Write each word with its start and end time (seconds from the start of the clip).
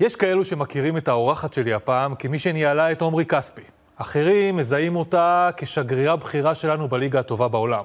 יש 0.00 0.16
כאלו 0.16 0.44
שמכירים 0.44 0.96
את 0.96 1.08
האורחת 1.08 1.52
שלי 1.52 1.74
הפעם 1.74 2.14
כמי 2.14 2.38
שניהלה 2.38 2.92
את 2.92 3.00
עומרי 3.00 3.24
כספי. 3.24 3.62
אחרים 3.96 4.56
מזהים 4.56 4.96
אותה 4.96 5.50
כשגרירה 5.56 6.16
בכירה 6.16 6.54
שלנו 6.54 6.88
בליגה 6.88 7.20
הטובה 7.20 7.48
בעולם. 7.48 7.84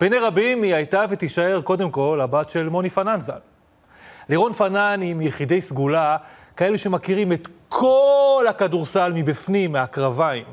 בעיני 0.00 0.18
רבים 0.18 0.62
היא 0.62 0.74
הייתה 0.74 1.04
ותישאר 1.10 1.60
קודם 1.60 1.90
כל 1.90 2.20
הבת 2.22 2.50
של 2.50 2.68
מוני 2.68 2.90
פנן 2.90 3.20
ז"ל. 3.20 3.32
לירון 4.28 4.52
פנן 4.52 5.00
היא 5.02 5.14
מיחידי 5.14 5.60
סגולה, 5.60 6.16
כאלו 6.56 6.78
שמכירים 6.78 7.32
את 7.32 7.48
כל 7.68 8.44
הכדורסל 8.48 9.12
מבפנים, 9.14 9.72
מהקרביים. 9.72 10.44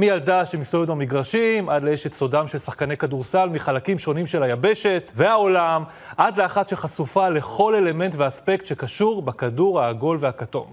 מילדה 0.00 0.46
שמסתובבת 0.46 0.88
במגרשים, 0.88 1.68
עד 1.68 1.82
לאשת 1.82 2.12
סודם 2.12 2.46
של 2.46 2.58
שחקני 2.58 2.96
כדורסל 2.96 3.48
מחלקים 3.48 3.98
שונים 3.98 4.26
של 4.26 4.42
היבשת 4.42 5.12
והעולם, 5.14 5.84
עד 6.16 6.38
לאחת 6.38 6.68
שחשופה 6.68 7.28
לכל 7.28 7.74
אלמנט 7.74 8.14
ואספקט 8.18 8.66
שקשור 8.66 9.22
בכדור 9.22 9.80
העגול 9.80 10.16
והכתום. 10.20 10.72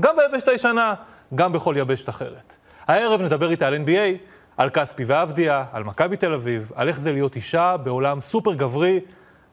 גם 0.00 0.14
ביבשת 0.16 0.48
הישנה, 0.48 0.94
גם 1.34 1.52
בכל 1.52 1.74
יבשת 1.78 2.08
אחרת. 2.08 2.56
הערב 2.86 3.22
נדבר 3.22 3.50
איתה 3.50 3.66
על 3.66 3.74
NBA, 3.74 4.18
על 4.56 4.70
כספי 4.70 5.04
ועבדיה, 5.04 5.64
על 5.72 5.84
מכבי 5.84 6.16
תל 6.16 6.32
אביב, 6.32 6.70
על 6.74 6.88
איך 6.88 7.00
זה 7.00 7.12
להיות 7.12 7.36
אישה 7.36 7.76
בעולם 7.76 8.20
סופר 8.20 8.54
גברי, 8.54 9.00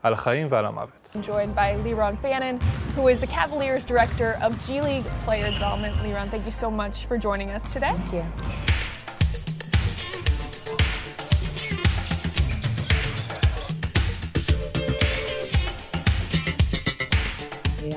על 0.04 0.14
החיים 0.14 0.48
ועל 0.50 0.66
המוות. 0.66 1.18
joined 1.24 1.56
by 1.56 1.76
Leron 1.86 2.16
Fannin, 2.24 2.60
who 2.96 3.08
is 3.08 3.20
the 3.20 3.28
Cavaliers 3.28 3.84
director 3.86 4.32
of 4.46 4.52
G 4.66 4.82
League 4.82 5.08
Player 5.26 5.50
Development. 5.52 5.94
Leron, 6.04 6.30
thank 6.32 6.46
you 6.46 6.56
so 6.64 6.70
much 6.82 6.96
for 7.08 7.18
joining 7.18 7.50
us 7.58 7.74
today. 7.74 7.94
Thank 7.98 8.14
you. 8.14 8.85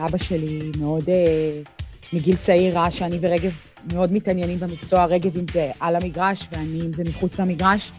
אבא 0.05 0.19
שלי 0.19 0.71
מאוד, 0.79 1.09
אה, 1.09 1.51
מגיל 2.13 2.37
צעיר, 2.37 2.79
ראה 2.79 2.91
שאני 2.91 3.19
ורגב 3.21 3.53
מאוד 3.93 4.13
מתעניינים 4.13 4.59
במקצוע, 4.59 5.05
רגב 5.05 5.39
אם 5.39 5.45
זה 5.53 5.71
על 5.81 5.97
המגרש 5.97 6.49
ואני 6.53 6.81
אם 6.81 6.93
זה 6.93 7.03
מחוץ 7.09 7.41
למגרש, 7.41 7.93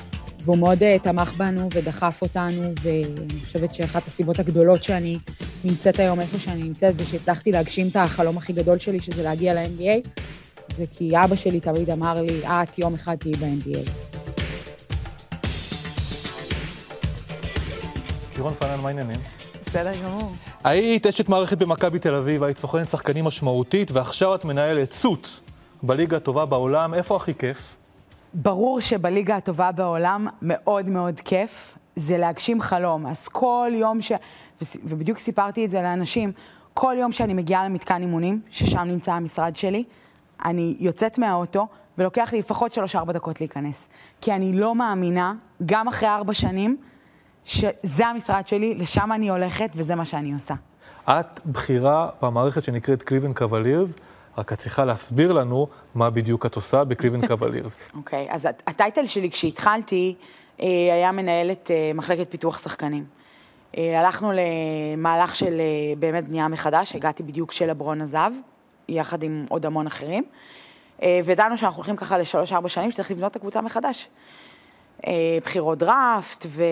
והוא 0.46 0.58
מאוד 0.58 0.84
אה, 0.84 0.98
תמך 1.04 1.34
בנו 1.38 1.70
ודחף 1.74 2.20
אותנו, 2.22 2.64
ואני 2.82 3.46
חושבת 3.46 3.74
שאחת 3.74 4.08
הסיבות 4.08 4.40
הגדולות 4.40 4.84
שאני 4.84 5.18
נמצאת 5.64 6.00
היום 6.00 6.20
איפה 6.20 6.38
שאני 6.38 6.64
נמצאת, 6.64 6.94
ושהצלחתי 6.98 7.52
להגשים 7.52 7.88
את 7.88 7.96
החלום 7.96 8.38
הכי 8.38 8.54
גדול 8.54 8.80
שלי, 8.80 9.00
שזה 9.00 9.24
להגיע 9.24 9.54
ל-NBA, 9.54 10.10
זה 10.78 10.86
כי 10.94 11.12
אבא 11.24 11.36
שלי 11.36 11.60
תמיד 11.60 11.90
אמר 11.90 12.22
לי, 12.22 12.42
את 12.46 12.80
יום 12.80 12.94
אחד 12.94 13.16
תהיי 13.16 13.34
ב-NBA. 13.34 13.90
לירון 18.36 18.54
פנן, 18.54 18.80
מה 18.80 18.88
העניינים? 18.88 19.20
בסדר 19.62 19.92
גמור. 20.04 20.32
היית 20.64 21.08
אשת 21.08 21.30
מערכת 21.30 21.58
במכבי 21.58 22.00
תל 22.00 22.16
אביב, 22.16 22.44
היית 22.44 22.58
סוכנת 22.58 22.90
שחקנים 22.90 23.26
משמעותית, 23.26 23.92
ועכשיו 23.92 24.36
את 24.36 24.46
מנהלת 24.46 24.90
צות 24.90 25.40
בליגה 25.84 26.18
הטובה 26.18 26.46
בעולם. 26.46 26.94
איפה 26.94 27.16
הכי 27.16 27.34
כיף? 27.34 27.76
ברור 28.34 28.82
שבליגה 28.82 29.36
הטובה 29.36 29.72
בעולם 29.72 30.28
מאוד 30.42 30.90
מאוד 30.90 31.20
כיף, 31.20 31.76
זה 31.96 32.18
להגשים 32.18 32.62
חלום. 32.62 33.08
אז 33.08 33.28
כל 33.28 33.72
יום 33.76 34.02
ש... 34.02 34.12
ובדיוק 34.84 35.18
סיפרתי 35.18 35.66
את 35.66 35.72
זה 35.72 35.82
לאנשים, 35.82 36.32
כל 36.74 36.96
יום 36.98 37.12
שאני 37.12 37.34
מגיעה 37.34 37.66
למתקן 37.66 38.02
אימונים, 38.02 38.42
ששם 38.50 38.80
נמצא 38.80 39.14
המשרד 39.14 39.56
שלי, 39.56 39.84
אני 40.46 40.76
יוצאת 40.80 41.18
מהאוטו, 41.18 41.68
ולוקח 41.98 42.30
לי 42.34 42.40
לפחות 42.40 42.78
3-4 42.96 43.12
דקות 43.12 43.42
להיכנס. 43.42 43.88
כי 44.22 44.34
אני 44.34 44.54
לא 44.54 44.76
מאמינה, 44.76 45.34
גם 45.66 45.88
אחרי 45.88 46.10
ארבע 46.10 46.34
שנים, 46.34 46.78
שזה 47.46 48.08
המשרד 48.08 48.48
שלי, 48.48 48.76
לשם 48.76 49.12
אני 49.12 49.30
הולכת 49.30 49.70
וזה 49.76 49.96
מה 49.96 50.06
שאני 50.06 50.34
עושה. 50.34 50.54
את 51.10 51.46
בכירה 51.46 52.10
במערכת 52.22 52.64
שנקראת 52.64 53.04
קליבן 53.04 53.34
קוולירס, 53.34 53.94
רק 54.38 54.54
את 54.54 54.58
צריכה 54.58 54.86
להסביר 54.86 55.34
לנו 55.34 55.68
מה 55.96 56.10
בדיוק 56.10 56.46
את 56.46 56.56
עושה 56.56 56.84
בקליבן 56.84 57.28
קוולירס. 57.28 57.78
אוקיי, 57.98 58.28
אז 58.32 58.48
הטייטל 58.68 59.06
שלי 59.06 59.30
כשהתחלתי 59.30 60.16
אה, 60.62 60.66
היה 60.94 61.12
מנהלת 61.12 61.72
אה, 61.72 61.92
מחלקת 61.96 62.32
פיתוח 62.32 62.58
שחקנים. 62.58 63.06
אה, 63.78 64.00
הלכנו 64.00 64.32
למהלך 64.34 65.36
של 65.36 65.62
באמת 66.00 66.28
בנייה 66.28 66.48
מחדש, 66.48 66.96
הגעתי 66.96 67.24
בדיוק 67.24 67.50
כשלברון 67.50 68.02
עזב, 68.02 68.32
יחד 68.90 69.24
עם 69.24 69.46
עוד 69.50 69.66
המון 69.66 69.88
אחרים, 69.88 70.24
ודענו 71.26 71.58
שאנחנו 71.58 71.78
הולכים 71.78 71.96
ככה 71.96 72.18
לשלוש-ארבע 72.18 72.70
שנים 72.70 72.92
שצריך 72.92 73.12
לבנות 73.12 73.32
את 73.32 73.36
הקבוצה 73.36 73.62
מחדש. 73.62 74.10
בחירות 75.46 75.78
דראפט 75.78 76.46
ו- 76.50 76.64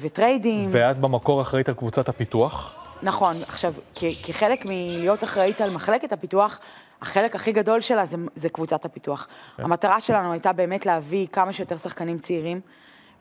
וטריידים. 0.00 0.68
ואת 0.72 0.98
במקור 0.98 1.40
אחראית 1.40 1.68
על 1.68 1.74
קבוצת 1.74 2.08
הפיתוח? 2.08 2.74
נכון. 3.02 3.36
עכשיו, 3.48 3.74
כ- 3.94 4.26
כחלק 4.26 4.64
מלהיות 4.64 5.24
אחראית 5.24 5.60
על 5.60 5.70
מחלקת 5.70 6.12
הפיתוח, 6.12 6.60
החלק 7.02 7.34
הכי 7.34 7.52
גדול 7.52 7.80
שלה 7.80 8.06
זה, 8.06 8.16
זה 8.34 8.48
קבוצת 8.48 8.84
הפיתוח. 8.84 9.26
Okay. 9.26 9.56
כן. 9.56 9.64
המטרה 9.64 10.00
שלנו 10.00 10.32
הייתה 10.32 10.52
באמת 10.52 10.86
להביא 10.86 11.26
כמה 11.32 11.52
שיותר 11.52 11.76
שחקנים 11.76 12.18
צעירים, 12.18 12.60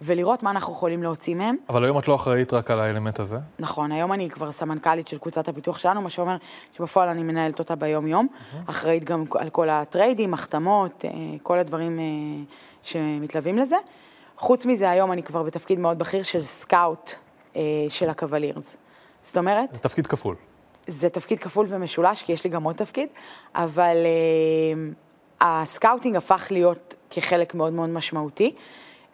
ולראות 0.02 0.44
מה 0.44 0.52
אנחנו 0.52 0.74
יכולים 0.74 1.04
להוציא 1.04 1.36
מהם. 1.36 1.56
אבל 1.70 1.84
היום 1.84 2.00
את 2.00 2.08
לא 2.08 2.16
אחראית 2.16 2.54
רק 2.54 2.72
על 2.72 2.82
האלמנט 2.82 3.20
הזה? 3.20 3.38
נכון, 3.60 3.92
היום 3.92 4.14
אני 4.14 4.30
כבר 4.30 4.52
סמנכ"לית 4.52 5.08
של 5.08 5.18
קבוצת 5.18 5.48
הפיתוח 5.48 5.80
שלנו, 5.80 6.02
מה 6.02 6.10
שאומר 6.10 6.38
שבפועל 6.78 7.10
אני 7.10 7.24
מנהלת 7.24 7.60
אותה 7.60 7.76
ביום-יום, 7.76 8.28
mm-hmm. 8.28 8.70
אחראית 8.72 9.04
גם 9.04 9.24
על 9.36 9.50
כל 9.50 9.70
הטריידים, 9.70 10.34
החתמות, 10.34 11.06
אה, 11.06 11.10
כל 11.44 11.60
הדברים 11.60 12.00
אה, 12.00 12.06
שמתלווים 12.84 13.58
לזה. 13.58 13.76
חוץ 14.40 14.66
מזה, 14.66 14.90
היום 14.90 15.12
אני 15.12 15.24
כבר 15.24 15.44
בתפקיד 15.44 15.80
מאוד 15.80 16.00
בכיר 16.00 16.24
של 16.24 16.44
סקאוט 16.44 17.12
אה, 17.56 17.62
של 17.90 18.10
הקוולירס. 18.10 18.78
זאת 19.24 19.38
אומרת... 19.38 19.74
זה 19.74 19.80
תפקיד 19.80 20.08
כפול. 20.08 20.36
זה 20.88 21.10
תפקיד 21.10 21.40
כפול 21.40 21.66
ומשולש, 21.70 22.24
כי 22.24 22.32
יש 22.32 22.44
לי 22.44 22.50
גם 22.50 22.64
עוד 22.64 22.76
תפקיד, 22.76 23.10
אבל 23.56 23.98
אה, 24.06 25.62
ה 25.62 25.68
scouting 25.68 26.16
הפך 26.16 26.48
להיות 26.52 26.94
כחלק 27.10 27.56
מאוד 27.56 27.74
מאוד 27.74 27.90
משמעותי. 27.90 28.56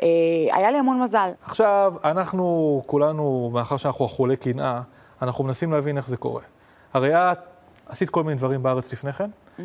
אה, 0.02 0.08
היה 0.52 0.72
לי 0.72 0.78
המון 0.78 1.04
מזל. 1.04 1.30
עכשיו, 1.44 1.94
אנחנו 2.04 2.82
כולנו, 2.86 3.52
מאחר 3.54 3.78
שאנחנו 3.78 4.06
אכולי 4.06 4.36
קנאה, 4.36 4.82
אנחנו 5.22 5.44
מנסים 5.44 5.72
להבין 5.72 5.98
איך 5.98 6.08
זה 6.08 6.18
קורה. 6.18 6.42
הרי 6.94 7.16
את 7.16 7.40
עשית 7.88 8.10
כל 8.10 8.24
מיני 8.24 8.38
דברים 8.38 8.64
בארץ 8.64 8.94
לפני 8.94 9.14
כן, 9.14 9.30
mm-hmm. 9.30 9.62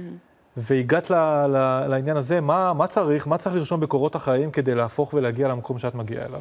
והגעת 0.60 1.10
ל, 1.10 1.14
ל, 1.46 1.86
לעניין 1.88 2.16
הזה, 2.16 2.40
מה, 2.40 2.72
מה 2.72 2.86
צריך, 2.86 3.26
מה 3.26 3.38
צריך 3.38 3.54
לרשום 3.54 3.80
בקורות 3.80 4.14
החיים 4.14 4.50
כדי 4.50 4.74
להפוך 4.74 5.14
ולהגיע 5.14 5.48
למקום 5.48 5.78
שאת 5.78 5.94
מגיעה 5.94 6.26
אליו? 6.26 6.40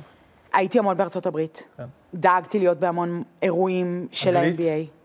הייתי 0.54 0.80
המון 0.80 0.98
בארצות 0.98 1.26
הברית. 1.26 1.68
כן. 1.78 1.84
דאגתי 2.14 2.60
להיות 2.60 2.80
בהמון 2.80 3.24
אירועים 3.42 4.08
של 4.12 4.38
ה-NBA. 4.38 5.00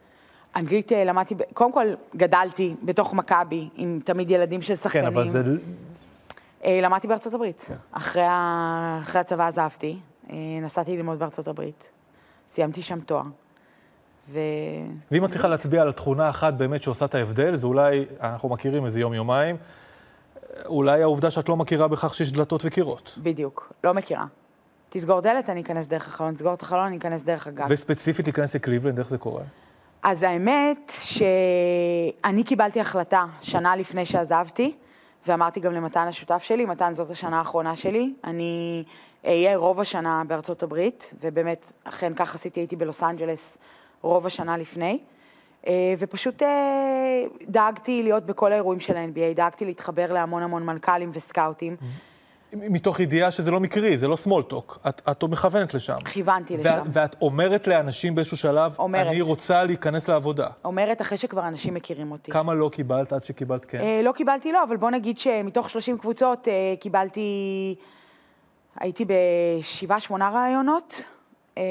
אנגלית 0.56 0.92
אה, 0.92 1.04
למדתי, 1.04 1.34
קודם 1.54 1.72
כל 1.72 1.86
גדלתי 2.16 2.75
בתוך 2.82 3.14
מכבי, 3.14 3.69
עם 3.75 4.00
תמיד 4.04 4.30
ילדים 4.30 4.60
של 4.60 4.76
שחקנים. 4.76 5.04
כן, 5.04 5.12
אבל 5.12 5.28
זה... 5.28 5.42
אה, 6.64 6.81
למדתי 6.82 7.08
בארצות 7.08 7.34
הברית. 7.34 7.60
כן. 7.69 7.75
אחרי, 7.92 8.22
ה... 8.22 8.98
אחרי 9.02 9.20
הצבא 9.20 9.46
עזבתי, 9.46 9.98
אה, 10.31 10.36
נסעתי 10.62 10.96
ללמוד 10.96 11.19
בארצות 11.19 11.48
הברית, 11.48 11.91
סיימתי 12.48 12.82
שם 12.82 13.00
תואר. 13.00 13.22
ו... 14.29 14.39
ואם 15.11 15.25
את 15.25 15.31
צריכה 15.31 15.49
להצביע 15.49 15.83
על 15.83 15.93
תכונה 15.93 16.31
אחת 16.31 16.55
באמת 16.55 16.83
שעושה 16.83 17.05
את 17.05 17.15
ההבדל, 17.15 17.57
זה 17.57 17.67
אולי, 17.67 18.05
אנחנו 18.21 18.49
מכירים 18.49 18.85
איזה 18.85 19.01
יום-יומיים, 19.01 19.57
אולי 20.67 21.03
העובדה 21.03 21.31
שאת 21.31 21.49
לא 21.49 21.57
מכירה 21.57 21.89
בכך 21.89 22.15
שיש 22.15 22.33
דלתות 22.33 22.62
וקירות. 22.65 23.19
בדיוק, 23.23 23.73
לא 23.85 23.95
מכירה. 23.95 24.25
תסגור 24.89 25.21
דלת, 25.21 25.51
אני 25.51 25.61
אכנס 25.61 25.87
דרך 25.87 26.07
החלון, 26.07 26.35
תסגור 26.35 26.55
את 26.55 26.62
החלון, 26.62 26.87
אני 26.87 26.97
אכנס 26.97 27.23
דרך 27.23 27.47
הגב. 27.47 27.67
וספציפית 27.69 28.27
להיכנס 28.27 28.55
לקליבלנד, 28.55 28.99
איך 28.99 29.09
זה 29.09 29.19
קורה? 29.19 29.43
אז 30.03 30.23
האמת 30.23 30.93
שאני 31.01 32.45
קיבלתי 32.45 32.81
החלטה 32.81 33.25
שנה 33.41 33.77
לפני 33.77 34.06
שעזבתי, 34.06 34.75
ואמרתי 35.27 35.61
גם 35.61 35.73
למתן 35.73 36.06
השותף 36.09 36.43
שלי, 36.43 36.67
מתן 36.67 36.95
זאת 36.95 37.11
השנה 37.11 37.39
האחרונה 37.39 37.77
שלי, 37.77 38.15
אני 38.25 38.85
אהיה 39.27 39.56
רוב 39.56 39.81
השנה 39.81 40.23
בארצות 40.27 40.62
הברית, 40.62 41.15
ובאמת, 41.21 41.73
אכן 41.85 42.15
כך 42.15 42.35
עשיתי, 42.35 42.61
הייתי 42.61 42.77
בלוס 42.77 43.03
אנג'לס 43.03 43.59
רוב 44.04 44.26
השנה 44.26 44.56
לפני, 44.56 44.98
אה, 45.66 45.94
ופשוט 45.98 46.42
אה, 46.42 46.48
דאגתי 47.48 48.02
להיות 48.02 48.26
בכל 48.26 48.52
האירועים 48.52 48.81
של 48.81 48.96
ה-NBA, 48.96 49.37
דאגתי 49.37 49.64
להתחבר 49.64 50.12
להמון 50.12 50.43
המון 50.43 50.62
מנכ"לים 50.62 51.11
וסקאוטים. 51.12 51.76
מתוך 52.56 53.00
ידיעה 53.00 53.31
שזה 53.31 53.50
לא 53.50 53.61
מקרי, 53.61 53.99
זה 53.99 54.08
לא 54.08 54.17
small 54.25 54.52
talk, 54.52 54.88
את, 54.88 55.02
את 55.11 55.25
מכוונת 55.25 55.75
לשם. 55.75 55.96
כיוונתי 56.05 56.56
לשם. 56.56 56.69
ואת, 56.69 56.87
ואת 56.93 57.17
אומרת 57.23 57.67
לאנשים 57.67 58.14
באיזשהו 58.14 58.37
שלב, 58.37 58.75
אומרת. 58.79 59.06
אני 59.06 59.20
רוצה 59.20 59.64
להיכנס 59.64 60.08
לעבודה. 60.08 60.49
אומרת 60.64 61.00
אחרי 61.00 61.19
שכבר 61.19 61.49
אנשים 61.49 61.75
מכירים 61.75 62.12
אותי. 62.12 62.31
כמה 62.31 62.55
לא 62.55 62.70
קיבלת 62.73 63.12
עד 63.12 63.25
שקיבלת 63.25 63.64
כן? 63.64 63.81
אה, 63.81 64.00
לא 64.02 64.12
קיבלתי 64.12 64.52
לא, 64.52 64.62
אבל 64.62 64.76
בוא 64.76 64.90
נגיד 64.90 65.19
שמתוך 65.19 65.70
30 65.70 65.99
קבוצות 65.99 66.49
אה, 66.49 66.75
קיבלתי, 66.81 67.75
הייתי 68.81 69.05
בשבעה, 69.05 70.00
שמונה 70.00 70.31
ראיונות. 70.31 71.05
אה, 71.58 71.62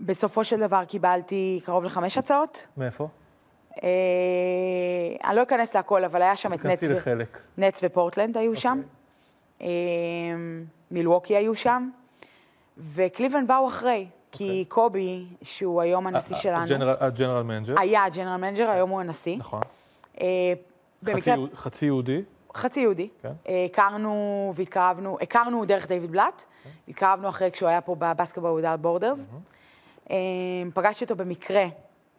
בסופו 0.00 0.44
של 0.44 0.60
דבר 0.60 0.84
קיבלתי 0.84 1.60
קרוב 1.64 1.84
לחמש 1.84 2.18
הצעות. 2.18 2.66
מאיפה? 2.76 3.08
אה, 3.82 3.88
אני 5.24 5.36
לא 5.36 5.42
אכנס 5.42 5.74
להכל, 5.74 6.04
אבל 6.04 6.22
היה 6.22 6.36
שם 6.36 6.52
את 6.52 6.64
נץ, 6.64 6.80
ו... 7.06 7.10
נץ 7.58 7.80
ופורטלנד 7.82 8.36
היו 8.36 8.52
אוקיי. 8.52 8.56
אוקיי. 8.56 8.60
שם, 8.60 8.80
אה, 9.60 9.66
מילווקי 10.90 11.36
היו 11.36 11.56
שם, 11.56 11.90
וקליבלנד 12.78 13.48
באו 13.48 13.68
אחרי. 13.68 14.06
כי 14.32 14.64
קובי, 14.68 15.26
שהוא 15.42 15.80
היום 15.82 16.06
אה, 16.06 16.12
הנשיא 16.12 16.36
שלנו, 16.36 16.66
ה 17.00 17.05
general 17.05 17.42
manager. 17.42 17.74
היה 17.80 18.04
ה 18.04 18.08
general 18.08 18.36
manager, 18.36 18.70
היום 18.70 18.90
הוא 18.90 19.00
הנשיא. 19.00 19.36
נכון. 19.38 19.60
אה, 20.20 20.26
חצי 21.04 21.12
במקרה, 21.12 21.34
יהוד- 21.34 21.54
חצי 21.54 21.86
יהודי. 21.86 22.22
חצי 22.54 22.80
יהודי. 22.80 23.08
כן. 23.22 23.32
אה, 23.48 23.64
הכרנו 23.64 24.52
והתקרבנו, 24.54 25.18
הכרנו 25.20 25.64
דרך 25.64 25.88
דיוויד 25.88 26.10
בלאט, 26.12 26.42
התקרבנו 26.88 27.28
אחרי 27.28 27.50
כשהוא 27.50 27.68
היה 27.68 27.80
פה 27.80 27.96
ב 27.98 28.03
Basketball 28.03 28.50
Without 28.50 28.80
Borders. 28.80 29.26
פגשתי 30.74 31.04
אותו 31.04 31.16
במקרה, 31.16 31.64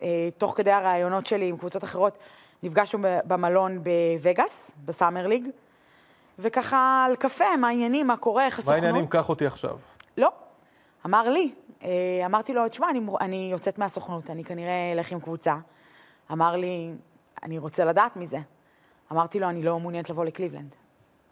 אה, 0.01 0.29
תוך 0.37 0.53
כדי 0.57 0.71
הראיונות 0.71 1.25
שלי 1.25 1.47
עם 1.47 1.57
קבוצות 1.57 1.83
אחרות, 1.83 2.17
נפגשנו 2.63 2.99
במלון 3.25 3.83
בווגאס, 3.83 4.71
ב 4.85 4.91
summer 4.91 5.27
league, 5.27 5.47
וככה 6.39 7.05
על 7.09 7.15
קפה, 7.15 7.55
מה 7.61 7.67
העניינים, 7.67 8.07
מה 8.07 8.17
קורה, 8.17 8.45
איך 8.45 8.53
מה 8.53 8.59
הסוכנות. 8.59 8.83
העניינים? 8.83 9.07
קח 9.07 9.29
אותי 9.29 9.45
עכשיו. 9.45 9.77
לא, 10.17 10.31
אמר 11.05 11.29
לי. 11.29 11.51
אה, 11.83 11.89
אמרתי 12.25 12.53
לו, 12.53 12.69
תשמע, 12.69 12.89
אני, 12.89 12.99
אני 13.21 13.49
יוצאת 13.51 13.77
מהסוכנות, 13.77 14.29
אני 14.29 14.43
כנראה 14.43 14.91
אלך 14.93 15.11
עם 15.11 15.19
קבוצה. 15.19 15.55
אמר 16.31 16.55
לי, 16.55 16.91
אני 17.43 17.57
רוצה 17.57 17.85
לדעת 17.85 18.17
מזה. 18.17 18.37
אמרתי 19.11 19.39
לו, 19.39 19.49
אני 19.49 19.63
לא 19.63 19.79
מעוניינת 19.79 20.09
לבוא 20.09 20.25
לקליבלנד. 20.25 20.75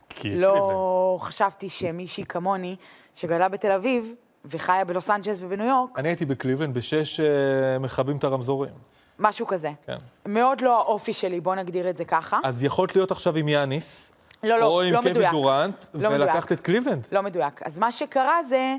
כי 0.09 0.35
לא 0.35 1.17
חשבתי 1.21 1.69
שמישהי 1.69 2.25
כמוני, 2.25 2.75
שגדלה 3.15 3.49
בתל 3.49 3.71
אביב, 3.71 4.13
וחיה 4.45 4.85
בלוס 4.85 5.09
אנג'לס 5.09 5.39
ובניו 5.41 5.67
יורק, 5.67 5.99
אני 5.99 6.09
הייתי 6.09 6.25
בקליבלנד 6.25 6.73
בשש 6.73 7.19
אה, 7.19 7.79
מכבים 7.79 8.17
את 8.17 8.23
הרמזורים. 8.23 8.73
משהו 9.19 9.47
כזה. 9.47 9.71
כן. 9.85 9.97
מאוד 10.25 10.61
לא 10.61 10.79
האופי 10.79 11.13
שלי, 11.13 11.39
בוא 11.39 11.55
נגדיר 11.55 11.89
את 11.89 11.97
זה 11.97 12.05
ככה. 12.05 12.39
אז 12.43 12.63
יכולת 12.63 12.95
להיות 12.95 13.11
עכשיו 13.11 13.37
עם 13.37 13.47
יאניס, 13.47 14.11
לא, 14.43 14.59
לא, 14.59 14.65
או 14.65 14.81
עם 14.81 14.93
לא 14.93 14.99
קווין 14.99 15.13
מדויק. 15.13 15.31
דורנט, 15.31 15.85
לא 15.93 16.07
ולקחת 16.07 16.35
מדויק. 16.35 16.51
את 16.51 16.61
קליבלנד. 16.65 17.07
לא 17.11 17.23
מדויק. 17.23 17.61
אז 17.63 17.79
מה 17.79 17.91
שקרה 17.91 18.43
זה 18.43 18.75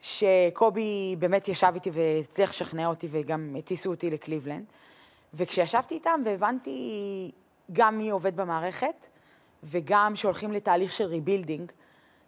שקובי 0.00 1.16
באמת 1.18 1.48
ישב 1.48 1.70
איתי 1.74 1.90
והצליח 1.92 2.50
לשכנע 2.50 2.86
אותי 2.86 3.08
וגם 3.10 3.56
הטיסו 3.58 3.90
אותי 3.90 4.10
לקליבלנד. 4.10 4.64
וכשישבתי 5.34 5.94
איתם 5.94 6.20
והבנתי 6.24 7.30
גם 7.72 7.98
מי 7.98 8.10
עובד 8.10 8.36
במערכת, 8.36 9.06
וגם 9.62 10.16
שהולכים 10.16 10.52
לתהליך 10.52 10.92
של 10.92 11.04
rebuilding, 11.04 11.72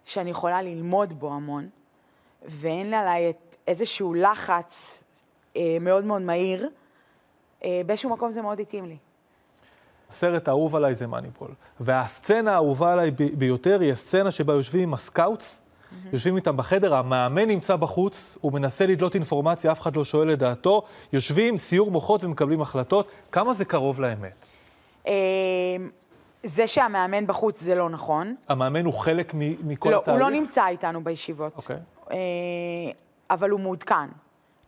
שאני 0.05 0.29
יכולה 0.29 0.61
ללמוד 0.61 1.19
בו 1.19 1.33
המון, 1.33 1.69
ואין 2.47 2.93
עליי 2.93 3.29
את 3.29 3.55
איזשהו 3.67 4.13
לחץ 4.13 5.03
אה, 5.55 5.77
מאוד 5.81 6.05
מאוד 6.05 6.21
מהיר, 6.21 6.69
אה, 7.63 7.81
באיזשהו 7.85 8.09
מקום 8.09 8.31
זה 8.31 8.41
מאוד 8.41 8.59
התאים 8.59 8.85
לי. 8.85 8.97
הסרט 10.09 10.47
האהוב 10.47 10.75
עליי 10.75 10.95
זה 10.95 11.07
מאניבול. 11.07 11.47
והסצנה 11.79 12.51
האהובה 12.53 12.93
עליי 12.93 13.11
ב- 13.11 13.39
ביותר 13.39 13.79
היא 13.79 13.91
הסצנה 13.93 14.31
שבה 14.31 14.53
יושבים 14.53 14.81
עם 14.83 14.93
ה 14.93 15.02
scouts, 15.02 15.61
יושבים 16.13 16.35
איתם 16.35 16.57
בחדר, 16.57 16.95
המאמן 16.95 17.47
נמצא 17.47 17.75
בחוץ, 17.75 18.37
הוא 18.41 18.53
מנסה 18.53 18.87
לדלות 18.87 19.15
אינפורמציה, 19.15 19.71
אף 19.71 19.81
אחד 19.81 19.95
לא 19.95 20.03
שואל 20.03 20.33
את 20.33 20.39
דעתו, 20.39 20.81
יושבים, 21.13 21.57
סיור 21.57 21.91
מוחות 21.91 22.23
ומקבלים 22.23 22.61
החלטות. 22.61 23.11
כמה 23.31 23.53
זה 23.53 23.65
קרוב 23.65 24.01
לאמת? 24.01 24.45
אה, 25.07 25.13
זה 26.43 26.67
שהמאמן 26.67 27.27
בחוץ 27.27 27.61
זה 27.61 27.75
לא 27.75 27.89
נכון. 27.89 28.35
המאמן 28.49 28.85
הוא 28.85 28.93
חלק 28.93 29.33
מ- 29.35 29.69
מכל 29.69 29.89
לא, 29.89 29.97
התהליך? 29.97 30.21
הוא 30.21 30.29
לא 30.31 30.39
נמצא 30.39 30.67
איתנו 30.67 31.03
בישיבות. 31.03 31.53
אוקיי. 31.57 31.75
אה, 31.75 31.81
אבל 33.29 33.49
הוא 33.49 33.59
מעודכן. 33.59 34.09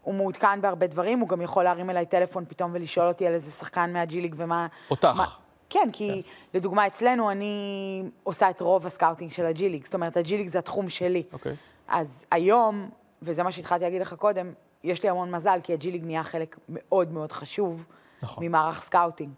הוא 0.04 0.16
מעודכן 0.16 0.62
בהרבה 0.62 0.88
דברים, 0.88 1.20
הוא 1.20 1.30
גם 1.30 1.42
יכול 1.42 1.64
להרים 1.64 1.90
אליי 1.90 2.06
טלפון 2.06 2.46
פתאום 2.46 2.72
ולשאול 2.74 3.08
אותי 3.08 3.28
על 3.28 3.34
איזה 3.34 3.52
שחקן 3.52 3.94
מה 3.94 4.12
G 4.12 4.22
League 4.22 4.36
ומה... 4.38 4.68
אותך. 4.92 5.06
מה- 5.18 5.26
כן, 5.70 5.90
כי 5.94 6.22
לדוגמה 6.54 6.88
אצלנו 6.88 7.32
אני 7.32 8.04
עושה 8.24 8.50
את 8.50 8.62
רוב 8.62 8.86
ה 8.86 8.91
scouting 8.91 9.32
של 9.32 9.46
ה 9.46 9.58
G 9.58 9.70
League, 9.70 9.86
זאת 9.86 9.94
אומרת 9.94 10.18
ה 10.18 10.28
G 10.28 10.38
League 10.38 10.48
זה 10.48 10.60
התחום 10.60 10.90
שלי. 10.90 11.24
אוקיי. 11.34 11.56
אז 11.88 12.26
היום, 12.32 12.90
וזה 13.22 13.44
מה 13.44 13.52
שהתחלתי 13.52 13.84
להגיד 13.84 14.02
לך 14.02 14.14
קודם, 14.14 14.52
יש 14.84 15.04
לי 15.04 15.10
המון 15.10 15.32
מזל, 15.32 15.60
כי 15.64 15.74
ה 15.74 15.83
G 15.83 15.92
League 15.92 16.06
נהיה 16.06 16.24
חלק 16.24 16.58
מאוד 16.70 17.12
מאוד 17.12 17.32
חשוב 17.32 17.86
נכון. 18.22 18.44
ממערך 18.46 18.82
scouting. 18.82 19.32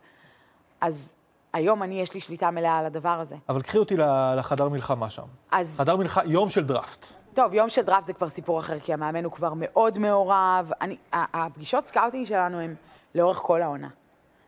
אז 0.82 1.10
היום 1.54 1.84
אני, 1.84 2.02
יש 2.02 2.14
לי 2.14 2.20
שליטה 2.20 2.52
מלאה 2.52 2.78
על 2.78 2.86
הדבר 2.86 3.20
הזה. 3.20 3.36
אבל 3.50 3.62
קחי 3.62 3.78
אותי 3.78 3.96
לחדר 4.38 4.70
מלחמה 4.70 5.10
שם. 5.10 5.24
אז 5.52 5.76
חדר 5.78 5.96
מלחמה, 5.96 6.24
יום 6.26 6.50
של 6.50 6.64
דראפט. 6.64 7.14
טוב, 7.40 7.54
יום 7.54 7.70
של 7.70 7.82
דראפט 7.82 8.08
זה 8.08 8.14
כבר 8.14 8.30
סיפור 8.30 8.60
אחר, 8.60 8.80
כי 8.80 8.94
המאמן 8.94 9.24
הוא 9.24 9.32
כבר 9.32 9.54
מאוד 9.56 9.98
מעורב. 9.98 10.72
אני, 10.82 10.96
הפגישות 11.14 11.88
scouting 11.88 12.26
שלנו 12.26 12.60
הן 12.60 12.76
לאורך 13.16 13.38
כל 13.38 13.62
העונה. 13.62 13.88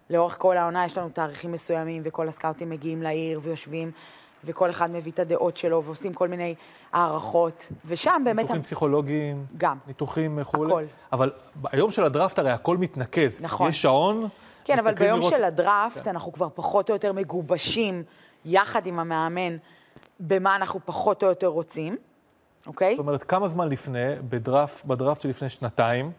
לאורך 0.10 0.36
כל 0.40 0.58
העונה 0.58 0.86
יש 0.86 0.98
לנו 0.98 1.10
תאריכים 1.10 1.52
מסוימים, 1.52 2.02
וכל 2.06 2.28
הסקאוטים 2.28 2.70
מגיעים 2.70 3.02
לעיר 3.02 3.40
ויושבים, 3.44 3.92
וכל 4.44 4.70
אחד 4.70 4.92
מביא 4.92 5.12
את 5.12 5.20
הדעות 5.20 5.58
שלו, 5.58 5.84
ועושים 5.84 6.14
כל 6.14 6.28
מיני 6.28 6.56
הערכות. 6.94 7.72
ושם 7.86 8.22
באמת... 8.26 8.40
ניתוחים 8.44 8.64
פסיכולוגיים, 8.64 9.46
גם. 9.58 9.78
ניתוחים 9.88 10.38
וכולי. 10.42 10.72
הכל. 10.72 10.84
אבל 11.14 11.32
ביום 11.56 11.92
של 11.92 12.04
הדראפט 12.04 12.40
הרי 12.40 12.52
הכל 12.52 12.78
מתנקז. 12.78 13.42
נכון. 13.42 13.70
יש 13.70 13.82
שעון. 13.82 14.28
כן, 14.66 14.80
אבל 14.80 14.94
ביום 14.94 15.20
לראות- 15.20 15.34
של 15.34 15.44
הדראפט 15.44 16.08
אנחנו 16.08 16.32
כבר 16.32 16.48
פחות 16.54 16.90
או 16.90 16.96
יותר 16.96 17.14
מגובשים, 17.14 18.04
יחד 18.46 18.86
עם 18.86 19.00
המאמן, 19.00 19.58
במה 20.20 20.56
אנחנו 20.56 20.80
פחות 20.86 21.24
או 21.24 21.28
יותר 21.28 21.48
רוצים, 21.48 21.98
אוקיי? 22.68 22.96
זאת 22.96 23.00
אומרת, 23.00 23.24
כמה 23.24 23.48
זמן 23.48 23.70
לפני, 23.70 24.16
בדראפט, 24.30 24.86
בדראפט 24.86 25.22
שלפני 25.22 25.50
שנתיים, 25.50 26.12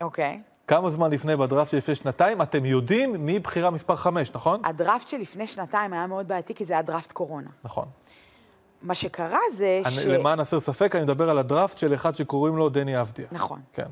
אוקיי. 0.00 0.42
כמה 0.66 0.90
זמן 0.90 1.10
לפני 1.10 1.36
בדראפט 1.36 1.70
שלפני 1.70 1.94
שנתיים, 1.94 2.42
אתם 2.42 2.64
יודעים 2.64 3.26
מי 3.26 3.38
בחירה 3.38 3.70
מספר 3.70 3.96
5, 3.96 4.34
נכון? 4.34 4.60
הדראפט 4.64 5.08
שלפני 5.08 5.46
שנתיים 5.46 5.92
היה 5.92 6.06
מאוד 6.06 6.28
בעייתי, 6.28 6.54
כי 6.54 6.64
זה 6.64 6.72
היה 6.72 6.82
דראפט 6.82 7.12
קורונה. 7.12 7.50
נכון. 7.64 7.88
מה 8.82 8.94
שקרה 8.94 9.38
זה 9.54 9.80
אני, 9.84 9.94
ש... 9.94 10.06
למען 10.06 10.40
הסר 10.40 10.60
ספק, 10.60 10.94
אני 10.94 11.02
מדבר 11.02 11.30
על 11.30 11.38
הדראפט 11.38 11.78
של 11.78 11.94
אחד 11.94 12.14
שקוראים 12.14 12.56
לו 12.56 12.68
דני 12.68 13.00
אבדיה. 13.00 13.26
נכון. 13.32 13.60
כן, 13.72 13.86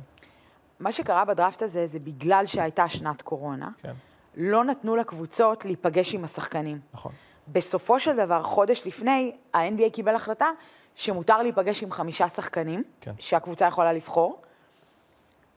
מה 0.81 0.93
שקרה 0.93 1.25
בדראפט 1.25 1.63
הזה 1.63 1.87
זה 1.87 1.99
בגלל 1.99 2.47
שהייתה 2.47 2.89
שנת 2.89 3.23
קורונה, 3.23 3.69
כן, 3.79 3.93
לא 4.37 4.65
נתנו 4.65 4.97
לקבוצות 4.97 5.65
להיפגש 5.65 6.15
עם 6.15 6.25
השחקנים. 6.25 6.79
נכון. 6.95 7.13
בסופו 7.49 8.01
של 8.01 8.17
דבר, 8.17 8.43
חודש 8.43 8.87
לפני, 8.87 9.33
ה-NBA 9.55 9.91
קיבל 9.93 10.15
החלטה 10.15 10.47
שמותר 10.97 11.43
להיפגש 11.43 11.83
עם 11.83 11.91
חמישה 11.93 12.29
שחקנים, 12.29 12.83
כן. 13.01 13.13
שהקבוצה 13.19 13.67
יכולה 13.67 13.93
לבחור, 13.93 14.43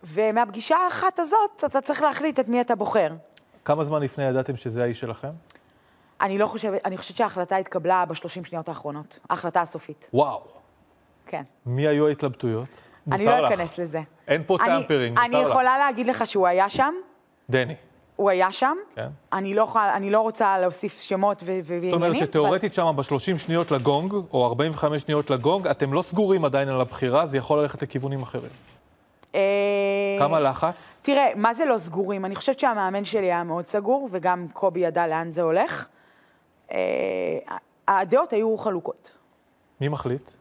ומהפגישה 0.03 0.75
האחת 0.77 1.19
הזאת 1.19 1.63
אתה 1.65 1.81
צריך 1.81 2.01
להחליט 2.01 2.39
את 2.39 2.49
מי 2.49 2.61
אתה 2.61 2.75
בוחר. 2.75 3.09
כמה 3.65 3.83
זמן 3.83 4.01
לפני 4.01 4.23
ידעתם 4.23 4.55
שזה 4.55 4.83
האיש 4.83 4.99
שלכם? 4.99 5.29
אני 6.21 6.37
לא 6.37 6.47
חושבת, 6.47 6.81
אני 6.85 6.97
חושבת 6.97 7.17
שההחלטה 7.17 7.55
התקבלה 7.57 8.05
בשלושים 8.05 8.45
שניות 8.45 8.69
האחרונות, 8.69 9.19
ההחלטה 9.29 9.61
הסופית, 9.61 10.09
וואו. 10.13 10.41
כן. 11.25 11.43
מי 11.65 11.87
היו 11.87 12.07
ההתלבטויות? 12.07 12.67
אני 13.11 13.25
לא. 13.25 13.47
אכנס 13.53 13.77
לזה. 13.79 14.01
אין 14.27 14.43
פה 14.47 14.57
אני- 14.61 14.81
טמפרינג, 14.81 15.19
אני 15.19 15.27
מותר 15.27 15.43
לך. 15.43 15.49
יכולה 15.49 15.77
להגיד 15.77 16.07
לך 16.07 16.27
שהוא 16.27 16.47
היה 16.47 16.69
שם, 16.69 16.93
דני. 17.49 17.75
הוא 18.17 18.29
היה 18.29 18.51
שם. 18.51 18.75
כן. 18.95 19.07
אני 19.33 19.53
לא, 19.53 19.61
יכולה, 19.61 19.95
אני 19.95 20.09
לא 20.09 20.19
רוצה 20.19 20.59
להוסיף 20.59 21.01
שמות 21.01 21.43
ועניינים. 21.45 21.91
זאת 21.91 21.93
אומרת 21.93 22.17
שתיאורטית 22.17 22.73
שם 22.73 22.91
ב-30 22.95 23.37
שניות 23.37 23.71
לגונג, 23.71 24.13
או 24.33 24.45
45 24.45 25.01
שניות 25.01 25.29
לגונג, 25.29 25.67
אתם 25.67 25.93
לא 25.93 26.01
סגורים 26.01 26.45
עדיין 26.45 26.69
על 26.69 26.81
הבחירה, 26.81 27.25
זה 27.25 27.37
יכול 27.37 27.59
ללכת 27.59 27.81
לכיוונים 27.81 28.21
אחרים. 28.21 28.51
אה, 29.35 30.15
כמה 30.19 30.39
לחץ? 30.39 30.99
תראה, 31.01 31.31
מה 31.35 31.53
זה 31.53 31.65
לא 31.65 31.77
סגורים? 31.77 32.25
אני 32.25 32.35
חושבת 32.35 32.59
שהמאמן 32.59 33.05
שלי 33.05 33.25
היה 33.25 33.43
מאוד 33.43 33.67
סגור, 33.67 34.09
וגם 34.11 34.47
קובי 34.53 34.79
ידע 34.79 35.07
לאן 35.07 35.31
זה 35.31 35.41
הולך. 35.41 35.87
אה, 36.71 36.77
הדעות 37.87 38.33
היו 38.33 38.57
חלוקות. 38.57 39.11
מי 39.81 39.87
מחליט? 39.87 40.31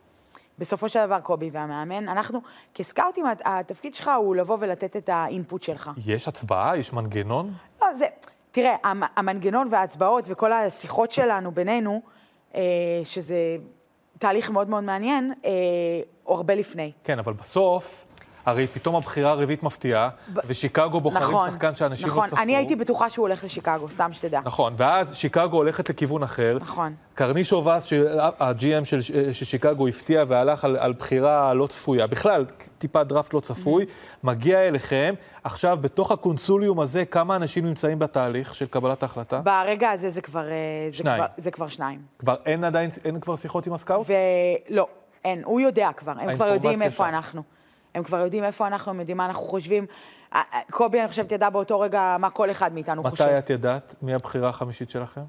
בסופו 0.58 0.88
של 0.88 1.06
דבר, 1.06 1.20
קובי 1.20 1.50
והמאמן, 1.52 2.08
אנחנו, 2.08 2.40
כסקאוטים, 2.74 3.26
התפקיד 3.44 3.94
שלך 3.94 4.10
הוא 4.18 4.36
לבוא 4.36 4.56
ולתת 4.60 4.96
את 4.96 5.08
האינפוט 5.08 5.62
שלך. 5.62 5.90
יש 6.06 6.28
הצבעה? 6.28 6.76
יש 6.78 6.92
מנגנון? 6.92 7.52
לא, 7.82 7.92
זה... 7.94 8.06
תראה, 8.50 8.76
המ- 8.84 9.02
המנגנון 9.16 9.68
וההצבעות 9.70 10.24
וכל 10.30 10.52
השיחות 10.52 11.12
שלנו 11.12 11.52
בינינו, 11.52 12.00
אה, 12.54 12.60
שזה 13.04 13.36
תהליך 14.18 14.50
מאוד 14.50 14.68
מאוד 14.70 14.84
מעניין, 14.84 15.32
אה, 15.44 15.50
הוא 16.22 16.36
הרבה 16.36 16.54
לפני. 16.54 16.92
כן, 17.04 17.18
אבל 17.18 17.32
בסוף, 17.32 18.04
הרי 18.46 18.66
פתאום 18.66 18.96
הבחירה 18.96 19.30
הרביעית 19.30 19.62
מפתיעה, 19.62 20.08
ב- 20.32 20.40
ושיקגו 20.46 21.00
בוחרים 21.00 21.28
נכון, 21.28 21.50
שחקן 21.50 21.74
שאנשים 21.74 22.08
נכון. 22.08 22.24
לא 22.24 22.28
צפו. 22.28 22.42
אני 22.42 22.56
הייתי 22.56 22.76
בטוחה 22.76 23.10
שהוא 23.10 23.26
הולך 23.26 23.44
לשיקגו, 23.44 23.90
סתם 23.90 24.12
שתדע. 24.12 24.40
נכון, 24.44 24.74
ואז 24.76 25.16
שיקגו 25.16 25.56
הולכת 25.56 25.90
לכיוון 25.90 26.22
אחר. 26.22 26.58
נכון. 26.60 26.94
קרנישו 27.14 27.64
וס, 27.64 27.92
ה-GM 28.38 28.84
של, 28.84 29.00
של 29.32 29.44
שיקגו, 29.44 29.88
הפתיע 29.88 30.24
והלך 30.28 30.64
על, 30.64 30.76
על 30.76 30.92
בחירה 30.92 31.54
לא 31.54 31.66
צפויה. 31.66 32.06
בכלל, 32.06 32.44
טיפה 32.78 33.04
דראפט 33.04 33.34
לא 33.34 33.40
צפוי, 33.40 33.86
מגיע 34.24 34.68
אליכם. 34.68 35.14
עכשיו, 35.44 35.78
בתוך 35.80 36.12
הקונסוליום 36.12 36.80
הזה, 36.80 37.04
כמה 37.04 37.36
אנשים 37.36 37.66
נמצאים 37.66 37.98
בתהליך 37.98 38.54
של 38.54 38.66
קבלת 38.66 39.02
ההחלטה? 39.02 39.40
ברגע 39.40 39.90
הזה 39.90 40.08
זה 40.08 40.20
כבר, 40.20 40.48
אה, 40.48 40.54
זה 40.90 40.96
שניים. 40.96 41.16
כבר, 41.16 41.26
זה 41.36 41.50
כבר 41.50 41.68
שניים. 41.68 42.00
כבר 42.18 42.34
אין 42.46 42.64
עדיין, 42.64 42.90
אין 43.04 43.20
כבר 43.20 43.36
שיחות 43.36 43.66
עם 43.66 43.72
ה 43.72 43.77
scouts? 43.77 44.10
ולא, 44.70 44.86
אין, 45.24 45.42
הוא 45.44 45.60
יודע 45.60 45.90
כבר, 45.96 46.12
הם 46.20 46.34
כבר 46.34 46.46
יודעים 46.46 46.82
איפה 46.82 46.96
שם. 46.96 47.14
אנחנו. 47.14 47.42
הם 47.96 48.02
כבר 48.02 48.16
יודעים 48.16 48.44
איפה 48.44 48.66
אנחנו, 48.66 48.90
הם 48.92 49.00
יודעים 49.00 49.16
מה 49.16 49.26
אנחנו 49.26 49.44
חושבים. 49.44 49.86
אה, 50.34 50.42
אה, 50.52 50.60
קובי, 50.70 51.00
אני 51.00 51.08
חושבת, 51.08 51.32
ידע 51.32 51.50
באותו 51.50 51.80
רגע 51.80 52.16
מה 52.18 52.30
כל 52.30 52.50
אחד 52.50 52.74
מאיתנו 52.74 53.02
חושב. 53.02 53.24
מתי 53.24 53.38
את 53.38 53.50
ידעת 53.50 53.94
מי 54.02 54.14
הבחירה 54.14 54.48
החמישית 54.48 54.90
שלכם? 54.90 55.20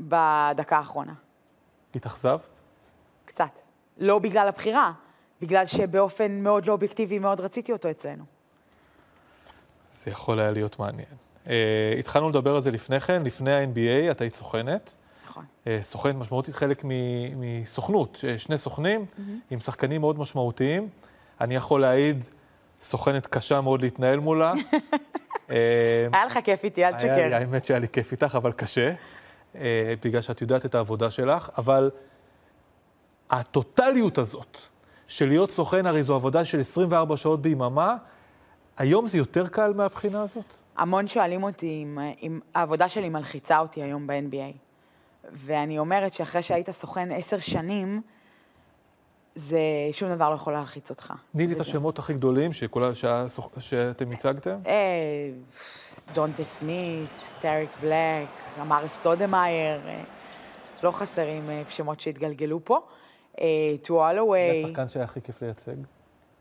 בדקה 0.00 0.76
האחרונה. 0.76 1.12
התאכזבת? 1.94 2.60
קצת. 3.24 3.58
לא 3.98 4.18
בגלל 4.18 4.48
הבחירה, 4.48 4.92
בגלל 5.40 5.66
שבאופן 5.66 6.32
מאוד 6.32 6.66
לא 6.66 6.72
אובייקטיבי 6.72 7.18
מאוד 7.18 7.40
רציתי 7.40 7.72
אותו 7.72 7.90
אצלנו. 7.90 8.24
זה 10.04 10.10
יכול 10.10 10.40
היה 10.40 10.50
להיות 10.50 10.78
מעניין. 10.78 11.08
Uh, 11.44 11.48
התחלנו 11.98 12.28
לדבר 12.28 12.54
על 12.54 12.62
זה 12.62 12.70
לפני 12.70 13.00
כן, 13.00 13.22
לפני 13.22 13.54
ה-NBA, 13.54 14.10
את 14.10 14.20
היית 14.20 14.34
סוכנת. 14.34 14.96
נכון. 15.24 15.44
Uh, 15.64 15.68
סוכנת 15.82 16.14
משמעותית, 16.14 16.54
חלק 16.54 16.82
מסוכנות, 17.36 18.24
שני 18.36 18.58
סוכנים 18.58 19.06
mm-hmm. 19.08 19.20
עם 19.50 19.60
שחקנים 19.60 20.00
מאוד 20.00 20.18
משמעותיים. 20.18 20.88
אני 21.40 21.56
יכול 21.56 21.80
להעיד, 21.80 22.24
סוכנת 22.82 23.26
קשה 23.26 23.60
מאוד 23.60 23.82
להתנהל 23.82 24.18
מולה. 24.18 24.52
היה 25.48 26.24
לך 26.26 26.38
כיף 26.44 26.64
איתי, 26.64 26.84
אל 26.84 26.96
תשקר. 26.96 27.34
האמת 27.34 27.64
שהיה 27.64 27.80
לי 27.80 27.88
כיף 27.88 28.12
איתך, 28.12 28.34
אבל 28.34 28.52
קשה, 28.52 28.92
אה, 29.56 29.94
בגלל 30.04 30.20
שאת 30.20 30.40
יודעת 30.40 30.66
את 30.66 30.74
העבודה 30.74 31.10
שלך, 31.10 31.50
אבל 31.58 31.90
הטוטליות 33.30 34.18
הזאת 34.18 34.58
של 35.06 35.28
להיות 35.28 35.50
סוכן, 35.50 35.86
הרי 35.86 36.02
זו 36.02 36.14
עבודה 36.14 36.44
של 36.44 36.60
24 36.60 37.16
שעות 37.16 37.42
ביממה, 37.42 37.96
היום 38.76 39.06
זה 39.06 39.18
יותר 39.18 39.46
קל 39.46 39.72
מהבחינה 39.72 40.22
הזאת? 40.22 40.54
המון 40.76 41.08
שואלים 41.08 41.42
אותי 41.42 41.80
אם, 41.82 41.98
אם 42.22 42.40
העבודה 42.54 42.88
שלי 42.88 43.08
מלחיצה 43.08 43.58
אותי 43.58 43.82
היום 43.82 44.06
ב-NBA. 44.06 44.56
ואני 45.32 45.78
אומרת 45.78 46.12
שאחרי 46.12 46.42
שהיית 46.42 46.70
סוכן 46.70 47.12
עשר 47.12 47.38
שנים, 47.38 48.02
זה 49.34 49.58
שום 49.92 50.14
דבר 50.14 50.30
לא 50.30 50.34
יכול 50.34 50.52
להלחיץ 50.52 50.90
אותך. 50.90 51.12
תני 51.32 51.46
לי 51.46 51.54
את 51.54 51.60
השמות 51.60 51.98
הכי 51.98 52.14
גדולים 52.14 52.52
שכולה, 52.52 52.94
שהסוכ... 52.94 53.48
שאתם 53.60 54.10
הצגתם. 54.10 54.58
אה, 54.66 55.30
דונטה 56.14 56.44
סמית, 56.44 57.34
טאריק 57.40 57.70
בלאק, 57.80 58.28
אמארה 58.60 58.88
סטודמאייר, 58.88 59.88
אה, 59.88 60.02
לא 60.82 60.90
חסרים 60.90 61.50
אה, 61.50 61.62
שמות 61.68 62.00
שהתגלגלו 62.00 62.60
פה. 62.64 62.80
טו 63.82 64.04
הלווי. 64.04 64.52
מי 64.52 64.64
השחקן 64.64 64.88
שהיה 64.88 65.04
הכי 65.04 65.20
כיף 65.20 65.42
לייצג? 65.42 65.76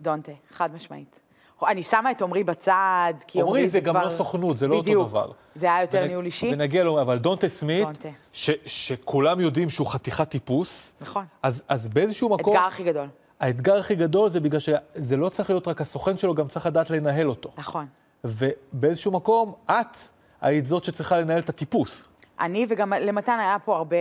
דונטה, 0.01 0.31
חד 0.49 0.75
משמעית. 0.75 1.19
אני 1.67 1.83
שמה 1.83 2.11
את 2.11 2.21
עמרי 2.21 2.43
בצד, 2.43 3.13
כי 3.27 3.41
עמרי 3.41 3.63
זה, 3.63 3.71
זה 3.71 3.81
כבר... 3.81 3.89
עמרי 3.89 4.03
זה 4.03 4.09
גם 4.09 4.11
לא 4.11 4.17
סוכנות, 4.17 4.57
זה 4.57 4.67
לא 4.67 4.81
בדיוק. 4.81 4.97
אותו 4.97 5.09
דבר. 5.09 5.31
זה 5.55 5.65
היה 5.73 5.81
יותר 5.81 5.99
ונ... 6.01 6.07
ניהול 6.07 6.25
אישי. 6.25 6.49
ונגיע 6.53 6.83
לו, 6.83 7.01
אבל 7.01 7.17
דונטה 7.17 7.47
סמית, 7.47 7.83
דונטה. 7.83 8.09
ש... 8.33 8.49
שכולם 8.65 9.39
יודעים 9.39 9.69
שהוא 9.69 9.87
חתיכת 9.87 10.29
טיפוס. 10.29 10.93
נכון. 11.01 11.25
אז, 11.43 11.63
אז 11.67 11.87
באיזשהו 11.87 12.29
מקום... 12.29 12.53
אתגר 12.55 12.67
הכי 12.67 12.83
גדול. 12.83 13.07
האתגר 13.39 13.77
הכי 13.77 13.95
גדול 13.95 14.29
זה 14.29 14.39
בגלל 14.39 14.59
שזה 14.59 15.17
לא 15.17 15.29
צריך 15.29 15.49
להיות 15.49 15.67
רק 15.67 15.81
הסוכן 15.81 16.17
שלו, 16.17 16.35
גם 16.35 16.47
צריך 16.47 16.65
לדעת 16.65 16.89
לנהל 16.89 17.29
אותו. 17.29 17.51
נכון. 17.57 17.85
ובאיזשהו 18.23 19.11
מקום, 19.11 19.53
את 19.65 19.97
היית 20.41 20.67
זאת 20.67 20.83
שצריכה 20.83 21.17
לנהל 21.17 21.39
את 21.39 21.49
הטיפוס. 21.49 22.07
אני 22.39 22.65
וגם 22.69 22.93
למתן 22.93 23.39
היה 23.39 23.57
פה 23.65 23.75
הרבה, 23.75 23.97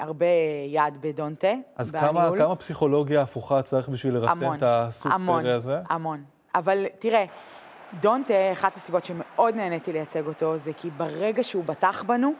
הרבה 0.00 0.26
יד 0.68 0.98
בדונטה. 1.00 1.52
אז 1.76 1.90
כמה, 1.90 2.30
כמה 2.36 2.56
פסיכולוגיה 2.56 3.22
הפוכה 3.22 3.62
צריך 3.62 3.88
בשביל 3.88 4.14
לרסן 4.14 4.54
את 4.54 4.62
הסוס 4.62 5.12
פרא 5.26 5.48
הזה? 5.48 5.76
המון, 5.76 5.84
המון. 5.88 6.24
אבל 6.54 6.86
תראה, 6.98 7.24
דונטה, 8.00 8.34
אחת 8.52 8.76
הסיבות 8.76 9.04
שמאוד 9.04 9.54
נהניתי 9.54 9.92
לייצג 9.92 10.26
אותו, 10.26 10.58
זה 10.58 10.72
כי 10.72 10.90
ברגע 10.90 11.44
שהוא 11.44 11.64
בטח 11.64 12.02
בנו, 12.02 12.32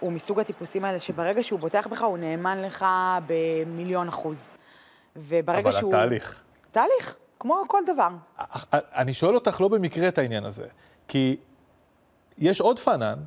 הוא 0.00 0.12
מסוג 0.12 0.40
הטיפוסים 0.40 0.84
האלה 0.84 0.98
שברגע 0.98 1.42
שהוא 1.42 1.60
בוטח 1.60 1.86
בך, 1.86 2.02
הוא 2.02 2.18
נאמן 2.18 2.62
לך 2.62 2.86
במיליון 3.26 4.08
אחוז. 4.08 4.46
וברגע 5.16 5.60
אבל 5.60 5.72
שהוא... 5.72 5.90
אבל 5.92 5.98
התהליך. 5.98 6.42
תהליך, 6.70 7.16
כמו 7.38 7.62
כל 7.66 7.80
דבר. 7.86 8.08
אני 8.72 9.14
שואל 9.14 9.34
אותך 9.34 9.60
לא 9.60 9.68
במקרה 9.68 10.08
את 10.08 10.18
העניין 10.18 10.44
הזה, 10.44 10.66
כי 11.08 11.36
יש 12.38 12.60
עוד 12.60 12.78
פאנן, 12.78 13.18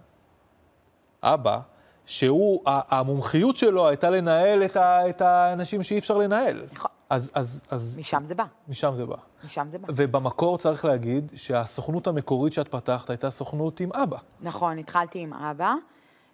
אבא, 1.24 1.60
שהוא, 2.06 2.62
המומחיות 2.66 3.58
שלו 3.58 3.88
הייתה 3.88 4.10
לנהל 4.10 4.64
את, 4.66 4.78
ה, 4.78 5.10
את 5.10 5.22
האנשים 5.22 5.84
שאי 5.84 5.98
אפשר 6.00 6.18
לנהל. 6.18 6.66
נכון. 6.72 6.92
אז, 7.14 7.32
אז, 7.34 7.62
אז... 7.70 7.98
משם 8.00 8.26
זה 8.26 8.36
בא. 8.36 8.44
משם 8.68 8.94
זה 8.96 9.06
בא. 9.06 9.16
משם 9.46 9.68
זה 9.70 9.78
בא. 9.80 9.88
ובמקור 9.96 10.58
צריך 10.58 10.86
להגיד 10.86 11.32
שהסוכנות 11.36 12.08
המקורית 12.08 12.54
שאת 12.54 12.68
פתחת 12.68 13.10
הייתה 13.10 13.32
סוכנות 13.32 13.80
עם 13.80 13.90
אבא. 13.94 14.18
נכון, 14.42 14.78
התחלתי 14.78 15.20
עם 15.20 15.34
אבא. 15.34 15.74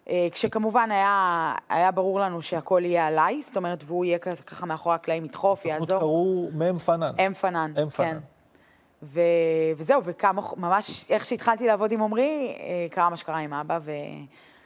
אה, 0.10 0.28
כשכמובן 0.32 0.92
היה, 0.92 1.56
היה 1.70 1.92
ברור 1.92 2.20
לנו 2.20 2.42
שהכל 2.42 2.82
יהיה 2.86 3.08
עליי, 3.08 3.42
זאת 3.42 3.58
אומרת, 3.58 3.84
והוא 3.86 4.06
יהיה 4.06 4.20
ככה 4.20 4.66
מאחורי 4.66 4.96
הקלעים, 4.96 5.26
ידחוף, 5.26 5.66
יעזור. 5.66 5.84
הסוכנות 5.84 6.00
קראו 6.00 6.50
מ' 6.74 6.78
פנן. 6.78 7.14
אם 7.20 7.34
פנן, 7.34 7.74
אם 7.84 7.90
פנן. 7.90 8.12
כן. 8.12 8.18
ו... 9.04 9.22
וזהו, 9.78 10.02
וכמה, 10.04 10.42
ממש, 10.58 11.06
איך 11.10 11.26
שהתחלתי 11.26 11.68
לעבוד 11.68 11.92
עם 11.92 12.02
עמרי, 12.02 12.58
אה, 12.60 12.88
קרה 12.92 13.10
מה 13.10 13.18
שקרה 13.18 13.40
עם 13.40 13.54
אבא, 13.54 13.80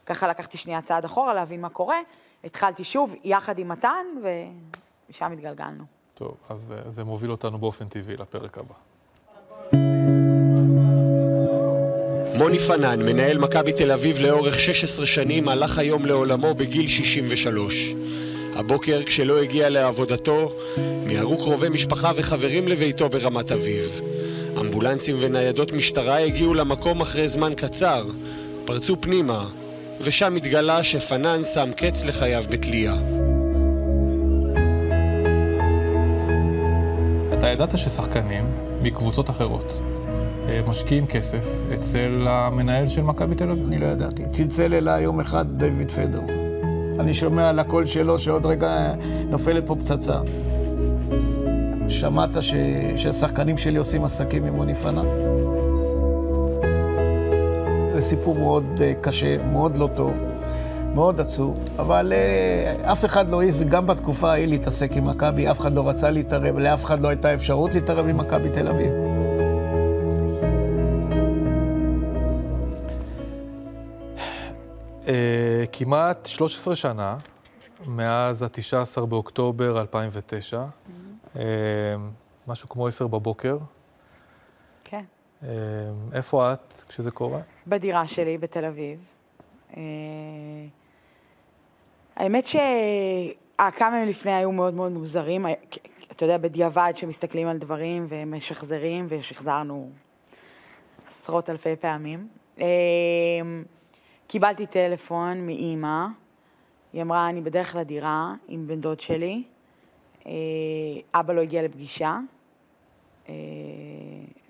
וככה 0.03 0.27
לקחתי 0.27 0.57
שנייה 0.57 0.81
צעד 0.81 1.05
אחורה 1.05 1.33
להבין 1.33 1.61
מה 1.61 1.69
קורה. 1.69 1.97
התחלתי 2.43 2.83
שוב, 2.83 3.15
יחד 3.23 3.59
עם 3.59 3.67
מתן, 3.67 4.05
ומשם 4.23 5.31
התגלגלנו. 5.31 5.83
טוב, 6.13 6.37
אז 6.49 6.73
אה, 6.77 6.91
זה 6.91 7.03
מוביל 7.03 7.31
אותנו 7.31 7.57
באופן 7.57 7.85
טבעי 7.85 8.17
לפרק 8.17 8.57
הבא. 8.57 8.75
מוני 12.37 12.59
פנן, 12.59 13.01
מנהל 13.01 13.37
מכבי 13.37 13.73
תל 13.73 13.91
אביב 13.91 14.19
לאורך 14.19 14.59
16 14.59 15.05
שנים, 15.05 15.49
הלך 15.49 15.77
היום 15.77 16.05
לעולמו 16.05 16.53
בגיל 16.53 16.87
63. 16.87 17.93
הבוקר, 18.55 19.01
כשלא 19.05 19.41
הגיע 19.41 19.69
לעבודתו, 19.69 20.51
מיהרו 21.05 21.37
קרובי 21.37 21.69
משפחה 21.69 22.11
וחברים 22.15 22.67
לביתו 22.67 23.09
ברמת 23.09 23.51
אביב. 23.51 24.01
אמבולנסים 24.59 25.15
וניידות 25.19 25.71
משטרה 25.71 26.17
הגיעו 26.17 26.53
למקום 26.53 27.01
אחרי 27.01 27.29
זמן 27.29 27.53
קצר, 27.55 28.05
פרצו 28.65 29.01
פנימה, 29.01 29.49
ושם 30.01 30.35
התגלה 30.35 30.83
שפנן 30.83 31.41
שם 31.53 31.69
קץ 31.75 32.03
לחייו 32.03 32.43
בתלייה. 32.49 32.95
אתה 37.43 37.51
ידעת 37.51 37.77
ששחקנים 37.77 38.45
מקבוצות 38.81 39.29
אחרות 39.29 39.79
אה, 40.47 40.61
משקיעים 40.67 41.07
כסף 41.07 41.47
אצל 41.73 42.27
המנהל 42.29 42.87
של 42.87 43.01
מכבי 43.01 43.35
תל 43.35 43.51
אביב? 43.51 43.67
אני 43.67 43.77
לא 43.77 43.85
ידעתי. 43.85 44.25
צלצל 44.25 44.73
אליי 44.73 45.03
יום 45.03 45.19
אחד 45.19 45.45
דיוויד 45.57 45.91
פדר. 45.91 46.21
אני 46.99 47.13
שומע 47.13 47.49
על 47.49 47.59
הקול 47.59 47.85
שלו 47.85 48.19
שעוד 48.19 48.45
רגע 48.45 48.93
נופלת 49.29 49.67
פה 49.67 49.75
פצצה. 49.75 50.19
שמעת 51.89 52.41
ש... 52.41 52.53
שהשחקנים 52.95 53.57
שלי 53.57 53.77
עושים 53.77 54.03
עסקים 54.03 54.45
עם 54.45 54.53
מוני 54.53 54.75
פנה? 54.75 55.03
זה 57.91 57.99
סיפור 57.99 58.35
מאוד 58.35 58.65
אה, 58.81 58.93
קשה, 59.01 59.51
מאוד 59.51 59.77
לא 59.77 59.89
טוב. 59.95 60.32
מאוד 60.93 61.19
עצוב, 61.19 61.59
אבל 61.79 62.13
uh, 62.13 62.91
אף 62.91 63.05
אחד 63.05 63.29
לא 63.29 63.41
העז, 63.41 63.63
גם 63.63 63.87
בתקופה 63.87 64.31
ההיא 64.31 64.47
להתעסק 64.47 64.91
עם 64.91 65.07
מכבי, 65.07 65.51
אף 65.51 65.59
אחד 65.59 65.75
לא 65.75 65.89
רצה 65.89 66.11
להתערב, 66.11 66.57
לאף 66.57 66.85
אחד 66.85 67.01
לא 67.01 67.07
הייתה 67.07 67.33
אפשרות 67.33 67.73
להתערב 67.73 68.07
עם 68.07 68.17
מכבי 68.17 68.49
תל 68.49 68.67
אביב. 68.67 68.91
Uh, 75.01 75.05
כמעט 75.71 76.25
13 76.25 76.75
שנה, 76.75 77.17
מאז 77.87 78.43
ה-19 78.43 79.05
באוקטובר 79.05 79.81
2009, 79.81 80.65
mm-hmm. 80.65 81.35
uh, 81.35 81.39
משהו 82.47 82.69
כמו 82.69 82.87
10 82.87 83.07
בבוקר. 83.07 83.57
כן. 84.83 85.03
Uh, 85.41 85.45
איפה 86.13 86.53
את 86.53 86.83
כשזה 86.87 87.11
קורה? 87.11 87.39
בדירה 87.67 88.07
שלי 88.07 88.37
בתל 88.37 88.65
אביב. 88.65 88.99
Uh, 89.71 89.75
האמת 92.15 92.45
שהכמה 92.45 93.97
ימים 93.97 94.09
לפני 94.09 94.33
היו 94.33 94.51
מאוד 94.51 94.73
מאוד 94.73 94.91
מוזרים. 94.91 95.45
אתה 96.11 96.25
יודע, 96.25 96.37
בדיעבד 96.37 96.91
שמסתכלים 96.95 97.47
על 97.47 97.57
דברים 97.57 98.05
ומשחזרים, 98.09 99.05
ושחזרנו 99.09 99.89
עשרות 101.07 101.49
אלפי 101.49 101.75
פעמים. 101.75 102.27
אמ, 102.57 102.65
קיבלתי 104.27 104.65
טלפון 104.65 105.45
מאימא, 105.45 106.05
היא 106.93 107.01
אמרה, 107.01 107.29
אני 107.29 107.41
בדרך 107.41 107.75
לדירה 107.75 108.33
עם 108.47 108.67
בן 108.67 108.81
דוד 108.81 108.99
שלי, 108.99 109.43
אה, 110.25 110.31
אבא 111.13 111.33
לא 111.33 111.41
הגיע 111.41 111.63
לפגישה, 111.63 112.17
אה, 113.29 113.33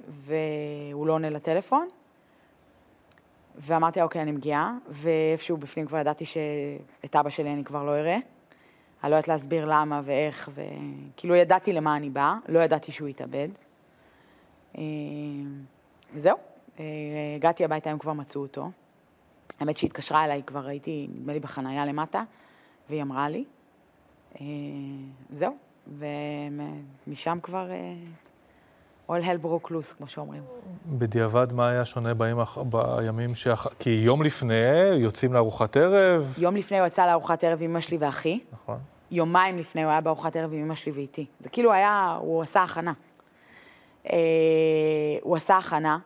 והוא 0.09 1.07
לא 1.07 1.13
עונה 1.13 1.29
לטלפון. 1.29 1.89
ואמרתי 3.55 4.01
אוקיי, 4.01 4.21
אני 4.21 4.31
מגיעה, 4.31 4.71
ואיפשהו 4.89 5.57
בפנים 5.57 5.85
כבר 5.85 5.97
ידעתי 5.97 6.25
שאת 6.25 7.15
אבא 7.15 7.29
שלי 7.29 7.53
אני 7.53 7.63
כבר 7.63 7.83
לא 7.83 7.99
אראה. 7.99 8.17
אני 9.03 9.11
לא 9.11 9.15
יודעת 9.15 9.27
להסביר 9.27 9.65
למה 9.65 10.01
ואיך, 10.05 10.51
וכאילו 10.53 11.35
ידעתי 11.35 11.73
למה 11.73 11.97
אני 11.97 12.09
באה, 12.09 12.37
לא 12.47 12.59
ידעתי 12.59 12.91
שהוא 12.91 13.07
יתאבד. 13.07 13.49
אה, 14.77 14.83
וזהו, 16.13 16.37
אה, 16.79 16.85
הגעתי 17.35 17.65
הביתה, 17.65 17.89
הם 17.89 17.97
כבר 17.97 18.13
מצאו 18.13 18.41
אותו. 18.41 18.71
האמת 19.59 19.77
שהיא 19.77 19.87
התקשרה 19.87 20.25
אליי, 20.25 20.43
כבר 20.43 20.67
הייתי, 20.67 21.07
נדמה 21.15 21.33
לי, 21.33 21.39
בחנייה 21.39 21.85
למטה, 21.85 22.23
והיא 22.89 23.01
אמרה 23.01 23.29
לי. 23.29 23.45
אה, 24.41 24.45
זהו, 25.29 25.57
ומשם 25.87 27.37
כבר 27.43 27.69
All 29.09 29.13
hell 29.13 29.45
broke 29.45 29.69
loose, 29.71 29.95
כמו 29.97 30.07
שאומרים. 30.07 30.43
בדיעבד, 30.85 31.53
מה 31.53 31.69
היה 31.69 31.85
שונה 31.85 32.13
בימים, 32.13 32.43
בימים 32.65 33.35
ש... 33.35 33.47
כי 33.79 33.89
יום 33.89 34.23
לפני 34.23 34.53
יוצאים 34.93 35.33
לארוחת 35.33 35.77
ערב. 35.77 36.33
יום 36.37 36.55
לפני 36.55 36.79
הוא 36.79 36.87
יצא 36.87 37.05
לארוחת 37.05 37.43
ערב 37.43 37.59
עם 37.61 37.69
אמא 37.69 37.79
שלי 37.79 37.97
ואחי. 37.97 38.39
נכון. 38.53 38.77
יומיים 39.11 39.57
לפני 39.57 39.83
הוא 39.83 39.91
היה 39.91 40.01
בארוחת 40.01 40.35
ערב 40.35 40.53
עם 40.53 40.59
אמא 40.59 40.75
שלי 40.75 40.91
ואיתי. 40.91 41.25
זה 41.39 41.49
כאילו 41.49 41.73
היה, 41.73 42.17
הוא 42.19 42.41
עשה 42.41 42.63
הכנה. 42.63 42.93
אה, 44.11 44.17
הוא 45.21 45.35
עשה 45.35 45.57
הכנה. 45.57 45.97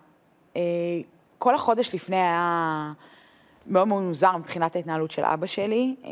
אה, 0.55 0.61
כל 1.37 1.55
החודש 1.55 1.95
לפני 1.95 2.15
היה 2.15 2.91
מאוד 3.67 3.87
מאוד 3.87 4.03
מוזר 4.03 4.37
מבחינת 4.37 4.75
ההתנהלות 4.75 5.11
של 5.11 5.25
אבא 5.25 5.47
שלי. 5.47 5.95
אה, 6.05 6.11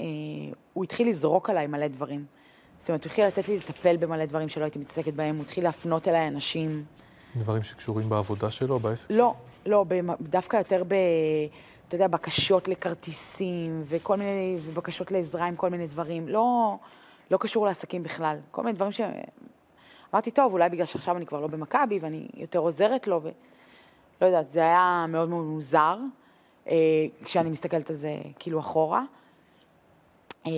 הוא 0.74 0.84
התחיל 0.84 1.08
לזרוק 1.08 1.50
עליי 1.50 1.68
מלא 1.68 1.88
דברים. 1.88 2.26
זאת 2.80 2.90
אומרת, 2.90 3.04
הוא 3.04 3.10
התחיל 3.10 3.26
לתת 3.26 3.48
לי 3.48 3.58
לטפל 3.58 3.98
במלא 3.98 4.26
דברים 4.26 4.50
שלא 4.50 4.64
הייתי 4.64 4.80
מתעסקת 4.80 5.14
בהם, 5.14 5.36
הוא 5.36 5.44
התחיל 5.44 5.64
להפנות 5.64 6.08
אליי 6.08 6.28
אנשים. 6.28 6.86
דברים 7.36 7.64
שקשורים 7.64 8.10
בעבודה 8.10 8.52
שלו, 8.52 8.80
בעסק? 8.80 9.12
לא, 9.12 9.34
לא, 9.66 9.86
דווקא 10.22 10.58
יותר 10.58 10.84
ב... 10.88 10.96
אתה 11.88 11.96
יודע, 11.96 12.08
בקשות 12.08 12.68
לכרטיסים, 12.68 13.84
וכל 13.86 14.18
מיני, 14.18 14.58
ובקשות 14.66 15.12
לעזרה 15.12 15.46
עם 15.46 15.56
כל 15.56 15.70
מיני 15.70 15.88
דברים. 15.88 16.28
לא, 16.28 16.76
לא 17.32 17.38
קשור 17.38 17.66
לעסקים 17.66 18.04
בכלל. 18.04 18.38
כל 18.52 18.64
מיני 18.64 18.76
דברים 18.76 18.92
ש... 18.92 19.02
אמרתי, 20.14 20.32
טוב, 20.32 20.54
אולי 20.54 20.70
בגלל 20.70 20.86
שעכשיו 20.86 21.18
אני 21.18 21.26
כבר 21.26 21.40
לא 21.40 21.48
במכבי, 21.48 22.00
ואני 22.00 22.28
יותר 22.34 22.60
עוזרת 22.60 23.08
לו, 23.08 23.20
ו... 23.24 23.30
לא 24.22 24.26
יודעת, 24.26 24.50
זה 24.50 24.60
היה 24.60 25.06
מאוד 25.10 25.30
מאוד 25.30 25.46
מוזר, 25.46 25.98
אה, 26.70 26.76
כשאני 27.24 27.50
מסתכלת 27.50 27.90
על 27.90 27.96
זה 27.96 28.18
כאילו 28.40 28.60
אחורה. 28.60 29.04
אה, 30.48 30.52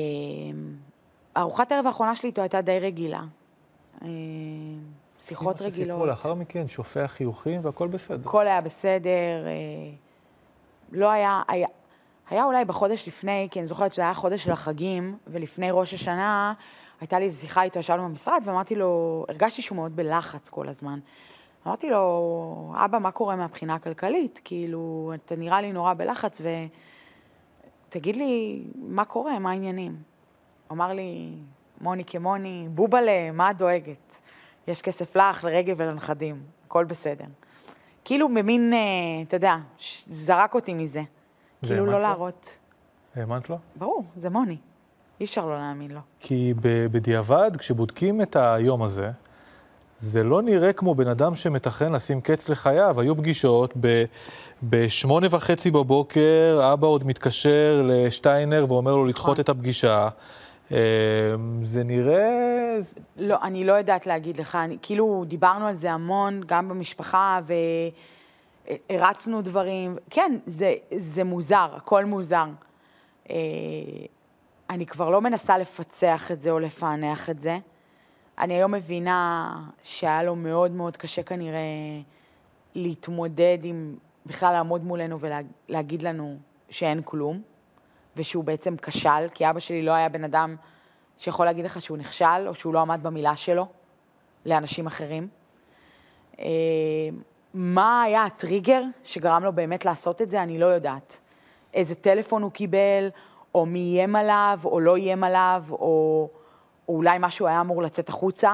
ארוחת 1.37 1.71
הערב 1.71 1.87
האחרונה 1.87 2.15
שלי 2.15 2.29
איתו 2.29 2.41
הייתה 2.41 2.61
די 2.61 2.79
רגילה. 2.79 3.21
אה, 4.01 4.07
שיחות 5.19 5.61
רגילות. 5.61 6.07
לאחר 6.07 6.33
מכן, 6.33 6.67
שופע 6.67 7.07
חיוכים 7.07 7.59
והכל 7.63 7.87
בסדר. 7.87 8.29
הכל 8.29 8.47
היה 8.47 8.61
בסדר, 8.61 9.45
אה, 9.45 9.51
לא 10.91 11.11
היה, 11.11 11.41
היה, 11.47 11.67
היה 12.29 12.45
אולי 12.45 12.65
בחודש 12.65 13.07
לפני, 13.07 13.47
כי 13.51 13.59
אני 13.59 13.67
זוכרת 13.67 13.93
שזה 13.93 14.01
היה 14.01 14.13
חודש 14.13 14.43
של 14.43 14.51
החגים, 14.51 15.17
ולפני 15.27 15.71
ראש 15.71 15.93
השנה 15.93 16.53
הייתה 17.01 17.19
לי 17.19 17.31
שיחה 17.31 17.63
איתו, 17.63 17.79
ישבנו 17.79 18.03
במשרד, 18.09 18.41
ואמרתי 18.45 18.75
לו, 18.75 19.25
הרגשתי 19.29 19.61
שהוא 19.61 19.75
מאוד 19.75 19.95
בלחץ 19.95 20.49
כל 20.49 20.69
הזמן. 20.69 20.99
אמרתי 21.67 21.89
לו, 21.89 22.73
אבא, 22.75 22.99
מה 22.99 23.11
קורה 23.11 23.35
מהבחינה 23.35 23.75
הכלכלית? 23.75 24.41
כאילו, 24.43 25.13
אתה 25.15 25.35
נראה 25.35 25.61
לי 25.61 25.73
נורא 25.73 25.93
בלחץ, 25.93 26.41
ותגיד 27.87 28.15
לי, 28.15 28.63
מה 28.75 29.05
קורה, 29.05 29.39
מה 29.39 29.51
העניינים? 29.51 29.95
אמר 30.71 30.93
לי, 30.93 31.29
מוני 31.81 32.03
כמוני, 32.05 32.67
בובלה, 32.69 33.31
מה 33.31 33.51
את 33.51 33.57
דואגת? 33.57 34.17
יש 34.67 34.81
כסף 34.81 35.15
לך, 35.15 35.43
לרגב 35.43 35.75
ולנכדים, 35.77 36.41
הכל 36.65 36.85
בסדר. 36.85 37.25
כאילו 38.05 38.29
במין, 38.29 38.73
אה, 38.73 38.79
אתה 39.27 39.35
יודע, 39.35 39.55
זרק 40.07 40.55
אותי 40.55 40.73
מזה. 40.73 41.01
כאילו 41.61 41.85
לא 41.85 41.91
לו? 41.91 41.99
להראות. 41.99 42.57
האמנת 43.15 43.49
לו? 43.49 43.57
ברור, 43.75 44.03
זה 44.15 44.29
מוני. 44.29 44.57
אי 45.19 45.25
אפשר 45.25 45.45
לא 45.45 45.57
להאמין 45.57 45.91
לו. 45.91 45.99
כי 46.19 46.53
בדיעבד, 46.63 47.51
כשבודקים 47.57 48.21
את 48.21 48.35
היום 48.35 48.83
הזה, 48.83 49.11
זה 49.99 50.23
לא 50.23 50.41
נראה 50.41 50.73
כמו 50.73 50.95
בן 50.95 51.07
אדם 51.07 51.35
שמתכנן 51.35 51.91
לשים 51.91 52.21
קץ 52.21 52.49
לחייו. 52.49 53.01
היו 53.01 53.17
פגישות 53.17 53.73
בשמונה 54.63 55.27
וחצי 55.31 55.71
בבוקר, 55.71 56.69
אבא 56.73 56.87
עוד 56.87 57.07
מתקשר 57.07 57.83
לשטיינר 57.85 58.65
ואומר 58.67 58.95
לו 58.95 59.05
לדחות 59.05 59.31
נכון. 59.31 59.41
את 59.43 59.49
הפגישה. 59.49 60.09
אה, 60.71 60.77
זה 61.63 61.83
נראה... 61.83 62.79
לא, 63.17 63.37
אני 63.41 63.63
לא 63.63 63.73
יודעת 63.73 64.07
להגיד 64.07 64.37
לך, 64.37 64.55
אני, 64.55 64.77
כאילו 64.81 65.23
דיברנו 65.27 65.67
על 65.67 65.75
זה 65.75 65.91
המון, 65.91 66.41
גם 66.45 66.69
במשפחה, 66.69 67.39
והרצנו 68.89 69.41
דברים. 69.41 69.97
כן, 70.09 70.37
זה, 70.45 70.73
זה 70.97 71.23
מוזר, 71.23 71.69
הכל 71.75 72.05
מוזר. 72.05 72.45
אה, 73.29 73.35
אני 74.69 74.85
כבר 74.85 75.09
לא 75.09 75.21
מנסה 75.21 75.57
לפצח 75.57 76.31
את 76.31 76.41
זה 76.41 76.51
או 76.51 76.59
לפענח 76.59 77.29
את 77.29 77.39
זה. 77.39 77.57
אני 78.39 78.53
היום 78.53 78.71
מבינה 78.71 79.51
שהיה 79.83 80.23
לו 80.23 80.35
מאוד 80.35 80.71
מאוד 80.71 80.97
קשה 80.97 81.23
כנראה 81.23 81.59
להתמודד 82.75 83.57
עם, 83.63 83.95
בכלל 84.25 84.53
לעמוד 84.53 84.83
מולנו 84.83 85.17
ולהגיד 85.19 86.01
לנו 86.01 86.37
שאין 86.69 87.01
כלום, 87.05 87.41
ושהוא 88.17 88.43
בעצם 88.43 88.75
כשל, 88.81 89.27
כי 89.33 89.49
אבא 89.49 89.59
שלי 89.59 89.81
לא 89.81 89.91
היה 89.91 90.09
בן 90.09 90.23
אדם 90.23 90.55
שיכול 91.17 91.45
להגיד 91.45 91.65
לך 91.65 91.81
שהוא 91.81 91.97
נכשל, 91.97 92.47
או 92.47 92.55
שהוא 92.55 92.73
לא 92.73 92.79
עמד 92.79 92.99
במילה 93.03 93.35
שלו 93.35 93.67
לאנשים 94.45 94.87
אחרים. 94.87 95.27
אה, 96.39 96.45
מה 97.53 98.01
היה 98.01 98.25
הטריגר 98.25 98.81
שגרם 99.03 99.43
לו 99.43 99.53
באמת 99.53 99.85
לעשות 99.85 100.21
את 100.21 100.31
זה, 100.31 100.43
אני 100.43 100.59
לא 100.59 100.65
יודעת. 100.65 101.19
איזה 101.73 101.95
טלפון 101.95 102.41
הוא 102.41 102.51
קיבל, 102.51 103.09
או 103.55 103.65
מי 103.65 103.79
איים 103.79 104.15
עליו, 104.15 104.59
או 104.65 104.79
לא 104.79 104.95
איים 104.95 105.23
עליו, 105.23 105.63
או, 105.71 105.77
או 106.89 106.95
אולי 106.95 107.17
משהו 107.19 107.47
היה 107.47 107.61
אמור 107.61 107.83
לצאת 107.83 108.09
החוצה, 108.09 108.53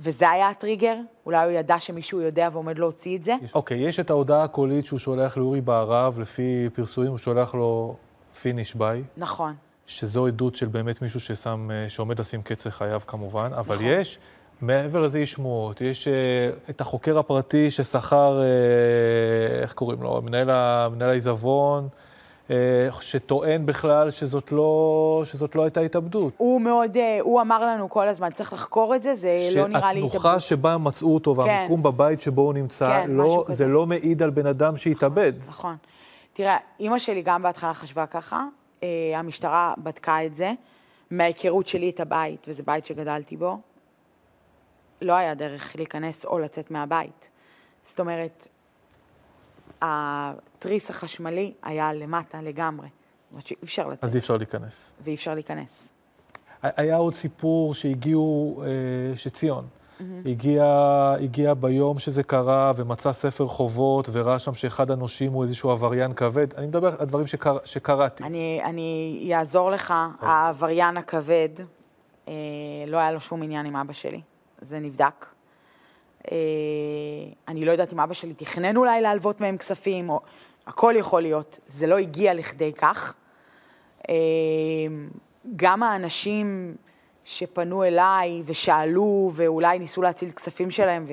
וזה 0.00 0.30
היה 0.30 0.48
הטריגר? 0.48 0.96
אולי 1.26 1.44
הוא 1.44 1.52
ידע 1.52 1.80
שמישהו 1.80 2.20
יודע 2.20 2.48
ועומד 2.52 2.78
להוציא 2.78 3.16
את 3.16 3.24
זה? 3.24 3.34
אוקיי, 3.54 3.78
יש 3.78 4.00
את 4.00 4.10
ההודעה 4.10 4.44
הקולית 4.44 4.86
שהוא 4.86 4.98
שולח 4.98 5.36
לאורי 5.36 5.60
בהרב, 5.60 6.18
לפי 6.20 6.68
פרסומים 6.74 7.10
הוא 7.10 7.18
שולח 7.18 7.54
לו 7.54 7.96
פיניש 8.40 8.74
ביי. 8.74 9.02
נכון. 9.16 9.54
שזו 9.86 10.26
עדות 10.26 10.56
של 10.56 10.66
באמת 10.66 11.02
מישהו 11.02 11.20
ששם, 11.20 11.70
אה, 11.70 11.90
שעומד 11.90 12.20
לשים 12.20 12.42
קץ 12.42 12.66
לחייו 12.66 13.00
כמובן, 13.06 13.50
אבל 13.52 13.74
נכון. 13.74 13.86
יש, 13.88 14.18
מעבר 14.60 15.00
לזה 15.00 15.18
יש 15.18 15.32
שמועות, 15.32 15.80
יש 15.80 16.08
אה, 16.08 16.12
את 16.70 16.80
החוקר 16.80 17.18
הפרטי 17.18 17.70
ששכר, 17.70 18.40
אה, 18.42 19.62
איך 19.62 19.72
קוראים 19.72 20.02
לו, 20.02 20.22
מנהל, 20.22 20.50
מנהל 20.88 21.10
העיזבון, 21.10 21.88
אה, 22.50 22.88
שטוען 23.00 23.66
בכלל 23.66 24.10
שזאת 24.10 24.52
לא, 24.52 25.22
שזאת 25.24 25.56
לא 25.56 25.62
הייתה 25.62 25.80
התאבדות. 25.80 26.32
הוא 26.36 26.60
מאוד, 26.60 26.96
אה, 26.96 27.18
הוא 27.20 27.40
אמר 27.40 27.66
לנו 27.66 27.88
כל 27.88 28.08
הזמן, 28.08 28.30
צריך 28.30 28.52
לחקור 28.52 28.94
את 28.94 29.02
זה, 29.02 29.14
זה 29.14 29.50
לא 29.54 29.68
נראה 29.68 29.92
לי 29.92 30.00
שהתנוחה 30.00 30.18
התאבדות. 30.18 30.40
שבה 30.40 30.78
מצאו 30.78 31.14
אותו 31.14 31.36
והמיקום 31.36 31.82
בבית 31.82 32.20
שבו 32.20 32.42
הוא 32.42 32.54
נמצא, 32.54 32.86
כן, 32.86 33.10
לא, 33.10 33.44
זה 33.46 33.52
כזה. 33.52 33.66
לא 33.66 33.86
מעיד 33.86 34.22
על 34.22 34.30
בן 34.30 34.46
אדם 34.46 34.76
שהתאבד. 34.76 35.32
נכון. 35.48 35.76
תראה, 36.38 36.56
אימא 36.80 36.98
שלי 36.98 37.22
גם 37.22 37.42
בהתחלה 37.42 37.74
חשבה 37.74 38.06
ככה, 38.06 38.44
אה, 38.82 38.88
המשטרה 39.14 39.74
בדקה 39.78 40.24
את 40.26 40.34
זה, 40.34 40.52
מההיכרות 41.10 41.66
שלי 41.66 41.90
את 41.90 42.00
הבית, 42.00 42.46
וזה 42.48 42.62
בית 42.62 42.86
שגדלתי 42.86 43.36
בו, 43.36 43.60
לא 45.02 45.12
היה 45.12 45.34
דרך 45.34 45.76
להיכנס 45.76 46.24
או 46.24 46.38
לצאת 46.38 46.70
מהבית. 46.70 47.30
זאת 47.84 48.00
אומרת, 48.00 48.48
התריס 49.82 50.90
החשמלי 50.90 51.52
היה 51.62 51.92
למטה 51.92 52.42
לגמרי. 52.42 52.88
זאת 52.88 53.30
אומרת 53.30 53.46
שאי 53.46 53.56
אפשר 53.64 53.88
לצאת 53.88 54.04
אז 54.04 54.14
אי 54.14 54.18
אפשר 54.20 54.36
להיכנס. 54.36 54.92
ואי 55.00 55.14
אפשר 55.14 55.34
להיכנס. 55.34 55.88
היה 56.62 56.96
עוד 56.96 57.14
סיפור 57.14 57.74
שהגיעו, 57.74 58.62
אה, 58.66 59.16
שציון 59.98 60.22
הגיע, 60.26 60.64
הגיע 61.20 61.54
ביום 61.54 61.98
שזה 61.98 62.22
קרה 62.22 62.72
ומצא 62.76 63.12
ספר 63.12 63.46
חובות 63.46 64.08
וראה 64.12 64.38
שם 64.38 64.54
שאחד 64.54 64.90
הנושים 64.90 65.32
הוא 65.32 65.42
איזשהו 65.42 65.70
עבריין 65.70 66.14
כבד. 66.14 66.54
אני 66.54 66.66
מדבר 66.66 66.94
על 66.98 67.06
דברים 67.06 67.26
שקר, 67.26 67.56
שקראתי. 67.64 68.24
אני, 68.24 68.60
אני 68.64 69.30
אעזור 69.34 69.70
לך, 69.70 69.94
העבריין 70.20 70.96
הכבד, 70.96 71.48
אה, 72.28 72.32
לא 72.86 72.96
היה 72.96 73.12
לו 73.12 73.20
שום 73.20 73.42
עניין 73.42 73.66
עם 73.66 73.76
אבא 73.76 73.92
שלי, 73.92 74.20
זה 74.60 74.78
נבדק. 74.78 75.26
אה, 76.32 76.36
אני 77.48 77.64
לא 77.64 77.72
יודעת 77.72 77.92
אם 77.92 78.00
אבא 78.00 78.14
שלי 78.14 78.34
תכנן 78.34 78.76
אולי 78.76 79.00
להלוות 79.00 79.40
מהם 79.40 79.56
כספים, 79.56 80.10
או 80.10 80.20
הכל 80.66 80.94
יכול 80.96 81.22
להיות, 81.22 81.58
זה 81.66 81.86
לא 81.86 81.98
הגיע 81.98 82.34
לכדי 82.34 82.72
כך. 82.72 83.14
אה, 84.08 84.14
גם 85.56 85.82
האנשים 85.82 86.76
שפנו 87.28 87.84
אליי 87.84 88.42
ושאלו 88.44 89.30
ואולי 89.34 89.78
ניסו 89.78 90.02
להציל 90.02 90.30
כספים 90.30 90.70
שלהם, 90.70 91.04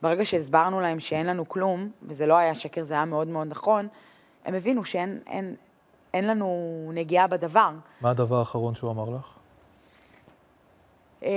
וברגע 0.00 0.24
שהסברנו 0.24 0.80
להם 0.80 1.00
שאין 1.00 1.26
לנו 1.26 1.48
כלום, 1.48 1.90
וזה 2.02 2.26
לא 2.26 2.34
היה 2.34 2.54
שקר, 2.54 2.84
זה 2.84 2.94
היה 2.94 3.04
מאוד 3.04 3.28
מאוד 3.28 3.48
נכון, 3.50 3.88
הם 4.44 4.54
הבינו 4.54 4.84
שאין 4.84 5.20
אין, 5.26 5.54
אין 6.14 6.26
לנו 6.26 6.90
נגיעה 6.94 7.26
בדבר. 7.26 7.70
מה 8.00 8.10
הדבר 8.10 8.38
האחרון 8.38 8.74
שהוא 8.74 8.90
אמר 8.90 9.04
לך? 9.10 9.36
אה, 11.24 11.30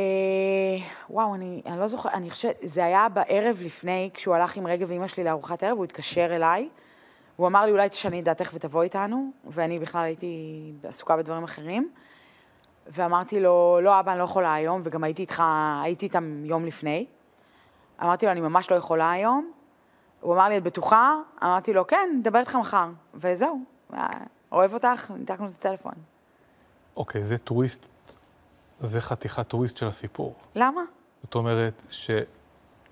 וואו, 1.09 1.35
אני, 1.35 1.61
אני 1.65 1.79
לא 1.79 1.87
זוכרת, 1.87 2.13
אני 2.13 2.29
חושבת, 2.29 2.55
זה 2.61 2.85
היה 2.85 3.09
בערב 3.09 3.57
לפני, 3.61 4.09
כשהוא 4.13 4.35
הלך 4.35 4.57
עם 4.57 4.67
רגב 4.67 4.89
ואימא 4.89 5.07
שלי 5.07 5.23
לארוחת 5.23 5.63
ערב, 5.63 5.77
הוא 5.77 5.85
התקשר 5.85 6.35
אליי, 6.35 6.69
והוא 7.35 7.47
אמר 7.47 7.65
לי, 7.65 7.71
אולי 7.71 7.89
תשני 7.89 8.19
את 8.19 8.23
דעתך 8.23 8.51
ותבוא 8.53 8.83
איתנו, 8.83 9.31
ואני 9.45 9.79
בכלל 9.79 10.03
הייתי 10.03 10.71
עסוקה 10.83 11.17
בדברים 11.17 11.43
אחרים. 11.43 11.89
ואמרתי 12.87 13.39
לו, 13.39 13.79
לא, 13.81 13.99
אבא, 13.99 14.11
אני 14.11 14.19
לא 14.19 14.23
יכולה 14.23 14.53
היום, 14.53 14.81
וגם 14.83 15.03
הייתי 15.03 15.21
איתך, 15.21 15.43
הייתי 15.83 16.05
איתם 16.05 16.45
יום 16.45 16.65
לפני. 16.65 17.05
אמרתי 18.01 18.25
לו, 18.25 18.31
אני 18.31 18.41
ממש 18.41 18.71
לא 18.71 18.75
יכולה 18.75 19.11
היום. 19.11 19.51
הוא 20.21 20.33
אמר 20.33 20.49
לי, 20.49 20.57
את 20.57 20.63
בטוחה? 20.63 21.13
אמרתי 21.43 21.73
לו, 21.73 21.87
כן, 21.87 22.09
נדבר 22.19 22.39
איתך 22.39 22.55
מחר. 22.55 22.89
וזהו, 23.15 23.59
אה, 23.93 24.07
אוהב 24.51 24.73
אותך, 24.73 25.11
ניתקנו 25.17 25.47
את 25.47 25.51
הטלפון. 25.59 25.93
אוקיי, 26.97 27.23
זה 27.23 27.37
טוויסט, 27.37 27.85
זה 28.79 29.01
חתיכת 29.01 29.47
טוויסט 29.47 29.77
של 29.77 29.87
הסיפור. 29.87 30.35
למה? 30.55 30.81
זאת 31.23 31.35
אומרת 31.35 31.81
ש... 31.91 32.11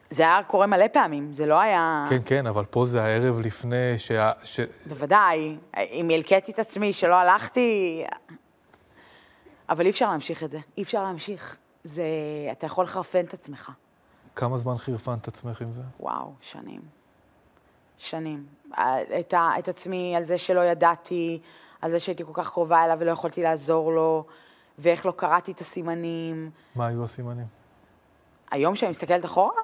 זה 0.09 0.23
היה 0.23 0.43
קורה 0.43 0.67
מלא 0.67 0.87
פעמים, 0.87 1.33
זה 1.33 1.45
לא 1.45 1.59
היה... 1.59 2.05
כן, 2.09 2.17
כן, 2.25 2.47
אבל 2.47 2.65
פה 2.65 2.85
זה 2.85 3.03
הערב 3.03 3.39
לפני 3.39 3.93
שה... 3.97 4.31
ש... 4.43 4.59
בוודאי. 4.85 5.57
אם 5.77 6.09
הלקטתי 6.13 6.51
את 6.51 6.59
עצמי 6.59 6.93
שלא 6.93 7.15
הלכתי... 7.15 8.03
אבל 9.69 9.85
אי 9.85 9.89
אפשר 9.89 10.09
להמשיך 10.09 10.43
את 10.43 10.51
זה. 10.51 10.59
אי 10.77 10.83
אפשר 10.83 11.03
להמשיך. 11.03 11.57
זה... 11.83 12.03
אתה 12.51 12.65
יכול 12.65 12.83
לחרפן 12.83 13.25
את 13.25 13.33
עצמך. 13.33 13.71
כמה 14.35 14.57
זמן 14.57 14.77
חירפנת 14.77 15.21
את 15.21 15.27
עצמך 15.27 15.61
עם 15.61 15.73
זה? 15.73 15.81
וואו, 15.99 16.33
שנים. 16.41 16.81
שנים. 17.97 18.45
את, 19.19 19.33
ה, 19.33 19.51
את 19.59 19.67
עצמי 19.67 20.15
על 20.15 20.25
זה 20.25 20.37
שלא 20.37 20.59
ידעתי, 20.59 21.39
על 21.81 21.91
זה 21.91 21.99
שהייתי 21.99 22.25
כל 22.25 22.31
כך 22.33 22.49
קרובה 22.51 22.85
אליו 22.85 22.97
ולא 22.99 23.11
יכולתי 23.11 23.41
לעזור 23.41 23.93
לו, 23.93 24.25
ואיך 24.79 25.05
לא 25.05 25.11
קראתי 25.11 25.51
את 25.51 25.59
הסימנים. 25.59 26.51
מה 26.75 26.87
היו 26.87 27.03
הסימנים? 27.03 27.45
היום 28.51 28.73
כשאני 28.73 28.89
מסתכלת 28.89 29.25
אחורה, 29.25 29.61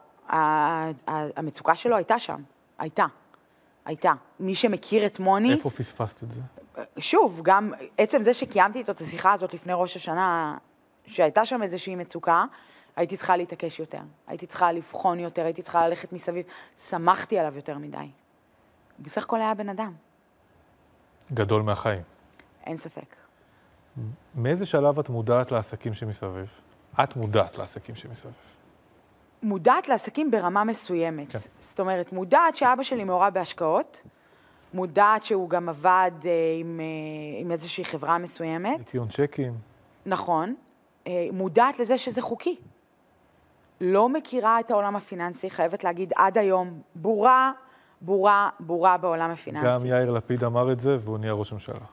המצוקה 1.37 1.75
שלו 1.75 1.95
הייתה 1.95 2.19
שם. 2.19 2.41
הייתה. 2.77 3.05
הייתה. 3.85 4.13
מי 4.39 4.55
שמכיר 4.55 5.05
את 5.05 5.19
מוני... 5.19 5.53
איפה 5.53 5.69
פספסת 5.69 6.23
את 6.23 6.31
זה? 6.31 6.41
שוב, 6.99 7.41
גם 7.43 7.71
עצם 7.97 8.21
זה 8.21 8.33
שקיימתי 8.33 8.79
איתו 8.79 8.91
את 8.91 9.01
השיחה 9.01 9.33
הזאת 9.33 9.53
לפני 9.53 9.73
ראש 9.75 9.95
השנה, 9.95 10.57
שהייתה 11.05 11.45
שם 11.45 11.63
איזושהי 11.63 11.95
מצוקה, 11.95 12.45
הייתי 12.95 13.17
צריכה 13.17 13.37
להתעקש 13.37 13.79
יותר. 13.79 14.01
הייתי 14.27 14.45
צריכה 14.45 14.71
לבחון 14.71 15.19
יותר, 15.19 15.45
הייתי 15.45 15.61
צריכה 15.61 15.87
ללכת 15.87 16.13
מסביב. 16.13 16.45
שמחתי 16.89 17.39
עליו 17.39 17.55
יותר 17.55 17.77
מדי. 17.77 17.97
הוא 17.97 18.07
בסך 18.99 19.23
הכל 19.23 19.41
היה 19.41 19.53
בן 19.53 19.69
אדם, 19.69 19.93
גדול 21.33 21.61
מהחיים. 21.61 22.01
אין 22.65 22.77
ספק. 22.77 23.15
מאיזה 24.35 24.65
שלב 24.65 24.99
את 24.99 25.09
מודעת 25.09 25.51
לעסקים 25.51 25.93
שמסביב? 25.93 26.61
את 27.03 27.15
מודעת 27.15 27.57
לעסקים 27.57 27.95
שמסביב. 27.95 28.33
מודעת 29.43 29.87
לעסקים 29.87 30.31
ברמה 30.31 30.63
מסוימת. 30.63 31.31
כן. 31.31 31.39
זאת 31.59 31.79
אומרת, 31.79 32.11
מודעת 32.11 32.55
שאבא 32.55 32.83
שלי 32.83 33.03
מעורב 33.03 33.33
בהשקעות, 33.33 34.01
מודעת 34.73 35.23
שהוא 35.23 35.49
גם 35.49 35.69
עבד 35.69 36.11
אה, 36.25 36.31
עם, 36.59 36.79
אה, 36.79 37.41
עם 37.41 37.51
איזושהי 37.51 37.85
חברה 37.85 38.17
מסוימת, 38.17 38.79
ניקיון 38.79 39.07
צ'קים. 39.07 39.53
נכון, 40.05 40.55
אה, 41.07 41.27
מודעת 41.33 41.79
לזה 41.79 41.97
שזה 41.97 42.21
חוקי. 42.21 42.55
לא 43.81 44.09
מכירה 44.09 44.59
את 44.59 44.71
העולם 44.71 44.95
הפיננסי, 44.95 45.49
חייבת 45.49 45.83
להגיד 45.83 46.13
עד 46.15 46.37
היום, 46.37 46.81
בורה, 46.95 47.51
בורה, 48.01 48.49
בורה 48.59 48.97
בעולם 48.97 49.31
הפיננסי. 49.31 49.67
גם 49.67 49.85
יאיר 49.85 50.11
לפיד 50.11 50.43
אמר 50.43 50.71
את 50.71 50.79
זה, 50.79 50.97
והוא 50.99 51.17
נהיה 51.17 51.33
ראש 51.33 51.53
ממשלה. 51.53 51.85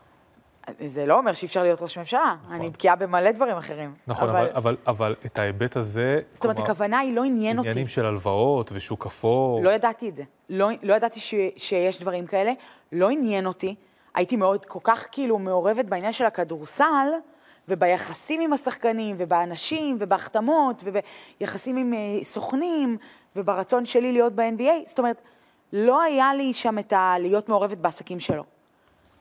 זה 0.88 1.07
לא 1.07 1.18
אומר 1.18 1.33
שאי 1.33 1.46
אפשר 1.46 1.62
להיות 1.62 1.83
ראש 1.83 1.98
ממשלה, 1.98 2.35
נכון. 2.42 2.55
אני 2.55 2.70
בקיאה 2.70 2.96
במלא 2.96 3.31
דברים 3.31 3.57
אחרים. 3.57 3.94
נכון, 4.07 4.29
אבל, 4.29 4.48
אבל, 4.55 4.77
אבל 4.87 5.14
את 5.27 5.38
ההיבט 5.38 5.77
הזה... 5.77 6.20
זאת 6.33 6.44
אומרת, 6.44 6.59
הכוונה 6.59 6.98
היא 6.98 7.14
לא 7.14 7.24
עניין 7.24 7.59
אותי. 7.59 7.68
עניינים 7.68 7.88
של 7.88 8.07
הלוואות 8.07 8.70
ושוק 8.72 9.07
אפור. 9.07 9.64
לא 9.64 9.70
ידעתי 9.70 10.09
את 10.09 10.16
זה. 10.16 10.22
לא, 10.50 10.68
לא 10.83 10.94
ידעתי 10.94 11.20
ש, 11.20 11.35
שיש 11.57 12.00
דברים 12.00 12.27
כאלה. 12.27 12.53
לא 12.92 13.11
עניין 13.11 13.46
אותי. 13.46 13.74
הייתי 14.14 14.37
מאוד, 14.37 14.64
כל 14.66 14.79
כך 14.83 15.07
כאילו 15.12 15.38
מעורבת 15.38 15.85
בעניין 15.85 16.12
של 16.12 16.24
הכדורסל, 16.24 17.09
וביחסים 17.68 18.40
עם 18.40 18.53
השחקנים, 18.53 19.16
ובאנשים, 19.18 19.96
ובהחתמות, 20.00 20.85
וביחסים 20.85 21.77
עם 21.77 21.92
uh, 21.92 22.24
סוכנים, 22.24 22.96
וברצון 23.37 23.87
שלי 23.87 24.12
להיות 24.12 24.33
ב-NBA. 24.33 24.87
זאת 24.87 24.98
אומרת, 24.98 25.22
לא 25.72 26.03
היה 26.03 26.35
לי 26.35 26.53
שם 26.53 26.79
את 26.79 26.92
ה... 26.92 27.14
להיות 27.18 27.48
מעורבת 27.48 27.79
בעסקים 27.79 28.20
שלו. 28.20 28.44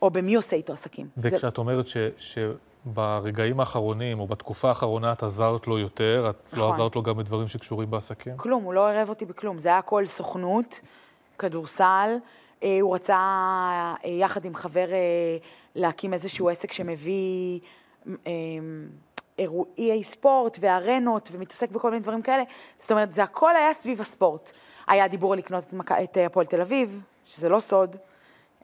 או 0.04 0.10
במי 0.10 0.36
עושה 0.36 0.56
איתו 0.56 0.74
עסקים. 0.74 1.08
וכשאת 1.18 1.58
אומרת 1.58 1.88
ש, 1.88 1.98
שברגעים 2.18 3.60
האחרונים, 3.60 4.20
או 4.20 4.28
בתקופה 4.28 4.70
האחרונה, 4.70 5.12
את 5.12 5.24
עזרת 5.24 5.68
לו 5.68 5.80
יותר, 5.80 6.28
את 6.30 6.48
לא 6.54 6.66
נכון. 6.66 6.74
עזרת 6.74 6.96
לו 6.96 7.04
גם 7.04 7.18
בדברים 7.18 7.48
שקשורים 7.48 7.92
בעסקים? 7.92 8.38
כלום, 8.38 8.63
הוא 8.63 8.74
לא 8.74 8.89
ערב 8.89 9.10
אותי 9.10 9.26
בכלום. 9.26 9.60
זה 9.60 9.70
היה 9.70 9.78
הכל 9.78 10.06
סוכנות, 10.06 10.82
כדורסל. 11.39 12.18
אה, 12.63 12.78
הוא 12.82 12.96
רצה 12.96 13.16
אה, 13.16 14.10
יחד 14.10 14.46
עם 14.46 14.56
חבר 14.56 14.92
אה, 14.92 15.38
להקים 15.76 16.13
איזשהו 16.13 16.50
עסק 16.50 16.72
שמביא 16.72 17.60
אה, 18.28 18.32
אירועי 19.39 20.04
ספורט 20.04 20.58
וארנות 20.62 21.30
ומתעסק 21.32 21.72
בכל 21.72 21.92
מיני 21.92 22.04
דברים 22.04 22.22
כאלה. 22.22 22.44
זאת 22.80 22.92
אומרת, 22.92 23.13
זה 23.13 23.24
הכל 23.24 23.56
היה 23.56 23.74
סביב 23.74 24.02
הספורט. 24.02 24.52
היה 24.88 25.08
דיבור 25.08 25.34
על 25.34 25.39
לקנות 25.39 25.63
את, 25.63 25.74
מק... 25.74 25.92
את 25.92 26.18
אה, 26.18 26.26
הפועל 26.26 26.46
תל 26.46 26.62
אביב, 26.62 27.02
שזה 27.26 27.50
לא 27.50 27.60
סוד. 27.60 27.96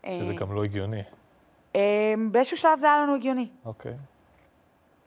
שזה 0.05 0.33
גם 0.33 0.53
לא 0.53 0.63
הגיוני. 0.63 1.01
אה, 1.75 2.13
באיזשהו 2.31 2.57
שלב 2.57 2.79
זה 2.79 2.85
היה 2.85 3.03
לנו 3.03 3.15
הגיוני. 3.15 3.49
אוקיי. 3.65 3.93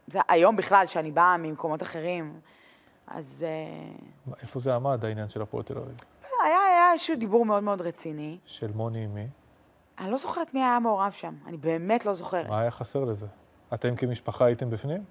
זה, 0.06 0.18
היום 0.28 0.56
בכלל, 0.56 0.86
שאני 0.86 1.12
באה 1.12 1.36
ממקומות 1.36 1.82
אחרים, 1.82 2.40
אז 3.06 3.44
אה, 3.48 4.32
איפה 4.42 4.60
זה 4.60 4.74
עמד, 4.74 5.04
העניין 5.04 5.28
של 5.28 5.42
הפועל 5.42 5.62
תל 5.62 5.78
אביב? 5.78 5.96
היה, 6.44 6.58
היה 6.58 6.92
איזשהו 6.92 7.16
דיבור 7.16 7.46
מאוד 7.46 7.62
מאוד 7.62 7.80
רציני. 7.80 8.38
של 8.44 8.72
מוני 8.72 9.04
עם 9.04 9.14
מי? 9.14 9.26
אני 9.98 10.10
לא 10.10 10.16
זוכרת 10.16 10.54
מי 10.54 10.60
היה 10.60 10.78
מעורב 10.78 11.12
שם, 11.12 11.34
אני 11.46 11.56
באמת 11.56 12.06
לא 12.06 12.14
זוכרת. 12.14 12.48
מה 12.48 12.60
היה 12.60 12.70
חסר 12.70 13.04
לזה? 13.04 13.26
אתם 13.74 13.96
כמשפחה 13.96 14.44
הייתם 14.44 14.70
בפנים? 14.70 15.04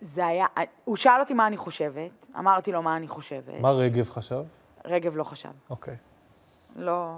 זה 0.00 0.26
היה, 0.26 0.46
הוא 0.84 0.96
שאל 0.96 1.20
אותי 1.20 1.34
מה 1.34 1.46
אני 1.46 1.56
חושבת, 1.56 2.26
אמרתי 2.38 2.72
לו 2.72 2.82
מה 2.82 2.96
אני 2.96 3.08
חושבת. 3.08 3.60
מה 3.60 3.70
רגב 3.70 4.08
חשב? 4.08 4.42
רגב 4.84 5.16
לא 5.16 5.24
חשב. 5.24 5.50
אוקיי. 5.70 5.96
לא... 6.76 7.12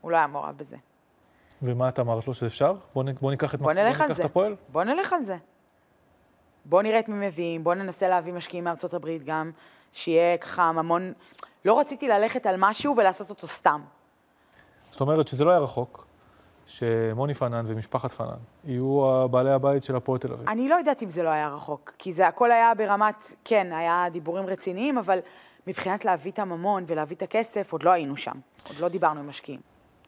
הוא 0.00 0.10
לא 0.10 0.16
היה 0.16 0.26
מעורב 0.26 0.56
בזה. 0.56 0.76
ומה 1.62 1.88
את 1.88 1.98
אמרת 2.00 2.26
לו 2.26 2.34
שאפשר? 2.34 2.74
בוא, 2.94 3.04
נ, 3.04 3.12
בוא 3.20 3.30
ניקח 3.30 3.54
את 3.54 3.60
בוא 3.60 3.72
נלך 3.72 4.00
על 4.00 4.06
ניקח 4.06 4.16
זה. 4.16 4.22
את 4.22 4.30
הפועל? 4.30 4.56
בוא 4.72 4.84
נלך 4.84 5.12
על 5.12 5.24
זה. 5.24 5.36
בוא 6.64 6.82
נראה 6.82 6.98
את 6.98 7.08
מי 7.08 7.26
מביאים, 7.26 7.64
בוא 7.64 7.74
ננסה 7.74 8.08
להביא 8.08 8.32
משקיעים 8.32 8.64
מארצות 8.64 8.94
הברית 8.94 9.24
גם, 9.24 9.50
שיהיה 9.92 10.38
ככה 10.38 10.72
ממון... 10.72 11.12
לא 11.64 11.80
רציתי 11.80 12.08
ללכת 12.08 12.46
על 12.46 12.54
משהו 12.58 12.96
ולעשות 12.96 13.30
אותו 13.30 13.46
סתם. 13.46 13.80
זאת 14.92 15.00
אומרת 15.00 15.28
שזה 15.28 15.44
לא 15.44 15.50
היה 15.50 15.58
רחוק, 15.58 16.06
שמוני 16.66 17.34
פנן 17.34 17.64
ומשפחת 17.66 18.12
פנן 18.12 18.36
יהיו 18.64 19.28
בעלי 19.30 19.50
הבית 19.50 19.84
של 19.84 19.96
הפועל 19.96 20.18
תל 20.18 20.32
אביב. 20.32 20.48
אני 20.48 20.68
לא 20.68 20.74
יודעת 20.74 21.02
אם 21.02 21.10
זה 21.10 21.22
לא 21.22 21.28
היה 21.28 21.48
רחוק, 21.48 21.94
כי 21.98 22.12
זה 22.12 22.28
הכל 22.28 22.50
היה 22.50 22.74
ברמת, 22.74 23.32
כן, 23.44 23.72
היה 23.72 24.06
דיבורים 24.12 24.46
רציניים, 24.46 24.98
אבל 24.98 25.18
מבחינת 25.66 26.04
להביא 26.04 26.32
את 26.32 26.38
הממון 26.38 26.84
ולהביא 26.86 27.16
את 27.16 27.22
הכסף, 27.22 27.72
עוד 27.72 27.82
לא 27.82 27.90
היינו 27.90 28.16
שם. 28.16 28.34
עוד 28.68 28.78
לא 28.80 28.88
דיברנו 28.88 29.20
עם 29.20 29.28
משקיעים. 29.28 29.60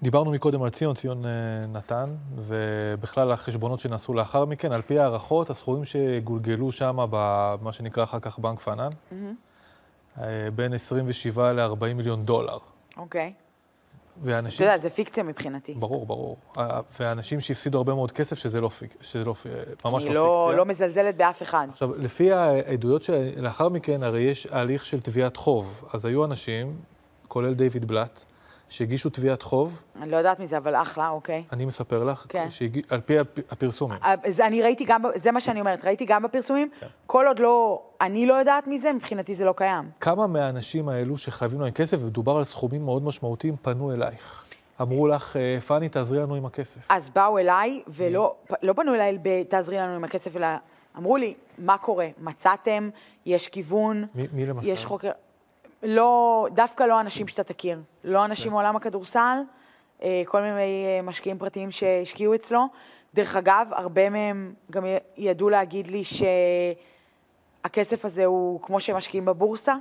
דיברנו 0.03 0.31
מקודם 0.31 0.63
על 0.63 0.71
ציון, 0.71 0.95
ציון 0.95 1.25
אה, 1.25 1.31
נתן, 1.73 2.15
ובכלל 2.37 3.33
החשבונות 3.33 3.81
שנעשו 3.81 4.15
לאחר 4.15 4.45
מכן, 4.45 4.73
על 4.73 4.83
פי 4.83 4.99
הערכות, 4.99 5.51
הסכומים 5.51 5.85
שגולגלו 5.85 6.73
שם 6.73 6.97
במה 7.11 7.73
שנקרא 7.73 8.05
אחר 8.05 8.21
כך 8.21 8.39
בנק 8.39 8.61
פנן, 8.61 8.89
אה, 10.19 10.49
בין 10.55 10.73
27 10.73 11.53
ל-40 11.53 11.95
מיליון 11.95 12.25
דולר. 12.25 12.59
אוקיי. 12.97 13.33
אתה 14.13 14.19
ואנשים... 14.23 14.67
יודע, 14.67 14.79
זה 14.79 14.91
פיקציה 14.91 15.25
מבחינתי. 15.25 15.75
ברור, 15.75 16.07
ברור. 16.07 16.37
אה, 16.59 16.81
ואנשים 17.01 17.41
שהפסידו 17.41 17.79
הרבה 17.79 17.95
מאוד 17.95 18.13
כסף, 18.13 18.39
שזה 18.39 18.61
לא 18.61 18.69
פיק... 18.69 18.95
שזה 19.03 19.25
לא... 19.25 19.35
ממש 19.85 20.05
אני 20.05 20.15
לא 20.15 20.25
לא, 20.25 20.39
פיקציה. 20.41 20.57
לא 20.57 20.65
מזלזלת 20.65 21.17
באף 21.17 21.43
אחד. 21.43 21.67
עכשיו, 21.71 21.95
לפי 21.97 22.33
העדויות 22.33 23.03
שלאחר 23.03 23.69
מכן, 23.69 24.03
הרי 24.03 24.21
יש 24.21 24.47
הליך 24.47 24.87
של 24.87 25.01
תביעת 25.01 25.37
חוב. 25.37 25.85
אז 25.93 26.05
היו 26.05 26.25
אנשים, 26.25 26.77
כולל 27.29 27.55
דיוויד 27.55 27.85
בלאט, 27.85 28.25
שהגישו 28.71 29.11
תביעת 29.11 29.43
חוב, 29.43 29.83
אני 30.03 30.11
לא 30.11 30.17
יודעת 30.17 30.41
מזה, 30.41 30.57
אבל 30.57 30.75
אחלה, 30.75 31.09
אוקיי. 31.09 31.45
אני 31.53 31.65
מספר 31.65 32.05
לך, 32.05 32.27
כן. 32.29 32.51
שהגיע, 32.51 32.83
על 32.91 33.01
פי 33.01 33.19
הפ- 33.19 33.53
הפרסומים. 33.53 33.99
אה, 34.05 34.15
זה, 34.29 34.47
אני 34.47 34.63
ראיתי 34.63 34.85
גם, 34.85 35.03
זה 35.15 35.33
מה 35.33 35.41
שאני 35.41 35.61
אומרת, 35.61 35.85
ראיתי 35.85 36.05
גם 36.05 36.23
בפרסומים, 36.23 36.69
כן. 36.81 36.87
כל 37.07 37.27
עוד 37.27 37.39
לא, 37.39 37.83
אני 38.01 38.27
לא 38.27 38.35
יודעת 38.35 38.67
מזה, 38.67 38.93
מבחינתי 38.93 39.35
זה 39.35 39.45
לא 39.45 39.53
קיים. 39.57 39.91
כמה 40.01 40.27
מהאנשים 40.27 40.89
האלו 40.89 41.19
שחייבים 41.19 41.61
להם 41.61 41.71
כסף, 41.71 41.99
ומדובר 42.03 42.37
על 42.37 42.45
סכומים 42.45 42.85
מאוד 42.85 43.03
משמעותיים, 43.03 43.57
פנו 43.63 43.93
אלייך? 43.93 44.45
אמרו 44.81 45.09
לך, 45.09 45.37
אה, 45.37 45.61
פאני, 45.61 45.89
תעזרי 45.89 46.19
לנו 46.19 46.35
עם 46.35 46.47
הכסף. 46.47 46.87
אז 46.91 47.09
באו 47.09 47.39
אליי, 47.39 47.83
ולא 47.89 48.35
לא 48.63 48.73
פנו 48.73 48.95
אליי 48.95 49.19
ב- 49.23 49.43
תעזרי 49.43 49.77
לנו 49.77 49.95
עם 49.95 50.05
הכסף, 50.05 50.37
אלא 50.37 50.47
אמרו 50.99 51.17
לי, 51.17 51.35
מה 51.59 51.79
קורה? 51.79 52.09
מצאתם? 52.19 52.91
יש 53.27 53.49
כיוון? 53.49 54.05
מי, 54.15 54.27
מי 54.33 54.47
למשל? 54.47 54.69
יש 54.69 54.85
חוקר... 54.85 55.11
לא, 55.83 56.47
דווקא 56.55 56.85
לא 56.85 57.01
אנשים 57.01 57.29
שאתה 57.29 57.45
תכיר. 57.45 57.81
לא 58.05 58.25
אנשים 58.25 58.53
מעולם 58.53 58.77
הכדורסל, 58.77 59.39
אה, 60.03 60.23
כל 60.27 60.43
מיני 60.43 60.85
אה, 60.87 61.03
משקיעים 61.03 61.39
פרטיים 61.39 61.71
שהשקיעו 61.71 62.35
אצלו. 62.35 62.67
דרך 63.15 63.37
אגב, 63.37 63.69
הרבה 63.73 64.11
מהם 64.11 64.55
גם 64.71 64.85
ידעו 65.17 65.49
להגיד 65.51 65.87
לי 65.87 66.03
שהכסף 67.65 68.05
הזה 68.05 68.25
הוא 68.25 68.61
כמו 68.63 68.81
שהם 68.81 68.97
משקיעים 68.97 69.25
בבורסה. 69.25 69.75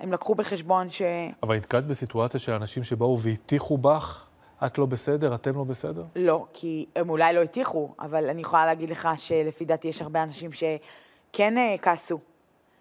הם 0.00 0.12
לקחו 0.12 0.34
בחשבון 0.34 0.90
ש... 0.90 1.02
אבל 1.42 1.56
נתקלת 1.56 1.86
בסיטואציה 1.86 2.40
של 2.40 2.52
אנשים 2.52 2.82
שבאו 2.82 3.18
והטיחו 3.18 3.78
בך, 3.78 4.26
את 4.66 4.78
לא 4.78 4.86
בסדר, 4.86 5.34
אתם 5.34 5.56
לא 5.56 5.64
בסדר? 5.64 6.04
לא, 6.16 6.46
כי 6.52 6.86
הם 6.96 7.10
אולי 7.10 7.32
לא 7.32 7.42
הטיחו, 7.42 7.88
אבל 7.98 8.28
אני 8.28 8.40
יכולה 8.40 8.66
להגיד 8.66 8.90
לך 8.90 9.08
שלפי 9.16 9.64
דעתי 9.64 9.88
יש 9.88 10.02
הרבה 10.02 10.22
אנשים 10.22 10.50
שכן 10.52 11.58
אה, 11.58 11.76
כעסו. 11.82 12.18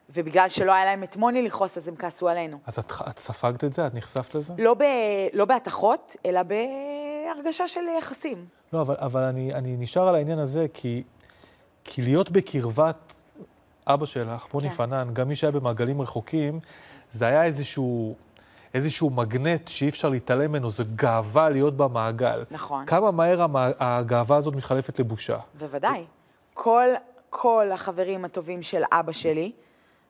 ובגלל 0.10 0.50
שלא 0.50 0.72
היה 0.72 0.86
להם 0.86 1.04
את 1.04 1.16
מוני 1.16 1.42
לכעוס, 1.42 1.78
אז 1.78 1.88
הם 1.88 1.96
כעסו 1.96 2.30
עלינו. 2.30 2.60
אז 2.66 2.80
את, 2.80 2.92
את 3.10 3.20
ספגת 3.20 3.64
את 3.64 3.74
זה? 3.74 3.88
את 3.88 3.94
נחשפת 3.94 4.36
לזה? 4.36 4.54
לא, 4.58 4.74
ב, 4.74 4.84
לא 5.34 5.46
בהתכות, 5.46 6.16
אלא 6.26 6.42
בהרגשה 6.44 7.68
של 7.68 7.82
יחסים. 7.98 8.46
לא, 8.74 8.82
אבל, 8.82 8.96
אבל 9.00 9.24
אני, 9.24 9.54
אני 9.54 9.78
נשאר 9.78 10.08
על 10.08 10.16
העניין 10.16 10.40
הזה, 10.40 10.66
כי, 10.74 11.04
כי 11.84 12.02
להיות 12.02 12.32
בקרבת 12.32 13.14
אבא 13.88 14.06
שלך, 14.06 14.48
מוני 14.54 14.70
כן. 14.70 14.76
פנן, 14.76 15.10
גם 15.14 15.28
מי 15.28 15.36
שהיה 15.36 15.52
במעגלים 15.52 16.02
רחוקים, 16.02 16.60
זה 17.12 17.26
היה 17.26 17.44
איזשהו, 17.44 18.16
איזשהו 18.74 19.10
מגנט 19.10 19.68
שאי 19.68 19.90
אפשר 19.90 20.10
להתעלם 20.10 20.52
ממנו, 20.52 20.70
זו 20.70 20.84
גאווה 20.96 21.50
להיות 21.50 21.78
במעגל. 21.78 22.44
נכון. 22.52 22.86
כמה 22.86 23.12
מהר 23.12 23.42
המע... 23.42 23.70
הגאווה 23.80 24.38
הזאת 24.38 24.56
מתחלפת 24.56 25.00
לבושה. 25.00 25.38
בוודאי. 25.60 26.06
כל, 26.54 26.88
כל 27.30 27.72
החברים 27.74 28.26
הטובים 28.26 28.62
של 28.62 28.84
אבא 28.92 29.12
שלי, 29.12 29.52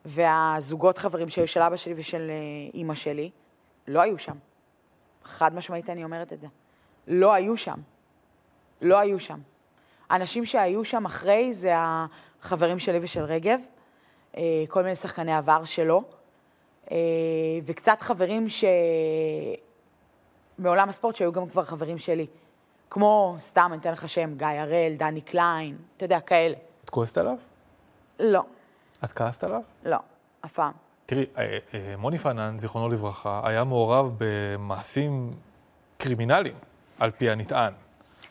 והזוגות 0.05 0.97
חברים 0.97 1.29
שהיו 1.29 1.47
של 1.47 1.61
אבא 1.61 1.75
שלי 1.75 1.93
ושל 1.97 2.29
אה, 2.29 2.35
אימא 2.73 2.95
שלי, 2.95 3.29
לא 3.87 4.01
היו 4.01 4.17
שם. 4.17 4.35
חד 5.23 5.55
משמעית 5.55 5.89
אני 5.89 6.03
אומרת 6.03 6.33
את 6.33 6.41
זה. 6.41 6.47
לא 7.07 7.33
היו 7.33 7.57
שם. 7.57 7.79
לא 8.81 8.99
היו 8.99 9.19
שם. 9.19 9.39
האנשים 10.09 10.45
שהיו 10.45 10.85
שם 10.85 11.05
אחרי 11.05 11.53
זה 11.53 11.73
החברים 11.77 12.79
שלי 12.79 12.99
ושל 13.01 13.23
רגב, 13.23 13.59
אה, 14.37 14.63
כל 14.69 14.83
מיני 14.83 14.95
שחקני 14.95 15.33
עבר 15.35 15.65
שלו, 15.65 16.03
אה, 16.91 16.97
וקצת 17.65 18.01
חברים 18.01 18.49
ש... 18.49 18.63
מעולם 20.57 20.89
הספורט 20.89 21.15
שהיו 21.15 21.31
גם 21.31 21.49
כבר 21.49 21.63
חברים 21.63 21.97
שלי. 21.97 22.27
כמו, 22.89 23.35
סתם, 23.39 23.69
אני 23.73 23.81
אתן 23.81 23.91
לך 23.91 24.09
שם, 24.09 24.33
גיא 24.37 24.47
הראל, 24.47 24.93
דני 24.97 25.21
קליין, 25.21 25.77
אתה 25.97 26.05
יודע, 26.05 26.19
כאלה. 26.19 26.55
את 26.85 26.89
כועסת 26.89 27.17
עליו? 27.17 27.37
לא, 28.19 28.43
את 29.03 29.11
כעסת 29.11 29.43
עליו? 29.43 29.61
לא, 29.85 29.97
אף 30.45 30.51
פעם. 30.53 30.71
תראי, 31.05 31.25
אה, 31.37 31.57
אה, 31.73 31.95
מוני 31.97 32.17
פנן, 32.17 32.59
זיכרונו 32.59 32.89
לברכה, 32.89 33.41
היה 33.43 33.63
מעורב 33.63 34.11
במעשים 34.17 35.33
קרימינליים, 35.97 36.55
על 36.99 37.11
פי 37.11 37.29
הנטען. 37.29 37.73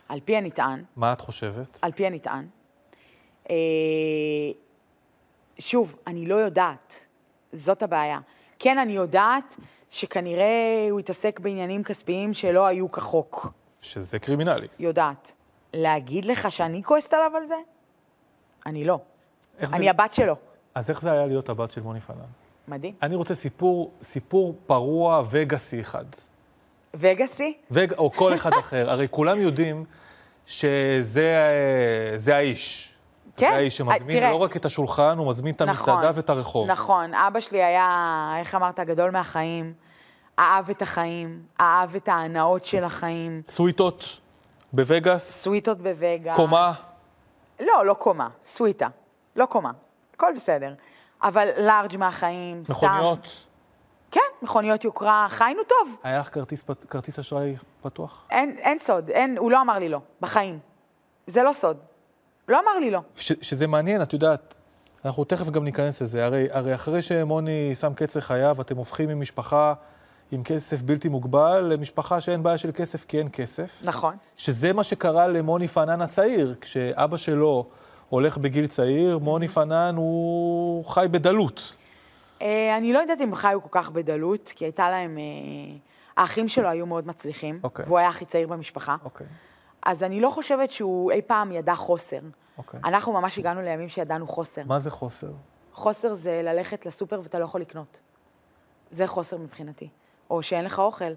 על 0.09 0.19
פי 0.25 0.37
הנטען, 0.37 0.83
מה 0.95 1.13
את 1.13 1.21
חושבת? 1.21 1.79
על 1.81 1.91
פי 1.91 2.05
הנטען, 2.05 2.47
אה, 3.49 3.55
שוב, 5.59 5.95
אני 6.07 6.25
לא 6.25 6.35
יודעת, 6.35 7.05
זאת 7.53 7.83
הבעיה. 7.83 8.19
כן, 8.59 8.77
אני 8.77 8.93
יודעת 8.93 9.55
שכנראה 9.89 10.87
הוא 10.91 10.99
התעסק 10.99 11.39
בעניינים 11.39 11.83
כספיים 11.83 12.33
שלא 12.33 12.65
היו 12.65 12.91
כחוק. 12.91 13.47
שזה 13.81 14.19
קרימינלי. 14.19 14.67
יודעת. 14.79 15.31
להגיד 15.73 16.25
לך 16.25 16.51
שאני 16.51 16.83
כועסת 16.83 17.13
עליו 17.13 17.31
על 17.35 17.47
זה? 17.47 17.55
אני 18.65 18.85
לא. 18.85 18.99
איך 19.59 19.69
זה- 19.69 19.75
אני 19.75 19.89
הבת 19.89 20.13
שלו. 20.13 20.35
אז 20.75 20.89
איך 20.89 21.01
זה 21.01 21.11
היה 21.11 21.27
להיות 21.27 21.49
הבת 21.49 21.71
של 21.71 21.81
מוני 21.81 21.99
פנן? 21.99 22.15
מדהים. 22.67 22.93
אני 23.01 23.15
רוצה 23.15 23.35
סיפור, 23.35 23.91
סיפור 24.01 24.55
פרוע 24.65 25.23
וגאסי 25.29 25.81
אחד. 25.81 26.05
וגאסי? 26.93 27.57
וג... 27.71 27.93
או 27.93 28.11
כל 28.11 28.33
אחד 28.33 28.53
אחר. 28.53 28.89
הרי 28.89 29.07
כולם 29.11 29.39
יודעים 29.39 29.85
שזה 30.45 31.39
זה 32.17 32.35
האיש. 32.35 32.93
כן, 33.37 33.49
זה 33.51 33.57
האיש 33.57 33.77
שמזמין 33.77 34.19
תראה. 34.19 34.31
לא 34.31 34.35
רק 34.35 34.55
את 34.57 34.65
השולחן, 34.65 35.17
הוא 35.17 35.27
מזמין 35.27 35.55
את 35.55 35.61
המסעדה 35.61 36.11
ואת 36.15 36.29
הרחוב. 36.29 36.71
נכון, 36.71 37.13
אבא 37.13 37.39
שלי 37.39 37.63
היה, 37.63 38.33
איך 38.39 38.55
אמרת, 38.55 38.79
גדול 38.79 39.11
מהחיים. 39.11 39.73
אהב 40.39 40.69
את 40.69 40.81
החיים, 40.81 41.41
אהב 41.61 41.95
את 41.95 42.07
ההנאות 42.07 42.65
של 42.65 42.83
החיים. 42.83 43.41
סוויטות 43.47 44.19
בווגאס, 44.73 45.43
סוויטות 45.43 45.77
בווגאס. 45.81 46.35
קומה. 46.35 46.73
לא, 47.59 47.85
לא 47.85 47.93
קומה, 47.93 48.27
סוויטה. 48.43 48.87
לא 49.35 49.45
קומה. 49.45 49.71
הכל 50.13 50.33
בסדר. 50.35 50.73
אבל 51.23 51.47
לארג' 51.57 51.97
מהחיים, 51.97 52.63
סתם. 52.63 52.73
מכוניות. 52.73 53.45
כן, 54.11 54.21
מכוניות 54.41 54.83
יוקרה, 54.83 55.27
חיינו 55.29 55.63
טוב. 55.63 55.95
היה 56.03 56.19
לך 56.19 56.33
כרטיס, 56.33 56.63
כרטיס 56.89 57.19
אשראי 57.19 57.55
פתוח? 57.81 58.25
אין, 58.31 58.55
אין 58.57 58.77
סוד, 58.77 59.09
אין, 59.09 59.37
הוא 59.37 59.51
לא 59.51 59.61
אמר 59.61 59.79
לי 59.79 59.89
לא, 59.89 59.99
בחיים. 60.21 60.59
זה 61.27 61.43
לא 61.43 61.53
סוד. 61.53 61.77
לא 62.47 62.59
אמר 62.59 62.79
לי 62.79 62.91
לא. 62.91 62.99
ש, 63.15 63.31
שזה 63.41 63.67
מעניין, 63.67 64.01
את 64.01 64.13
יודעת, 64.13 64.55
אנחנו 65.05 65.23
תכף 65.23 65.49
גם 65.49 65.63
ניכנס 65.63 66.01
לזה. 66.01 66.25
הרי, 66.25 66.47
הרי 66.51 66.75
אחרי 66.75 67.01
שמוני 67.01 67.75
שם 67.75 67.93
קץ 67.93 68.15
לחייו, 68.15 68.57
אתם 68.61 68.77
הופכים 68.77 69.09
ממשפחה 69.09 69.73
עם 70.31 70.43
כסף 70.43 70.81
בלתי 70.81 71.09
מוגבל 71.09 71.65
למשפחה 71.73 72.21
שאין 72.21 72.43
בעיה 72.43 72.57
של 72.57 72.71
כסף 72.71 73.03
כי 73.03 73.19
אין 73.19 73.27
כסף. 73.33 73.81
נכון. 73.83 74.15
שזה 74.37 74.73
מה 74.73 74.83
שקרה 74.83 75.27
למוני 75.27 75.67
פנן 75.67 76.01
הצעיר. 76.01 76.55
כשאבא 76.61 77.17
שלו 77.17 77.65
הולך 78.09 78.37
בגיל 78.37 78.67
צעיר, 78.67 79.17
מוני 79.17 79.47
פנן 79.47 79.95
הוא 79.97 80.85
חי 80.85 81.05
בדלות. 81.11 81.75
אה, 82.41 82.77
אני 82.77 82.93
לא 82.93 82.99
יודעת 82.99 83.21
אם 83.21 83.35
חיו 83.35 83.61
כל 83.61 83.69
כך 83.71 83.91
בדלות, 83.91 84.51
כי 84.55 84.65
הייתה 84.65 84.89
להם... 84.89 85.17
אה, 85.17 85.77
האחים 86.17 86.47
שלו 86.47 86.69
היו 86.69 86.85
מאוד 86.85 87.07
מצליחים, 87.07 87.59
אוקיי. 87.63 87.85
והוא 87.85 87.97
היה 87.97 88.09
הכי 88.09 88.25
צעיר 88.25 88.47
במשפחה. 88.47 88.95
אוקיי. 89.03 89.27
אז 89.85 90.03
אני 90.03 90.19
לא 90.21 90.29
חושבת 90.29 90.71
שהוא 90.71 91.11
אי 91.11 91.21
פעם 91.21 91.51
ידע 91.51 91.75
חוסר. 91.75 92.19
אוקיי. 92.57 92.79
אנחנו 92.85 93.13
ממש 93.13 93.39
הגענו 93.39 93.61
לימים 93.61 93.89
שידענו 93.89 94.27
חוסר. 94.27 94.61
מה 94.65 94.79
זה 94.79 94.89
חוסר? 94.89 95.31
חוסר 95.73 96.13
זה 96.13 96.41
ללכת 96.43 96.85
לסופר 96.85 97.19
ואתה 97.23 97.39
לא 97.39 97.45
יכול 97.45 97.61
לקנות. 97.61 97.99
זה 98.91 99.07
חוסר 99.07 99.37
מבחינתי. 99.37 99.89
או 100.29 100.43
שאין 100.43 100.65
לך 100.65 100.79
אוכל. 100.79 101.13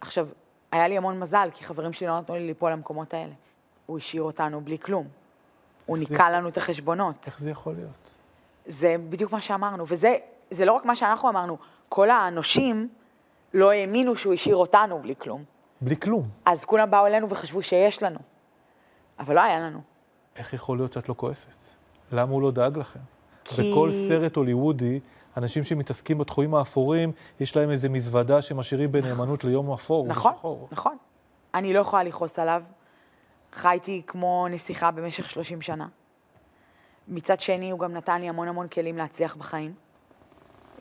עכשיו, 0.00 0.28
היה 0.72 0.88
לי 0.88 0.96
המון 0.96 1.18
מזל, 1.18 1.48
כי 1.52 1.64
חברים 1.64 1.92
שלי 1.92 2.06
לא 2.06 2.18
נתנו 2.18 2.34
לי 2.34 2.46
ליפול 2.46 2.72
למקומות 2.72 3.14
האלה. 3.14 3.32
הוא 3.86 3.98
השאיר 3.98 4.22
אותנו 4.22 4.60
בלי 4.60 4.78
כלום. 4.78 5.08
הוא 5.88 5.96
איך 5.96 6.08
זה- 6.08 6.14
ניקה 6.14 6.30
לנו 6.30 6.48
את 6.48 6.56
החשבונות. 6.56 7.14
איך 7.26 7.40
זה 7.40 7.50
יכול 7.50 7.74
להיות? 7.74 8.10
זה 8.66 8.96
בדיוק 9.10 9.32
מה 9.32 9.40
שאמרנו, 9.40 9.84
וזה 9.88 10.14
זה 10.50 10.64
לא 10.64 10.72
רק 10.72 10.84
מה 10.84 10.96
שאנחנו 10.96 11.28
אמרנו, 11.28 11.56
כל 11.88 12.10
הנושים 12.10 12.88
לא 13.54 13.70
האמינו 13.70 14.16
שהוא 14.16 14.34
השאיר 14.34 14.56
אותנו 14.56 15.02
בלי 15.02 15.14
כלום. 15.18 15.44
בלי 15.80 15.96
כלום. 15.96 16.28
אז 16.44 16.64
כולם 16.64 16.90
באו 16.90 17.06
אלינו 17.06 17.28
וחשבו 17.30 17.62
שיש 17.62 18.02
לנו, 18.02 18.18
אבל 19.18 19.34
לא 19.34 19.40
היה 19.40 19.60
לנו. 19.60 19.80
איך 20.36 20.52
יכול 20.54 20.78
להיות 20.78 20.92
שאת 20.92 21.08
לא 21.08 21.14
כועסת? 21.14 21.62
למה 22.12 22.32
הוא 22.32 22.42
לא 22.42 22.50
דאג 22.50 22.78
לכם? 22.78 23.00
כי- 23.44 23.72
בכל 23.72 23.90
סרט 24.08 24.36
הוליוודי, 24.36 25.00
אנשים 25.36 25.64
שמתעסקים 25.64 26.18
בתחומים 26.18 26.54
האפורים, 26.54 27.12
יש 27.40 27.56
להם 27.56 27.70
איזו 27.70 27.90
מזוודה 27.90 28.42
שמשאירים 28.42 28.92
בנאמנות 28.92 29.44
ליום 29.44 29.72
אפור 29.72 30.06
נכון. 30.06 30.32
נכון. 30.70 30.96
אני 31.54 31.72
לא 31.72 31.78
יכולה 31.80 32.02
לכעוס 32.02 32.38
עליו. 32.38 32.62
חייתי 33.52 34.02
כמו 34.06 34.46
נסיכה 34.50 34.90
במשך 34.90 35.30
30 35.30 35.62
שנה. 35.62 35.86
מצד 37.08 37.40
שני, 37.40 37.70
הוא 37.70 37.80
גם 37.80 37.92
נתן 37.92 38.20
לי 38.20 38.28
המון 38.28 38.48
המון 38.48 38.68
כלים 38.68 38.98
להצליח 38.98 39.36
בחיים, 39.36 39.74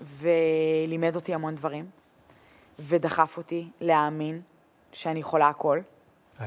ולימד 0.04 1.16
אותי 1.16 1.34
המון 1.34 1.56
דברים, 1.56 1.90
ודחף 2.80 3.38
אותי 3.38 3.70
להאמין 3.82 4.42
שאני 4.92 5.20
יכולה 5.20 5.48
הכל. 5.50 5.80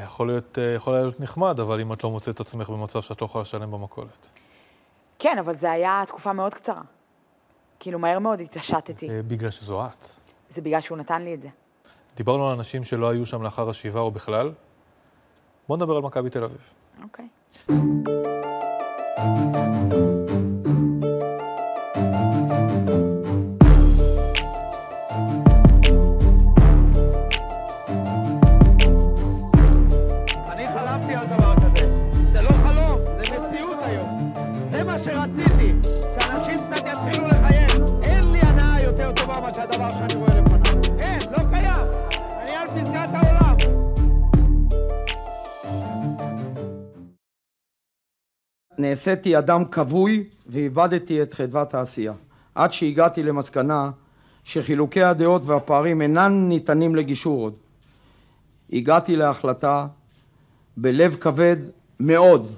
יכול 0.04 0.26
להיות, 0.26 0.58
אה, 0.58 0.72
יכול 0.76 0.94
היה 0.94 1.02
להיות 1.02 1.20
נחמד, 1.20 1.60
אבל 1.60 1.80
אם 1.80 1.92
את 1.92 2.04
לא 2.04 2.10
מוצאת 2.10 2.34
את 2.34 2.40
עצמך 2.40 2.70
במצב 2.70 3.00
שאת 3.00 3.20
לא 3.20 3.26
יכולה 3.26 3.42
לשלם 3.42 3.70
במכולת. 3.70 4.28
כן, 5.18 5.38
אבל 5.38 5.54
זה 5.54 5.70
היה 5.70 6.02
תקופה 6.06 6.32
מאוד 6.32 6.54
קצרה. 6.54 6.82
כאילו, 7.80 7.98
מהר 7.98 8.18
מאוד 8.18 8.40
התעשתתי. 8.40 9.08
זה 9.08 9.22
בגלל 9.22 9.50
שזו 9.50 9.84
את. 9.86 10.04
זה 10.50 10.62
בגלל 10.62 10.80
שהוא 10.80 10.98
נתן 10.98 11.22
לי 11.22 11.34
את 11.34 11.42
זה. 11.42 11.48
דיברנו 12.16 12.48
על 12.48 12.54
אנשים 12.54 12.84
שלא 12.84 13.10
היו 13.10 13.26
שם 13.26 13.42
לאחר 13.42 13.70
השבעה 13.70 14.02
או 14.02 14.10
בכלל. 14.10 14.52
בואו 15.70 15.76
נדבר 15.76 15.96
על 15.96 16.02
מכבי 16.02 16.30
תל 16.30 16.44
אביב. 16.44 16.74
אוקיי. 17.02 17.28
לא 32.42 32.50
חלום, 32.50 32.98
זה 33.16 33.38
מציאות 33.38 33.78
היום. 33.82 34.32
זה 34.70 34.84
מה 34.84 34.98
שרציתי, 34.98 35.74
שאנשים 36.20 36.54
קצת 36.54 36.84
יתחילו 36.86 37.28
לחייך. 37.28 37.76
אין 38.02 38.32
לי 38.32 38.38
הנאה 38.40 38.82
יותר 38.82 39.12
טובה 39.12 39.40
מאשר 39.40 39.62
הדבר 39.62 39.90
שאני 39.90 40.14
רואה 40.14 40.40
לפניי. 40.40 40.59
נעשיתי 48.80 49.38
אדם 49.38 49.64
כבוי 49.64 50.24
ואיבדתי 50.46 51.22
את 51.22 51.34
חדוות 51.34 51.74
העשייה. 51.74 52.12
עד 52.54 52.72
שהגעתי 52.72 53.22
למסקנה 53.22 53.90
שחילוקי 54.44 55.02
הדעות 55.02 55.42
והפערים 55.44 56.02
אינם 56.02 56.48
ניתנים 56.48 56.94
לגישור 56.94 57.42
עוד. 57.42 57.54
הגעתי 58.72 59.16
להחלטה 59.16 59.86
בלב 60.76 61.16
כבד 61.16 61.56
מאוד 62.00 62.52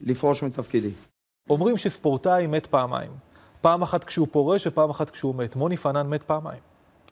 לפרוש 0.00 0.42
מתפקידי. 0.42 0.90
אומרים 1.50 1.76
שספורטאי 1.76 2.46
מת 2.46 2.66
פעמיים. 2.66 3.10
פעם 3.60 3.82
אחת 3.82 4.04
כשהוא 4.04 4.28
פורש 4.30 4.66
ופעם 4.66 4.90
אחת 4.90 5.10
כשהוא 5.10 5.34
מת. 5.34 5.56
מוני 5.56 5.76
פנן 5.76 6.06
מת 6.10 6.22
פעמיים. 6.22 6.60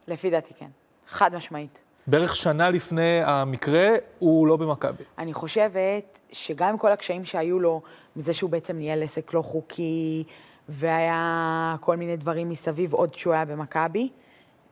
לפי 0.07 0.29
דעתי 0.29 0.53
כן. 0.53 0.69
חד 1.07 1.35
משמעית. 1.35 1.79
בערך 2.07 2.35
שנה 2.35 2.69
לפני 2.69 3.21
המקרה, 3.23 3.89
הוא 4.19 4.47
לא 4.47 4.57
במכבי. 4.57 5.03
אני 5.17 5.33
חושבת 5.33 6.19
שגם 6.31 6.69
עם 6.69 6.77
כל 6.77 6.91
הקשיים 6.91 7.25
שהיו 7.25 7.59
לו, 7.59 7.81
מזה 8.15 8.33
שהוא 8.33 8.49
בעצם 8.49 8.77
ניהל 8.77 9.03
עסק 9.03 9.33
לא 9.33 9.41
חוקי, 9.41 10.23
והיה 10.69 11.75
כל 11.79 11.97
מיני 11.97 12.17
דברים 12.17 12.49
מסביב 12.49 12.93
עוד 12.93 13.11
כשהוא 13.11 13.33
היה 13.33 13.45
במכבי, 13.45 14.09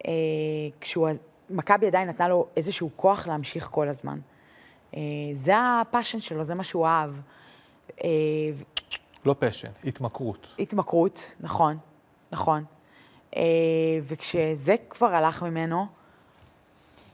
אה, 0.08 0.12
כשהוא... 0.82 1.10
מכבי 1.50 1.88
עדיין 1.88 2.10
נתנה 2.10 2.28
לו 2.28 2.48
איזשהו 2.58 2.90
כוח 2.96 3.28
להמשיך 3.28 3.68
כל 3.72 3.90
הזמן. 3.90 4.20
אה, 4.96 5.02
זה 5.34 5.54
הפאשן 5.58 6.20
שלו, 6.20 6.44
זה 6.44 6.56
מה 6.56 6.64
שהוא 6.64 6.88
אהב. 6.88 7.12
אה, 8.04 8.10
לא 9.26 9.36
פשן, 9.40 9.70
התמכרות. 9.84 10.56
התמכרות, 10.60 11.36
נכון, 11.40 11.78
נכון. 12.32 12.64
וכשזה 14.04 14.76
כבר 14.90 15.08
הלך 15.08 15.44
ממנו, 15.44 15.86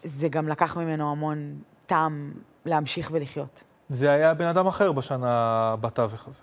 זה 0.06 0.28
גם 0.28 0.48
לקח 0.48 0.78
ממנו 0.78 1.12
המון 1.12 1.60
טעם 1.86 2.34
להמשיך 2.66 3.10
ולחיות. 3.12 3.64
זה 3.90 4.12
היה 4.12 4.34
בן 4.34 4.46
אדם 4.46 4.68
אחר 4.68 4.92
בשנה 4.92 5.76
בתווך 5.82 6.28
הזה. 6.28 6.42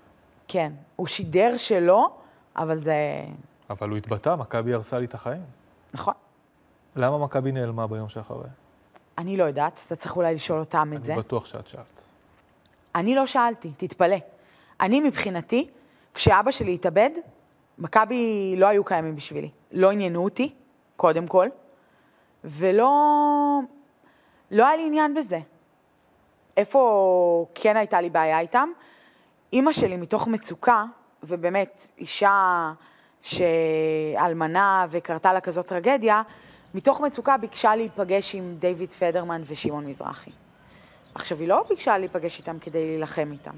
כן. 0.49 0.73
הוא 0.97 1.07
שידר 1.07 1.57
שלא, 1.57 2.15
אבל 2.57 2.81
זה... 2.81 2.95
אבל 3.71 3.89
הוא 3.89 3.97
התבטא, 3.97 4.35
מכבי 4.35 4.75
הרסה 4.75 4.99
לי 4.99 5.05
את 5.05 5.15
החיים. 5.15 5.43
נכון. 5.95 6.15
למה 6.97 7.19
מכבי 7.19 7.53
נעלמה 7.53 7.87
ביום 7.87 8.09
שאחרי? 8.09 8.49
אני 9.19 9.37
לא 9.37 9.45
יודעת, 9.45 9.81
אתה 9.87 9.97
צריך 9.97 10.17
אולי 10.17 10.35
לשאול 10.35 10.61
אותם 10.61 10.93
את 10.97 11.05
זה. 11.05 11.13
אני 11.13 11.21
בטוח 11.21 11.47
שאת 11.47 11.69
שאלת. 11.69 12.05
אני 12.95 13.15
לא 13.15 13.27
שאלתי, 13.27 13.71
תתפלא. 13.77 14.17
אני 14.81 15.01
מבחינתי, 15.01 15.71
כשאבא 16.15 16.51
שלי 16.51 16.75
התאבד, 16.75 17.11
מכבי 17.79 18.55
לא 18.59 18.67
היו 18.67 18.85
קיימים 18.85 19.17
בשבילי. 19.17 19.51
לא 19.73 19.91
עניינו 19.91 20.25
אותי, 20.25 20.55
קודם 20.97 21.27
כל, 21.27 21.49
ולא... 22.45 23.61
לא 24.51 24.67
היה 24.67 24.77
לי 24.77 24.87
עניין 24.87 25.15
בזה. 25.15 25.39
איפה 26.57 27.47
כן 27.55 27.77
הייתה 27.77 28.01
לי 28.01 28.11
בעיה 28.11 28.41
איתם? 28.41 28.69
אימא 29.53 29.73
שלי 29.73 29.97
מתוך 29.97 30.29
מצוקה, 30.29 30.85
ובאמת, 31.23 31.89
אישה 31.99 32.73
שאלמנה 33.23 34.87
וקרתה 34.91 35.33
לה 35.33 35.41
כזאת 35.41 35.67
טרגדיה, 35.67 36.23
מתוך 36.75 37.01
מצוקה 37.01 37.37
ביקשה 37.37 37.77
להיפגש 37.77 38.35
עם 38.35 38.57
דיוויד 38.59 38.93
פדרמן 38.93 39.43
ושמעון 39.47 39.87
מזרחי. 39.87 40.31
עכשיו, 41.15 41.39
היא 41.39 41.49
לא 41.49 41.65
ביקשה 41.69 41.99
להיפגש 41.99 42.39
איתם 42.39 42.59
כדי 42.59 42.87
להילחם 42.87 43.29
איתם. 43.33 43.55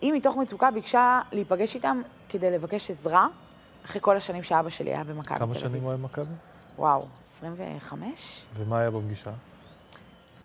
היא 0.00 0.12
מתוך 0.12 0.36
מצוקה 0.36 0.70
ביקשה 0.70 1.20
להיפגש 1.32 1.74
איתם 1.74 2.02
כדי 2.28 2.50
לבקש 2.50 2.90
עזרה, 2.90 3.26
אחרי 3.84 4.00
כל 4.00 4.16
השנים 4.16 4.42
שאבא 4.42 4.70
שלי 4.70 4.90
היה 4.90 5.04
במכבי 5.04 5.34
תל 5.34 5.34
כמה 5.34 5.44
אביב. 5.44 5.60
שנים 5.60 5.82
הוא 5.82 5.90
היה 5.90 5.96
במכבי? 5.96 6.34
וואו, 6.78 7.06
25? 7.24 8.44
ומה 8.54 8.78
היה 8.78 8.90
בפגישה? 8.90 9.30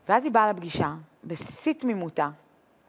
ואז 0.10 0.24
היא 0.24 0.32
באה 0.32 0.52
לפגישה, 0.52 0.96
בשיא 1.24 1.74
תמימותה, 1.74 2.30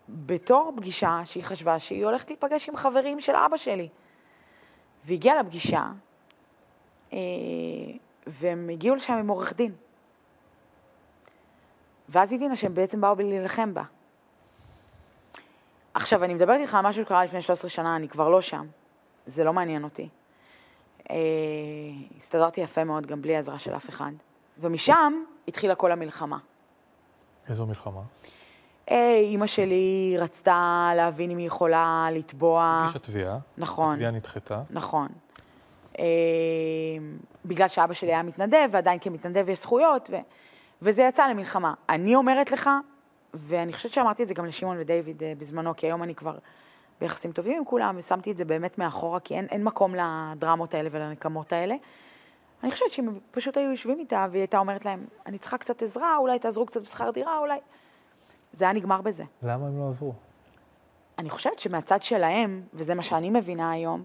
בתור 0.08 0.72
פגישה 0.76 1.20
שהיא 1.24 1.44
חשבה 1.44 1.78
שהיא 1.78 2.04
הולכת 2.04 2.30
להיפגש 2.30 2.68
עם 2.68 2.76
חברים 2.76 3.20
של 3.20 3.32
אבא 3.36 3.56
שלי. 3.56 3.88
והיא 5.04 5.16
הגיעה 5.16 5.42
לפגישה, 5.42 5.86
אה, 7.12 7.18
והם 8.26 8.68
הגיעו 8.72 8.96
לשם 8.96 9.14
עם 9.14 9.28
עורך 9.28 9.52
דין. 9.52 9.72
ואז 12.08 12.32
הבינה 12.32 12.56
שהם 12.56 12.74
בעצם 12.74 13.00
באו 13.00 13.14
להילחם 13.14 13.74
בה. 13.74 13.82
עכשיו, 15.94 16.24
אני 16.24 16.34
מדברת 16.34 16.60
איתך 16.60 16.74
על 16.74 16.86
משהו 16.86 17.04
שקרה 17.04 17.24
לפני 17.24 17.42
13 17.42 17.70
שנה, 17.70 17.96
אני 17.96 18.08
כבר 18.08 18.28
לא 18.28 18.42
שם. 18.42 18.66
זה 19.26 19.44
לא 19.44 19.52
מעניין 19.52 19.84
אותי. 19.84 20.08
אה, 21.10 21.16
הסתדרתי 22.18 22.60
יפה 22.60 22.84
מאוד, 22.84 23.06
גם 23.06 23.22
בלי 23.22 23.36
עזרה 23.36 23.58
של 23.58 23.74
אף 23.76 23.88
אחד. 23.88 24.10
ומשם 24.58 25.22
התחילה 25.48 25.74
כל 25.74 25.92
המלחמה. 25.92 26.38
איזו 27.48 27.66
מלחמה? 27.66 28.00
אה, 28.90 29.18
אימא 29.22 29.46
שלי 29.46 30.16
רצתה 30.18 30.90
להבין 30.96 31.30
אם 31.30 31.38
היא 31.38 31.46
יכולה 31.46 32.08
לתבוע... 32.12 32.80
הגישה 32.84 32.98
תביעה. 32.98 33.38
נכון. 33.58 33.92
התביעה 33.92 34.10
נדחתה. 34.10 34.62
נכון. 34.70 35.08
אה, 35.98 36.04
בגלל 37.44 37.68
שאבא 37.68 37.94
שלי 37.94 38.12
היה 38.12 38.22
מתנדב, 38.22 38.68
ועדיין 38.70 38.98
כמתנדב 38.98 39.48
יש 39.48 39.60
זכויות, 39.60 40.10
ו... 40.12 40.16
וזה 40.82 41.02
יצא 41.02 41.26
למלחמה. 41.26 41.74
אני 41.88 42.14
אומרת 42.14 42.52
לך, 42.52 42.70
ואני 43.34 43.72
חושבת 43.72 43.92
שאמרתי 43.92 44.22
את 44.22 44.28
זה 44.28 44.34
גם 44.34 44.46
לשמעון 44.46 44.76
ודייוויד 44.80 45.22
אה, 45.22 45.32
בזמנו, 45.38 45.76
כי 45.76 45.86
היום 45.86 46.02
אני 46.02 46.14
כבר 46.14 46.38
ביחסים 47.00 47.32
טובים 47.32 47.56
עם 47.58 47.64
כולם, 47.64 47.94
ושמתי 47.98 48.32
את 48.32 48.36
זה 48.36 48.44
באמת 48.44 48.78
מאחורה, 48.78 49.20
כי 49.20 49.34
אין, 49.34 49.46
אין 49.50 49.64
מקום 49.64 49.94
לדרמות 49.94 50.74
האלה 50.74 50.88
ולנקמות 50.92 51.52
האלה. 51.52 51.74
אני 52.62 52.70
חושבת 52.70 52.92
שאם 52.92 53.18
פשוט 53.30 53.56
היו 53.56 53.70
יושבים 53.70 53.98
איתה, 53.98 54.26
והיא 54.30 54.40
הייתה 54.40 54.58
אומרת 54.58 54.84
להם, 54.84 55.06
אני 55.26 55.38
צריכה 55.38 55.58
קצת 55.58 55.82
עזרה, 55.82 56.16
אולי 56.16 56.38
תעזרו 56.38 56.66
קצת 56.66 56.82
בשכר 56.82 57.10
דירה, 57.10 57.38
אולי... 57.38 57.58
זה 58.52 58.64
היה 58.64 58.72
נגמר 58.72 59.00
בזה. 59.00 59.24
למה 59.42 59.66
הם 59.66 59.78
לא 59.78 59.88
עזרו? 59.88 60.12
אני 61.18 61.30
חושבת 61.30 61.58
שמהצד 61.58 62.02
שלהם, 62.02 62.62
וזה 62.74 62.94
מה 62.94 63.02
שאני 63.02 63.30
מבינה 63.30 63.70
היום, 63.70 64.04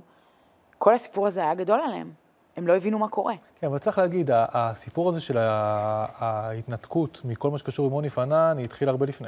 כל 0.77 0.93
הסיפור 0.93 1.27
הזה 1.27 1.41
היה 1.41 1.53
גדול 1.53 1.79
עליהם. 1.79 2.11
הם 2.57 2.67
לא 2.67 2.75
הבינו 2.75 2.99
מה 2.99 3.07
קורה. 3.07 3.33
כן, 3.59 3.67
אבל 3.67 3.77
צריך 3.77 3.97
להגיד, 3.97 4.29
הסיפור 4.33 5.09
הזה 5.09 5.19
של 5.19 5.37
ההתנתקות 5.37 7.21
מכל 7.25 7.51
מה 7.51 7.57
שקשור 7.57 7.85
עם 7.85 7.91
מוני 7.91 8.09
פנן, 8.09 8.53
היא 8.57 8.65
התחילה 8.65 8.91
הרבה 8.91 9.05
לפני. 9.05 9.27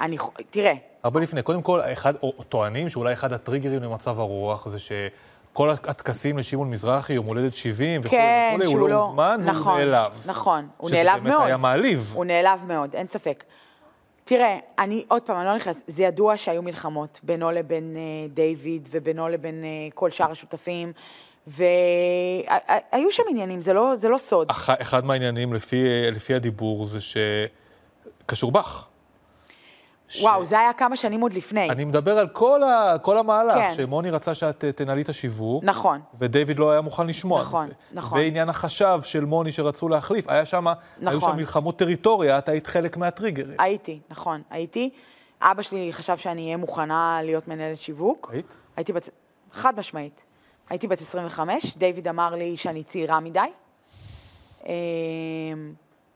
אני, 0.00 0.16
תראה, 0.50 0.72
הרבה 1.02 1.20
לפני. 1.20 1.42
קודם 1.42 1.62
כל, 1.62 1.80
אחד, 1.80 2.14
או, 2.22 2.32
טוענים 2.48 2.88
שאולי 2.88 3.12
אחד 3.12 3.32
הטריגרים 3.32 3.82
למצב 3.82 4.20
הרוח 4.20 4.68
זה 4.68 4.78
שכל 4.78 5.70
הטקסים 5.70 6.38
לשמעון 6.38 6.70
מזרחי, 6.70 7.12
יום 7.12 7.26
הולדת 7.26 7.54
70 7.54 8.00
וכולי 8.04 8.20
כן, 8.20 8.52
וכולי, 8.54 8.66
הוא 8.66 8.80
לא 8.80 8.88
לא... 8.88 9.02
הוזמן 9.02 9.40
והוא 9.42 9.52
נכון, 9.52 9.78
נעלב. 9.78 10.22
נכון, 10.26 10.68
הוא 10.76 10.90
נעלב 10.90 11.06
מאוד. 11.06 11.20
שזה 11.20 11.30
באמת 11.30 11.46
היה 11.46 11.56
מעליב. 11.56 12.12
הוא 12.14 12.24
נעלב 12.24 12.60
מאוד, 12.66 12.94
אין 12.94 13.06
ספק. 13.06 13.44
תראה, 14.24 14.58
אני, 14.78 15.04
עוד 15.08 15.22
פעם, 15.22 15.36
אני 15.36 15.46
לא 15.46 15.56
נכנסת, 15.56 15.82
זה 15.86 16.02
ידוע 16.02 16.36
שהיו 16.36 16.62
מלחמות 16.62 17.20
בינו 17.22 17.50
לבין 17.50 17.96
אה, 17.96 18.28
דיוויד 18.28 18.88
ובינו 18.92 19.28
לבין 19.28 19.64
אה, 19.64 19.68
כל 19.94 20.10
שאר 20.10 20.30
השותפים, 20.30 20.92
והיו 21.46 23.12
שם 23.12 23.22
עניינים, 23.30 23.60
זה 23.60 23.72
לא, 23.72 23.92
זה 23.96 24.08
לא 24.08 24.18
סוד. 24.18 24.50
אח, 24.50 24.70
אחד 24.70 25.04
מהעניינים, 25.04 25.54
לפי, 25.54 26.10
לפי 26.12 26.34
הדיבור, 26.34 26.86
זה 26.86 26.98
שקשור 27.00 28.52
בך. 28.52 28.86
וואו, 30.20 30.44
זה 30.44 30.58
היה 30.58 30.72
כמה 30.72 30.96
שנים 30.96 31.20
עוד 31.20 31.32
לפני. 31.32 31.70
אני 31.70 31.84
מדבר 31.84 32.18
על 32.18 32.28
כל, 32.28 32.62
ה, 32.62 32.96
כל 33.02 33.18
המהלך, 33.18 33.54
כן. 33.54 33.70
שמוני 33.76 34.10
רצה 34.10 34.34
שאת 34.34 34.64
אה, 34.64 34.72
תנהלי 34.72 35.02
את 35.02 35.08
השיווק. 35.08 35.64
נכון. 35.64 36.00
ודייוויד 36.18 36.58
לא 36.58 36.70
היה 36.70 36.80
מוכן 36.80 37.06
לשמוע 37.06 37.40
נכון, 37.40 37.68
זה. 37.68 37.74
נכון. 37.92 38.18
ועניין 38.18 38.48
החשב 38.48 39.00
של 39.02 39.24
מוני 39.24 39.52
שרצו 39.52 39.88
להחליף, 39.88 40.28
היה 40.28 40.46
שם, 40.46 40.66
היו 40.66 40.76
נכון. 41.00 41.30
שם 41.30 41.36
מלחמות 41.36 41.78
טריטוריה, 41.78 42.38
את 42.38 42.48
היית 42.48 42.66
חלק 42.66 42.96
מהטריגרים. 42.96 43.56
הייתי, 43.58 44.00
נכון, 44.10 44.42
הייתי. 44.50 44.90
אבא 45.42 45.62
שלי 45.62 45.92
חשב 45.92 46.16
שאני 46.16 46.44
אהיה 46.44 46.56
מוכנה 46.56 47.20
להיות 47.22 47.48
מנהלת 47.48 47.78
שיווק. 47.78 48.30
היית? 48.32 48.56
הייתי 48.76 48.92
בת... 48.92 49.08
חד 49.52 49.78
משמעית. 49.78 50.24
הייתי 50.70 50.86
בת 50.88 51.00
25, 51.00 51.76
דיוויד 51.76 52.08
אמר 52.08 52.34
לי 52.34 52.56
שאני 52.56 52.84
צעירה 52.84 53.20
מדי. 53.20 53.40
אמ, 54.66 54.72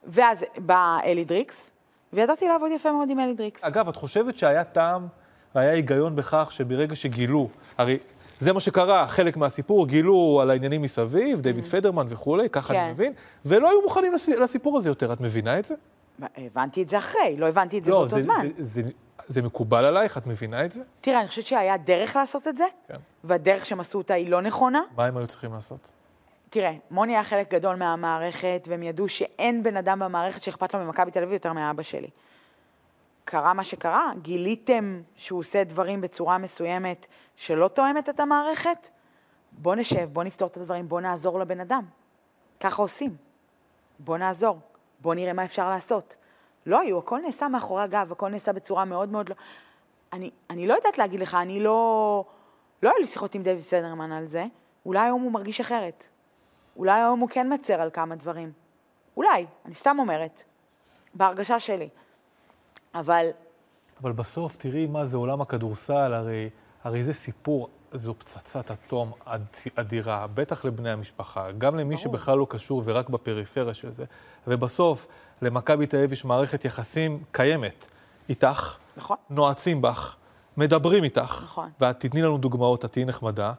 ואז 0.05 0.44
בא 0.59 0.98
אלי 1.05 1.24
דריקס, 1.24 1.70
וידעתי 2.12 2.49
לעבוד 2.49 2.70
יפה 2.70 2.92
מאוד 2.92 3.11
עם 3.11 3.20
אלי 3.20 3.35
דריקס. 3.35 3.64
אגב, 3.64 3.88
את 3.88 3.96
חושבת 3.96 4.38
שהיה 4.38 4.64
טעם 4.64 5.07
והיה 5.55 5.73
היגיון 5.73 6.16
בכך 6.16 6.49
שברגע 6.53 6.94
שגילו, 6.96 7.49
הרי 7.79 7.99
זה 8.40 8.53
מה 8.53 8.61
שקרה, 8.61 9.07
חלק 9.07 9.37
מהסיפור, 9.37 9.87
גילו 9.87 10.38
על 10.42 10.51
העניינים 10.51 10.83
מסביב, 10.83 11.40
דיוויד 11.40 11.66
פדרמן 11.66 12.07
וכולי, 12.09 12.49
ככה 12.51 12.73
Mm. 12.73 12.77
כן. 12.77 12.83
אני 12.83 12.92
מבין, 12.92 13.12
ולא 13.44 13.70
היו 13.70 13.83
מוכנים 13.83 14.12
לס- 14.12 14.29
לסיפור 14.29 14.77
הזה 14.79 14.88
יותר, 14.90 15.12
את 15.12 15.20
מבינה 15.20 15.59
את 15.59 15.64
זה? 15.64 15.75
הבנתי 16.37 16.83
את 16.83 16.88
זה 16.88 16.99
אחרי, 16.99 17.37
לא 17.38 17.46
הבנתי 17.49 17.79
את 17.79 17.85
זה 17.85 17.90
באותו 17.90 18.09
זה, 18.09 18.20
זמן. 18.20 18.49
זה, 18.59 18.64
זה, 18.64 18.83
זה 19.27 19.42
מקובל 19.42 19.85
עלייך, 19.85 20.18
את 20.18 20.27
מבינה 20.27 20.64
את 20.64 20.73
זה? 20.73 20.81
תראה, 21.01 21.20
אני 21.20 21.29
חושבת 21.29 21.46
שהיה 21.46 21.77
דרך 21.77 22.16
לעשות 22.16 22.49
את 22.49 22.57
זה, 22.57 22.64
כן. 22.88 22.94
והדרך 23.25 23.66
שהם 23.66 23.81
עשו 23.81 23.99
אותה 23.99 24.14
היא 24.14 24.31
לא 24.31 24.42
נכונה. 24.42 24.81
מה 24.96 25.05
הם 25.07 25.16
היו 25.16 25.27
צריכים 25.27 25.53
לעשות? 25.53 25.92
תראה, 26.50 26.72
מוני 26.90 27.12
היה 27.12 27.24
חלק 27.24 27.50
גדול 27.50 27.76
מהמערכת, 27.76 28.64
והם 28.68 28.82
ידעו 28.82 29.08
שאין 29.08 29.62
בן 29.62 29.76
אדם 29.76 29.98
במערכת 29.98 30.42
שאכפת 30.42 30.74
לו 30.74 30.80
ממכבי 30.80 31.10
תל 31.10 31.22
אביב 31.22 31.32
יותר 31.32 31.52
מאבא 31.52 31.82
שלי. 31.82 32.10
קרה 33.24 33.54
מה 33.54 33.64
שקרה, 33.64 34.10
גיליתם 34.22 35.02
שהוא 35.16 35.40
עושה 35.40 35.64
דברים 35.64 36.00
בצורה 36.00 36.38
מסוימת 36.38 37.06
שלא 37.36 37.68
תואמת 37.68 38.08
את 38.08 38.20
המערכת? 38.20 38.88
בוא 39.52 39.74
נשב, 39.74 40.08
בוא 40.12 40.24
נפתור 40.24 40.48
את 40.48 40.56
הדברים, 40.56 40.88
בוא 40.88 41.00
נעזור 41.00 41.40
לבן 41.40 41.60
אדם. 41.60 41.84
ככה 42.60 42.82
עושים. 42.82 43.16
בוא 43.98 44.18
נעזור, 44.18 44.58
בוא 45.00 45.14
נראה 45.14 45.32
מה 45.32 45.44
אפשר 45.44 45.68
לעשות. 45.68 46.16
לא 46.66 46.80
היו, 46.80 46.98
הכל 46.98 47.20
נעשה 47.20 47.48
מאחורי 47.48 47.82
הגב, 47.82 48.12
הכל 48.12 48.28
נעשה 48.28 48.52
בצורה 48.52 48.84
מאוד 48.84 49.08
מאוד 49.08 49.28
לא... 49.28 49.34
אני, 50.12 50.30
אני 50.50 50.66
לא 50.66 50.74
יודעת 50.74 50.98
להגיד 50.98 51.20
לך, 51.20 51.34
אני 51.34 51.60
לא... 51.60 52.24
לא 52.82 52.90
היו 52.90 52.98
לי 52.98 53.06
שיחות 53.06 53.34
עם 53.34 53.42
דויד 53.42 53.60
פדרמן 53.60 54.12
על 54.12 54.26
זה, 54.26 54.44
אולי 54.86 55.00
היום 55.00 55.22
הוא 55.22 55.32
מרגיש 55.32 55.60
אחרת. 55.60 56.08
אולי 56.76 57.00
היום 57.00 57.20
הוא 57.20 57.28
כן 57.28 57.52
מצר 57.52 57.80
על 57.80 57.90
כמה 57.92 58.16
דברים. 58.16 58.52
אולי, 59.16 59.46
אני 59.64 59.74
סתם 59.74 59.96
אומרת. 59.98 60.42
בהרגשה 61.14 61.61
שלי. 61.61 61.88
אבל 62.94 63.30
אבל 64.02 64.12
בסוף, 64.12 64.56
תראי 64.56 64.87
מה 64.87 65.06
זה 65.06 65.16
עולם 65.16 65.40
הכדורסל, 65.40 66.12
הרי, 66.12 66.50
הרי 66.85 67.04
זה 67.04 67.12
סיפור, 67.12 67.68
זו 67.92 68.14
פצצת 68.18 68.70
אטום 68.70 69.12
אד, 69.24 69.42
אדירה, 69.74 70.26
בטח 70.26 70.64
לבני 70.64 70.90
המשפחה, 70.90 71.52
גם 71.52 71.76
למי 71.76 71.96
שבכלל 71.96 72.38
לא 72.38 72.46
קשור 72.50 72.83
ורק 72.85 73.09
בפריפריה 73.09 73.74
של 73.74 73.90
זה. 73.90 74.05
ובסוף, 74.47 75.07
למכבי 75.42 75.86
תל 75.86 75.97
אביב 75.97 76.12
יש 76.12 76.24
מערכת 76.24 76.64
יחסים 76.64 77.22
קיימת 77.32 77.86
איתך, 78.28 78.76
נכון. 78.97 79.16
נועצים 79.30 79.82
בך, 79.82 80.16
מדברים 80.57 81.05
איתך, 81.05 81.40
נכון. 81.45 81.70
ואת 81.80 82.01
תתני 82.01 82.22
לנו 82.22 82.38
דוגמאות, 82.38 82.84
את 82.84 82.92
תהיי 82.92 83.05
נחמדה. 83.05 83.53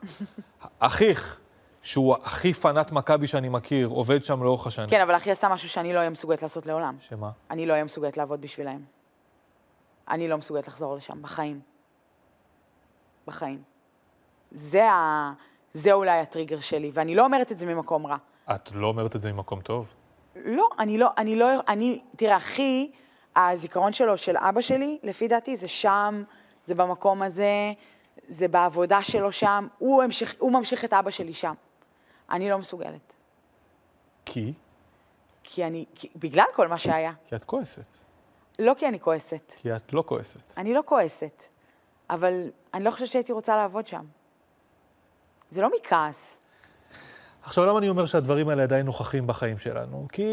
אחיך, 0.79 1.39
שהוא 1.81 2.15
הכי 2.15 2.53
פנאט 2.53 2.91
מכבי 2.91 3.27
שאני 3.27 3.49
מכיר, 3.49 3.87
עובד 3.87 4.23
שם 4.23 4.43
לאורך 4.43 4.67
השנים. 4.67 4.89
כן, 4.89 5.01
אבל 5.01 5.15
אחי 5.15 5.31
עשה 5.31 5.49
משהו 5.49 5.69
שאני 5.69 5.93
לא 5.93 5.97
אהיה 5.97 6.09
מסוגלת 6.09 6.41
לעשות 6.41 6.65
לעולם. 6.65 6.95
שמה? 6.99 7.29
אני 7.51 7.65
לא 7.65 7.73
אהיה 7.73 7.83
מסוגלת 7.83 8.17
לעבוד 8.17 8.41
בשבילהם. 8.41 8.81
אני 10.09 10.27
לא 10.27 10.37
מסוגלת 10.37 10.67
לחזור 10.67 10.95
לשם, 10.95 11.21
בחיים. 11.21 11.59
בחיים. 13.27 13.61
זה, 14.51 14.91
ה... 14.91 15.33
זה 15.73 15.93
אולי 15.93 16.19
הטריגר 16.19 16.59
שלי, 16.59 16.91
ואני 16.93 17.15
לא 17.15 17.25
אומרת 17.25 17.51
את 17.51 17.59
זה 17.59 17.65
ממקום 17.65 18.07
רע. 18.07 18.17
את 18.55 18.71
לא 18.75 18.87
אומרת 18.87 19.15
את 19.15 19.21
זה 19.21 19.33
ממקום 19.33 19.61
טוב? 19.61 19.95
לא, 20.35 20.67
אני 20.79 20.97
לא, 20.97 21.09
אני 21.17 21.35
לא, 21.35 21.47
אני, 21.67 22.01
תראה, 22.15 22.37
אחי, 22.37 22.91
הזיכרון 23.35 23.93
שלו, 23.93 24.17
של 24.17 24.37
אבא 24.37 24.61
שלי, 24.61 24.99
לפי 25.03 25.27
דעתי, 25.27 25.57
זה 25.57 25.67
שם, 25.67 26.23
זה 26.67 26.75
במקום 26.75 27.21
הזה, 27.21 27.73
זה 28.27 28.47
בעבודה 28.47 29.03
שלו 29.03 29.31
שם, 29.31 29.67
הוא, 29.77 30.03
המשיך, 30.03 30.35
הוא 30.39 30.51
ממשיך 30.51 30.85
את 30.85 30.93
אבא 30.93 31.11
שלי 31.11 31.33
שם. 31.33 31.53
אני 32.31 32.49
לא 32.49 32.57
מסוגלת. 32.57 33.13
כי? 34.25 34.53
כי 35.43 35.65
אני, 35.65 35.85
כי, 35.95 36.09
בגלל 36.15 36.45
כל 36.53 36.67
מה 36.67 36.77
שהיה. 36.77 37.11
כי 37.25 37.35
את 37.35 37.43
כועסת. 37.43 37.95
לא 38.59 38.73
כי 38.77 38.87
אני 38.87 38.99
כועסת. 38.99 39.53
כי 39.57 39.75
את 39.75 39.93
לא 39.93 40.03
כועסת. 40.05 40.57
אני 40.57 40.73
לא 40.73 40.81
כועסת, 40.85 41.43
אבל 42.09 42.49
אני 42.73 42.83
לא 42.83 42.91
חושבת 42.91 43.07
שהייתי 43.07 43.31
רוצה 43.31 43.55
לעבוד 43.55 43.87
שם. 43.87 44.05
זה 45.51 45.61
לא 45.61 45.69
מכעס. 45.77 46.37
עכשיו, 47.43 47.65
למה 47.65 47.79
אני 47.79 47.89
אומר 47.89 48.05
שהדברים 48.05 48.49
האלה 48.49 48.63
עדיין 48.63 48.85
נוכחים 48.85 49.27
בחיים 49.27 49.57
שלנו? 49.57 50.07
כי 50.11 50.27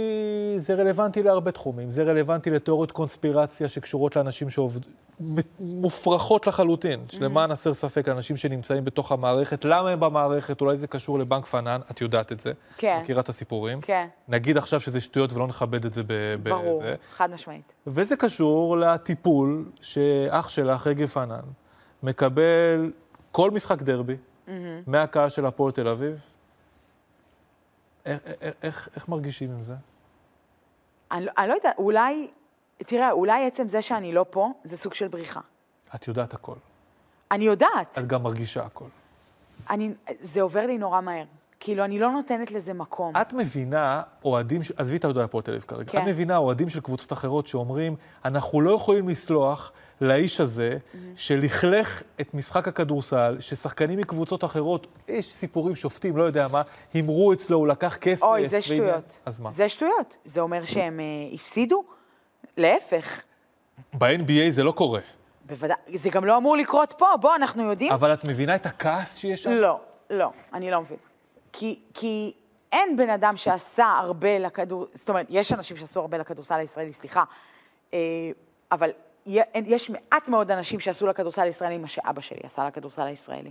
זה 0.58 0.74
רלוונטי 0.74 1.22
להרבה 1.22 1.50
תחומים. 1.50 1.90
זה 1.90 2.02
רלוונטי 2.02 2.50
לתיאוריות 2.50 2.92
קונספירציה 2.92 3.68
שקשורות 3.68 4.16
לאנשים 4.16 4.50
שעובד... 4.50 4.80
מופרכות 5.60 6.46
לחלוטין, 6.46 7.04
שלמען 7.08 7.50
הסר 7.50 7.74
ספק, 7.74 8.08
לאנשים 8.08 8.36
שנמצאים 8.36 8.84
בתוך 8.84 9.12
המערכת. 9.12 9.64
למה 9.64 9.90
הם 9.90 10.00
במערכת? 10.00 10.60
אולי 10.60 10.76
זה 10.76 10.86
קשור 10.86 11.18
לבנק 11.18 11.46
פנן, 11.46 11.80
את 11.90 12.00
יודעת 12.00 12.32
את 12.32 12.40
זה. 12.40 12.52
כן. 12.76 12.98
מכירה 13.02 13.20
את 13.20 13.28
הסיפורים. 13.28 13.80
כן. 13.80 14.08
נגיד 14.28 14.56
עכשיו 14.56 14.80
שזה 14.80 15.00
שטויות 15.00 15.32
ולא 15.32 15.46
נכבד 15.46 15.84
את 15.84 15.92
זה 15.92 16.02
ב... 16.06 16.12
ברור, 16.42 16.80
בזה. 16.80 16.94
חד 17.16 17.30
משמעית. 17.30 17.72
וזה 17.86 18.16
קשור 18.16 18.76
לטיפול 18.78 19.70
שאח 19.80 20.48
שלך, 20.48 20.86
רגב 20.86 21.06
פנן, 21.06 21.40
מקבל 22.02 22.92
כל 23.32 23.50
משחק 23.50 23.82
דרבי 23.82 24.16
מהקהל 24.86 25.28
של 25.28 25.46
הפועל 25.46 25.72
תל 25.72 25.88
אביב. 25.88 26.22
איך, 28.06 28.20
איך, 28.40 28.54
איך, 28.62 28.88
איך 28.96 29.08
מרגישים 29.08 29.50
עם 29.50 29.58
זה? 29.58 29.74
אני, 31.12 31.24
לא- 31.24 31.32
אני 31.38 31.48
לא 31.48 31.54
יודעת, 31.54 31.74
אולי, 31.78 32.30
תראה, 32.78 33.10
אולי 33.10 33.46
עצם 33.46 33.68
זה 33.68 33.82
שאני 33.82 34.12
לא 34.12 34.26
פה, 34.30 34.48
זה 34.64 34.76
סוג 34.76 34.94
של 34.94 35.08
בריחה. 35.08 35.40
את 35.94 36.08
יודעת 36.08 36.34
הכל. 36.34 36.54
אני 37.30 37.44
יודעת, 37.44 37.98
את 37.98 38.06
גם 38.06 38.22
מרגישה 38.22 38.64
הכל. 38.64 38.88
אני, 39.70 39.90
זה 40.20 40.42
עובר 40.42 40.66
לי 40.66 40.78
נורא 40.78 41.00
מהר. 41.00 41.24
כאילו, 41.60 41.84
אני 41.84 41.98
לא 41.98 42.10
נותנת 42.10 42.50
לזה 42.50 42.72
מקום. 42.72 43.16
את 43.16 43.32
מבינה 43.32 44.02
אוהדים, 44.24 44.60
עזבי 44.76 44.96
את 44.96 45.04
אוהדי 45.04 45.20
הפועל 45.20 45.42
תל 45.42 45.50
אביב 45.50 45.64
כרגע, 45.68 45.92
כן. 45.92 46.02
את 46.02 46.08
מבינה 46.08 46.36
אוהדים 46.36 46.68
של 46.68 46.80
קבוצות 46.80 47.12
אחרות 47.12 47.46
שאומרים, 47.46 47.96
אנחנו 48.24 48.60
לא 48.60 48.70
יכולים 48.70 49.08
לסלוח 49.08 49.72
לאיש 50.00 50.40
הזה, 50.40 50.78
שלכלך 51.16 52.02
את 52.20 52.34
משחק 52.34 52.68
הכדורסל, 52.68 53.36
ששחקנים 53.40 53.98
מקבוצות 53.98 54.44
אחרות, 54.44 54.86
יש 55.08 55.32
סיפורים, 55.32 55.74
שופטים, 55.76 56.16
לא 56.16 56.22
יודע 56.22 56.46
מה, 56.52 56.62
הימרו 56.94 57.32
אצלו, 57.32 57.58
הוא 57.58 57.66
לקח 57.66 57.96
כסף. 57.96 58.22
אוי, 58.22 58.48
זה 58.48 58.62
שטויות. 58.62 59.20
אז 59.26 59.40
מה? 59.40 59.50
זה 59.50 59.68
שטויות. 59.68 60.16
זה 60.24 60.40
אומר 60.40 60.64
שהם 60.64 61.00
uh, 61.00 61.34
הפסידו? 61.34 61.84
להפך. 62.58 63.22
ב-NBA 63.98 64.50
זה 64.50 64.64
לא 64.64 64.72
קורה. 64.72 65.00
בוודאי, 65.46 65.76
זה 65.94 66.10
גם 66.10 66.24
לא 66.24 66.36
אמור 66.36 66.56
לקרות 66.56 66.94
פה, 66.98 67.06
בוא, 67.20 67.34
אנחנו 67.34 67.62
יודעים. 67.62 67.92
אבל 67.92 68.12
את 68.12 68.28
מבינה 68.28 68.54
את 68.54 68.66
הכעס 68.66 69.16
שיש 69.16 69.42
שם? 69.42 69.50
לא, 69.50 69.80
לא, 70.10 70.30
אני 70.52 70.70
לא 70.70 70.80
מבינה. 70.80 71.00
כי, 71.52 71.80
כי 71.94 72.32
אין 72.72 72.96
בן 72.96 73.10
אדם 73.10 73.36
שעשה 73.36 73.98
הרבה 73.98 74.38
לכדור... 74.38 74.86
זאת 74.92 75.08
אומרת, 75.08 75.26
יש 75.30 75.52
אנשים 75.52 75.76
שעשו 75.76 76.00
הרבה 76.00 76.18
לכדורסל 76.18 76.58
הישראלי, 76.58 76.92
סליחה, 76.92 77.24
אה, 77.94 77.98
אבל 78.72 78.90
יש 79.54 79.90
מעט 79.90 80.28
מאוד 80.28 80.50
אנשים 80.50 80.80
שעשו 80.80 81.06
לכדורסל 81.06 81.42
הישראלי 81.42 81.78
מה 81.78 81.88
שאבא 81.88 82.20
שלי 82.20 82.40
עשה 82.42 82.66
לכדורסל 82.66 83.06
הישראלי. 83.06 83.50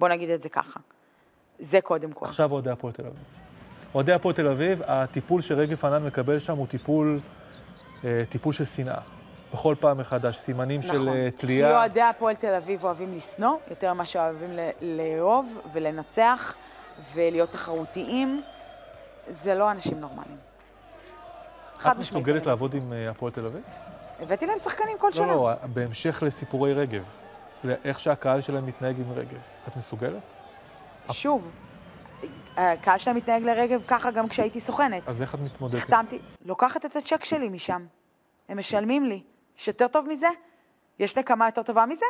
בוא 0.00 0.08
נגיד 0.08 0.30
את 0.30 0.42
זה 0.42 0.48
ככה. 0.48 0.80
זה 1.58 1.80
קודם 1.80 2.12
כל. 2.12 2.26
עכשיו 2.26 2.52
אוהדי 2.52 2.70
הפועל 2.70 2.92
תל 2.92 3.06
אביב. 3.06 3.22
אוהדי 3.94 4.12
הפועל 4.12 4.34
תל 4.34 4.46
אביב, 4.46 4.82
הטיפול 4.86 5.40
שרגב 5.40 5.76
פנן 5.76 6.04
מקבל 6.04 6.38
שם 6.38 6.56
הוא 6.56 6.66
טיפול, 6.66 7.20
טיפול 8.28 8.52
של 8.52 8.64
שנאה. 8.64 9.00
בכל 9.52 9.74
פעם 9.80 9.98
מחדש, 9.98 10.36
סימנים 10.36 10.82
של 10.82 11.08
אה, 11.08 11.30
כי 11.30 11.30
תלייה. 11.30 11.70
אוהדי 11.70 12.02
הפועל 12.02 12.36
תל 12.36 12.54
אביב 12.54 12.84
אוהבים 12.84 13.14
לשנוא 13.14 13.56
יותר 13.70 13.92
ממה 13.92 14.06
שאוהבים 14.06 14.58
לאהוב 14.80 15.58
ולנצח 15.72 16.54
ולהיות 17.14 17.50
תחרותיים. 17.50 18.42
זה 19.26 19.54
לא 19.54 19.70
אנשים 19.70 20.00
נורמליים. 20.00 20.36
חד 21.74 21.90
את. 21.90 21.98
מסוגלת 21.98 22.46
לעבוד 22.46 22.74
עם 22.74 22.92
אה, 22.92 23.10
הפועל 23.10 23.32
תל 23.32 23.46
אביב? 23.46 23.62
הבאתי 24.20 24.46
להם 24.46 24.58
שחקנים 24.58 24.98
כל 24.98 25.12
שנה. 25.12 25.26
לא, 25.26 25.34
לא, 25.34 25.52
בהמשך 25.72 26.22
לסיפורי 26.26 26.74
רגב. 26.74 27.18
לאיך 27.64 28.00
שהקהל 28.00 28.40
שלהם 28.40 28.66
מתנהג 28.66 28.96
עם 28.98 29.12
רגב. 29.12 29.42
את 29.68 29.76
מסוגלת? 29.76 30.36
שוב, 31.10 31.50
הקהל 32.56 32.98
שלהם 32.98 33.16
מתנהג 33.16 33.42
לרגב 33.42 33.82
ככה 33.88 34.10
גם 34.10 34.28
כשהייתי 34.28 34.60
סוכנת. 34.60 35.08
אז 35.08 35.22
איך 35.22 35.34
את 35.34 35.40
מתמודדת? 35.40 35.78
החתמתי, 35.78 36.18
לוקחת 36.44 36.84
את 36.84 36.96
הצ'ק 36.96 37.24
שלי 37.24 37.48
משם. 37.48 37.86
הם 38.48 38.58
משלמים 38.58 39.06
לי. 39.06 39.22
יש 39.58 39.68
יותר 39.68 39.88
טוב 39.88 40.08
מזה? 40.08 40.28
יש 40.98 41.18
נקמה 41.18 41.46
יותר 41.48 41.62
טובה 41.62 41.86
מזה? 41.86 42.06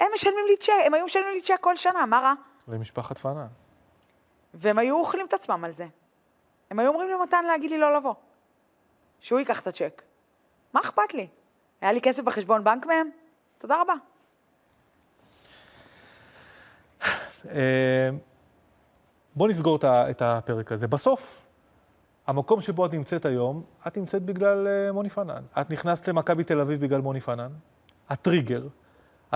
הם 0.00 0.06
משלמים 0.14 0.44
לי 0.48 0.56
צ'ק, 0.56 0.72
הם 0.86 0.94
היו 0.94 1.04
משלמים 1.04 1.30
לי 1.30 1.42
צ'ק 1.42 1.58
כל 1.60 1.76
שנה, 1.76 2.06
מה 2.06 2.20
רע? 2.20 2.34
למשפחת 2.68 3.18
פנן. 3.18 3.46
והם 4.54 4.78
היו 4.78 4.96
אוכלים 4.96 5.26
את 5.26 5.32
עצמם 5.32 5.64
על 5.64 5.72
זה. 5.72 5.86
הם 6.70 6.78
היו 6.78 6.88
אומרים 6.88 7.08
למתן 7.10 7.44
להגיד 7.44 7.70
לי 7.70 7.78
לא 7.78 7.94
לבוא. 7.96 8.14
שהוא 9.20 9.38
ייקח 9.38 9.60
את 9.60 9.66
הצ'ק. 9.66 10.02
מה 10.72 10.80
אכפת 10.80 11.14
לי? 11.14 11.28
היה 11.80 11.92
לי 11.92 12.00
כסף 12.00 12.22
בחשבון 12.22 12.64
בנק 12.64 12.86
מהם? 12.86 13.10
תודה 13.58 13.82
רבה. 13.82 13.94
בוא 19.36 19.48
נסגור 19.48 19.78
את 19.84 20.22
הפרק 20.22 20.72
הזה. 20.72 20.88
בסוף, 20.88 21.46
המקום 22.26 22.60
שבו 22.60 22.86
את 22.86 22.94
נמצאת 22.94 23.24
היום, 23.24 23.62
את 23.86 23.96
נמצאת 23.96 24.22
בגלל 24.22 24.66
אה, 24.66 24.92
מוני 24.92 25.08
פנן. 25.08 25.42
את 25.60 25.70
נכנסת 25.70 26.08
למכבי 26.08 26.44
תל 26.44 26.60
אביב 26.60 26.80
בגלל 26.80 27.00
מוני 27.00 27.20
פנן. 27.20 27.52
הטריגר. 28.08 28.66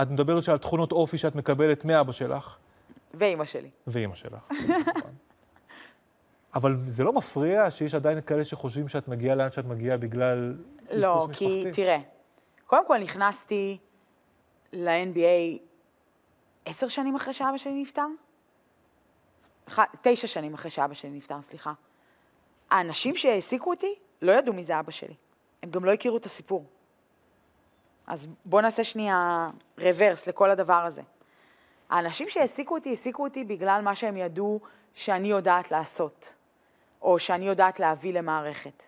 את 0.01 0.09
מדברת 0.09 0.43
שעל 0.43 0.57
תכונות 0.57 0.91
אופי 0.91 1.17
שאת 1.17 1.35
מקבלת 1.35 1.85
מאבא 1.85 2.11
שלך 2.11 2.57
ואימא 3.13 3.45
שלי. 3.45 3.69
ואימא 3.87 4.15
שלך. 4.15 4.51
אבל 6.55 6.77
זה 6.85 7.03
לא 7.03 7.13
מפריע 7.13 7.71
שיש 7.71 7.95
עדיין 7.95 8.21
כאלה 8.21 8.45
שחושבים 8.45 8.87
שאת 8.87 9.07
מגיעה 9.07 9.35
לאן 9.35 9.51
שאת 9.51 9.65
מגיעה 9.65 9.97
בגלל 9.97 10.55
לא, 10.91 11.27
כי 11.33 11.45
משפחתי? 11.45 11.71
תראה, 11.71 11.97
קודם 12.65 12.87
כל 12.87 12.97
נכנסתי 12.97 13.77
ל-NBA 14.73 15.59
עשר 16.65 16.87
שנים 16.87 17.15
אחרי 17.15 17.33
שאבא 17.33 17.57
שלי 17.57 17.81
נפטר? 17.81 18.07
תשע 20.01 20.27
שנים 20.27 20.53
אחרי 20.53 20.71
שאבא 20.71 20.93
שלי 20.93 21.09
נפטר, 21.09 21.41
סליחה. 21.41 21.73
האנשים 22.69 23.15
שהעסיקו 23.17 23.69
אותי 23.69 23.95
לא 24.21 24.31
ידעו 24.31 24.53
מי 24.53 24.63
זה 24.63 24.79
אבא 24.79 24.91
שלי. 24.91 25.13
הם 25.63 25.71
גם 25.71 25.85
לא 25.85 25.93
הכירו 25.93 26.17
את 26.17 26.25
הסיפור. 26.25 26.65
אז 28.07 28.27
בואו 28.45 28.61
נעשה 28.61 28.83
שנייה 28.83 29.47
רוורס 29.77 30.27
לכל 30.27 30.51
הדבר 30.51 30.73
הזה. 30.85 31.01
האנשים 31.89 32.29
שהעסיקו 32.29 32.75
אותי, 32.75 32.89
העסיקו 32.89 33.23
אותי 33.23 33.43
בגלל 33.43 33.81
מה 33.81 33.95
שהם 33.95 34.17
ידעו 34.17 34.59
שאני 34.93 35.27
יודעת 35.27 35.71
לעשות, 35.71 36.33
או 37.01 37.19
שאני 37.19 37.47
יודעת 37.47 37.79
להביא 37.79 38.13
למערכת. 38.13 38.83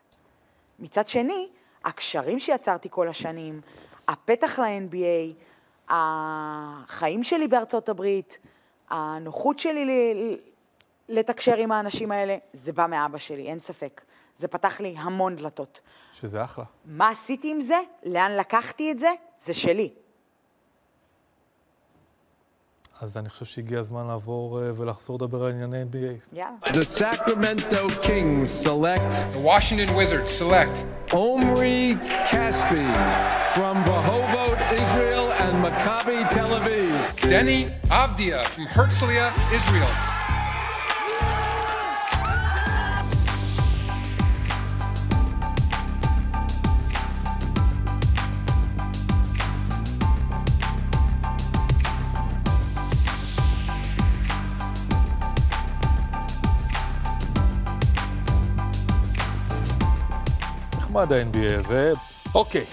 מצד 0.80 1.08
שני, 1.08 1.50
הקשרים 1.86 2.40
שיצרתי 2.40 2.88
כל 2.92 3.08
השנים, 3.08 3.62
הפתח 4.08 4.60
ל-NBA, 4.60 5.34
החיים 5.90 7.24
שלי 7.24 7.48
בארצות 7.48 7.90
הברית, 7.90 8.38
הנוחות 8.90 9.60
שלי 9.60 9.86
לתקשר 11.10 11.56
עם 11.56 11.72
האנשים 11.72 12.12
האלה, 12.12 12.38
זה 12.54 12.74
בא 12.74 12.86
מאבא 12.88 13.18
שלי, 13.18 13.48
אין 13.48 13.60
ספק. 13.60 14.02
זה 14.38 14.48
פתח 14.48 14.80
לי 14.80 14.96
המון 14.98 15.36
דלתות. 15.36 15.82
שזה 16.12 16.44
אחלה. 16.44 16.66
מה 16.86 17.10
עשיתי 17.10 17.52
עם 17.52 17.62
זה? 17.62 17.80
לאן 18.04 18.32
לקחתי 18.32 18.92
את 18.92 19.00
זה? 19.00 19.10
זה 19.42 19.54
שלי. 19.54 19.90
אז 23.02 23.18
אני 23.18 23.30
חושב 23.30 23.46
שהגיע 23.46 23.80
הזמן 23.80 24.08
לעבור 24.08 24.62
אה, 24.62 24.72
ולחזור 24.76 25.16
לדבר 25.16 25.46
על 25.46 25.52
ענייני 25.52 25.84
NBA. 25.84 26.36
יאללה. 26.36 26.56
The 26.66 27.00
Sacramento 27.00 28.06
Kings 28.06 28.66
select 28.66 29.12
The 29.34 29.40
Washington 29.46 29.96
Wizards 29.96 30.32
select 30.42 30.76
Omri 31.14 31.98
Caspi 32.30 32.90
from 33.56 33.76
Rehovot, 33.86 34.58
Israel, 34.84 35.32
and 35.44 35.54
Maccabi 35.66 36.30
Tel 36.34 36.52
Aviv. 36.60 37.22
Denny 37.22 37.62
Avdia 37.90 38.44
from 38.46 38.66
Herzliya, 38.68 39.28
Israel. 39.58 40.09
נחמד 61.00 61.14
ה-NBA 61.14 61.60
הזה. 61.60 61.94
אוקיי, 62.36 62.66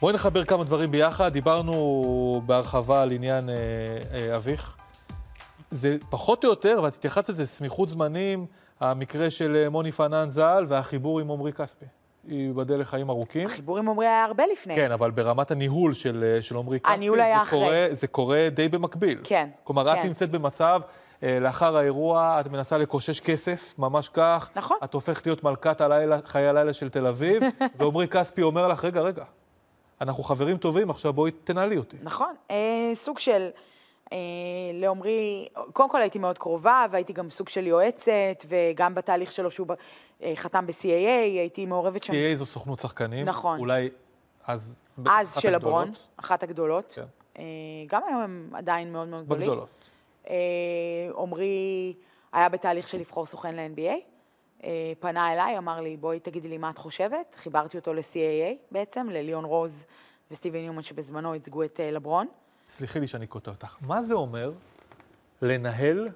בואי 0.00 0.14
נחבר 0.14 0.44
כמה 0.44 0.64
דברים 0.64 0.90
ביחד. 0.90 1.32
דיברנו 1.32 2.42
בהרחבה 2.46 3.02
על 3.02 3.12
עניין 3.12 3.48
אה, 3.48 3.54
אה, 4.14 4.36
אביך. 4.36 4.76
זה 5.70 5.96
פחות 6.10 6.44
או 6.44 6.48
יותר, 6.48 6.80
ואת 6.82 6.94
התייחסת 6.94 7.28
לזה, 7.28 7.46
סמיכות 7.46 7.88
זמנים, 7.88 8.46
המקרה 8.80 9.30
של 9.30 9.56
אה, 9.56 9.68
מוני 9.68 9.92
פנן 9.92 10.30
ז"ל 10.30 10.64
והחיבור 10.68 11.20
עם 11.20 11.30
עמרי 11.30 11.52
כספי. 11.52 11.84
ייבדל 12.28 12.80
לחיים 12.80 13.10
ארוכים. 13.10 13.46
החיבור 13.46 13.78
עם 13.78 13.88
עמרי 13.88 14.06
היה 14.06 14.24
הרבה 14.24 14.44
לפני. 14.52 14.74
כן, 14.74 14.92
אבל 14.92 15.10
ברמת 15.10 15.50
הניהול 15.50 15.94
של, 15.94 16.38
של 16.40 16.56
עמרי 16.56 16.80
כספי, 16.80 16.94
הניהול 16.94 17.20
היה 17.20 17.36
זה, 17.36 17.42
אחרי. 17.42 17.58
קורה, 17.58 17.86
זה 17.92 18.06
קורה 18.06 18.48
די 18.54 18.68
במקביל. 18.68 19.18
כן, 19.24 19.48
כלומר, 19.64 19.92
את 19.92 19.98
כן. 19.98 20.06
נמצאת 20.06 20.30
במצב, 20.30 20.80
אה, 20.84 20.88
לאחר 21.22 21.76
האירוע, 21.76 22.40
את 22.40 22.48
מנסה 22.48 22.78
לקושש 22.78 23.20
כסף, 23.20 23.78
ממש 23.78 24.08
כך. 24.08 24.50
נכון. 24.56 24.76
את 24.84 24.94
הופכת 24.94 25.26
להיות 25.26 25.44
מלכת 25.44 25.80
הלילה, 25.80 26.18
חיי 26.24 26.48
הלילה 26.48 26.72
של 26.72 26.88
תל 26.88 27.06
אביב, 27.06 27.42
ועמרי 27.76 28.08
כספי 28.08 28.42
אומר 28.42 28.68
לך, 28.68 28.84
רגע, 28.84 29.00
רגע, 29.00 29.24
אנחנו 30.00 30.22
חברים 30.22 30.56
טובים, 30.56 30.90
עכשיו 30.90 31.12
בואי 31.12 31.30
תנהלי 31.30 31.76
אותי. 31.76 31.96
נכון, 32.02 32.34
אה, 32.50 32.92
סוג 32.94 33.18
של, 33.18 33.48
אה, 34.12 34.18
לעומרי, 34.74 35.48
קודם 35.72 35.90
כל 35.90 36.00
הייתי 36.00 36.18
מאוד 36.18 36.38
קרובה, 36.38 36.86
והייתי 36.90 37.12
גם 37.12 37.30
סוג 37.30 37.48
של 37.48 37.66
יועצת, 37.66 38.44
וגם 38.48 38.94
בתהליך 38.94 39.32
שלו 39.32 39.50
שהוא 39.50 39.66
אה, 40.22 40.32
חתם 40.36 40.66
ב-CAA, 40.66 41.38
הייתי 41.38 41.66
מעורבת 41.66 42.04
שם. 42.04 42.12
CA 42.12 42.36
זו 42.36 42.46
סוכנות 42.46 42.78
שחקנים. 42.78 43.26
נכון. 43.26 43.58
אולי 43.58 43.90
אז... 44.46 44.82
אז 45.06 45.36
של. 45.36 45.50
לברון, 45.50 45.92
אחת 46.16 46.42
הגדולות. 46.42 46.92
כן. 46.96 47.04
אה, 47.38 47.44
גם 47.86 48.02
היום 48.06 48.20
הם 48.20 48.50
עדיין 48.52 48.92
מאוד 48.92 49.08
מאוד 49.08 49.24
גדולים. 49.24 49.42
בגדולות. 49.48 49.79
אה, 50.28 50.34
עמרי 51.18 51.94
היה 52.32 52.48
בתהליך 52.48 52.88
של 52.88 52.98
לבחור 52.98 53.26
סוכן 53.26 53.56
ל-NBA, 53.56 53.94
אה, 54.64 54.92
פנה 55.00 55.32
אליי, 55.32 55.58
אמר 55.58 55.80
לי, 55.80 55.96
בואי 55.96 56.20
תגידי 56.20 56.48
לי 56.48 56.58
מה 56.58 56.70
את 56.70 56.78
חושבת. 56.78 57.34
חיברתי 57.38 57.78
אותו 57.78 57.94
ל-CAA 57.94 58.54
בעצם, 58.70 59.08
לליאון 59.10 59.44
רוז 59.44 59.84
וסטיבן 60.30 60.58
ניומן 60.58 60.82
שבזמנו 60.82 61.34
ייצגו 61.34 61.64
את 61.64 61.80
אה, 61.80 61.90
לברון. 61.90 62.26
סלחי 62.68 63.00
לי 63.00 63.06
שאני 63.06 63.26
קוטע 63.26 63.50
אותך. 63.50 63.76
מה 63.80 64.02
זה 64.02 64.14
אומר 64.14 64.52
לנהל, 65.42 66.08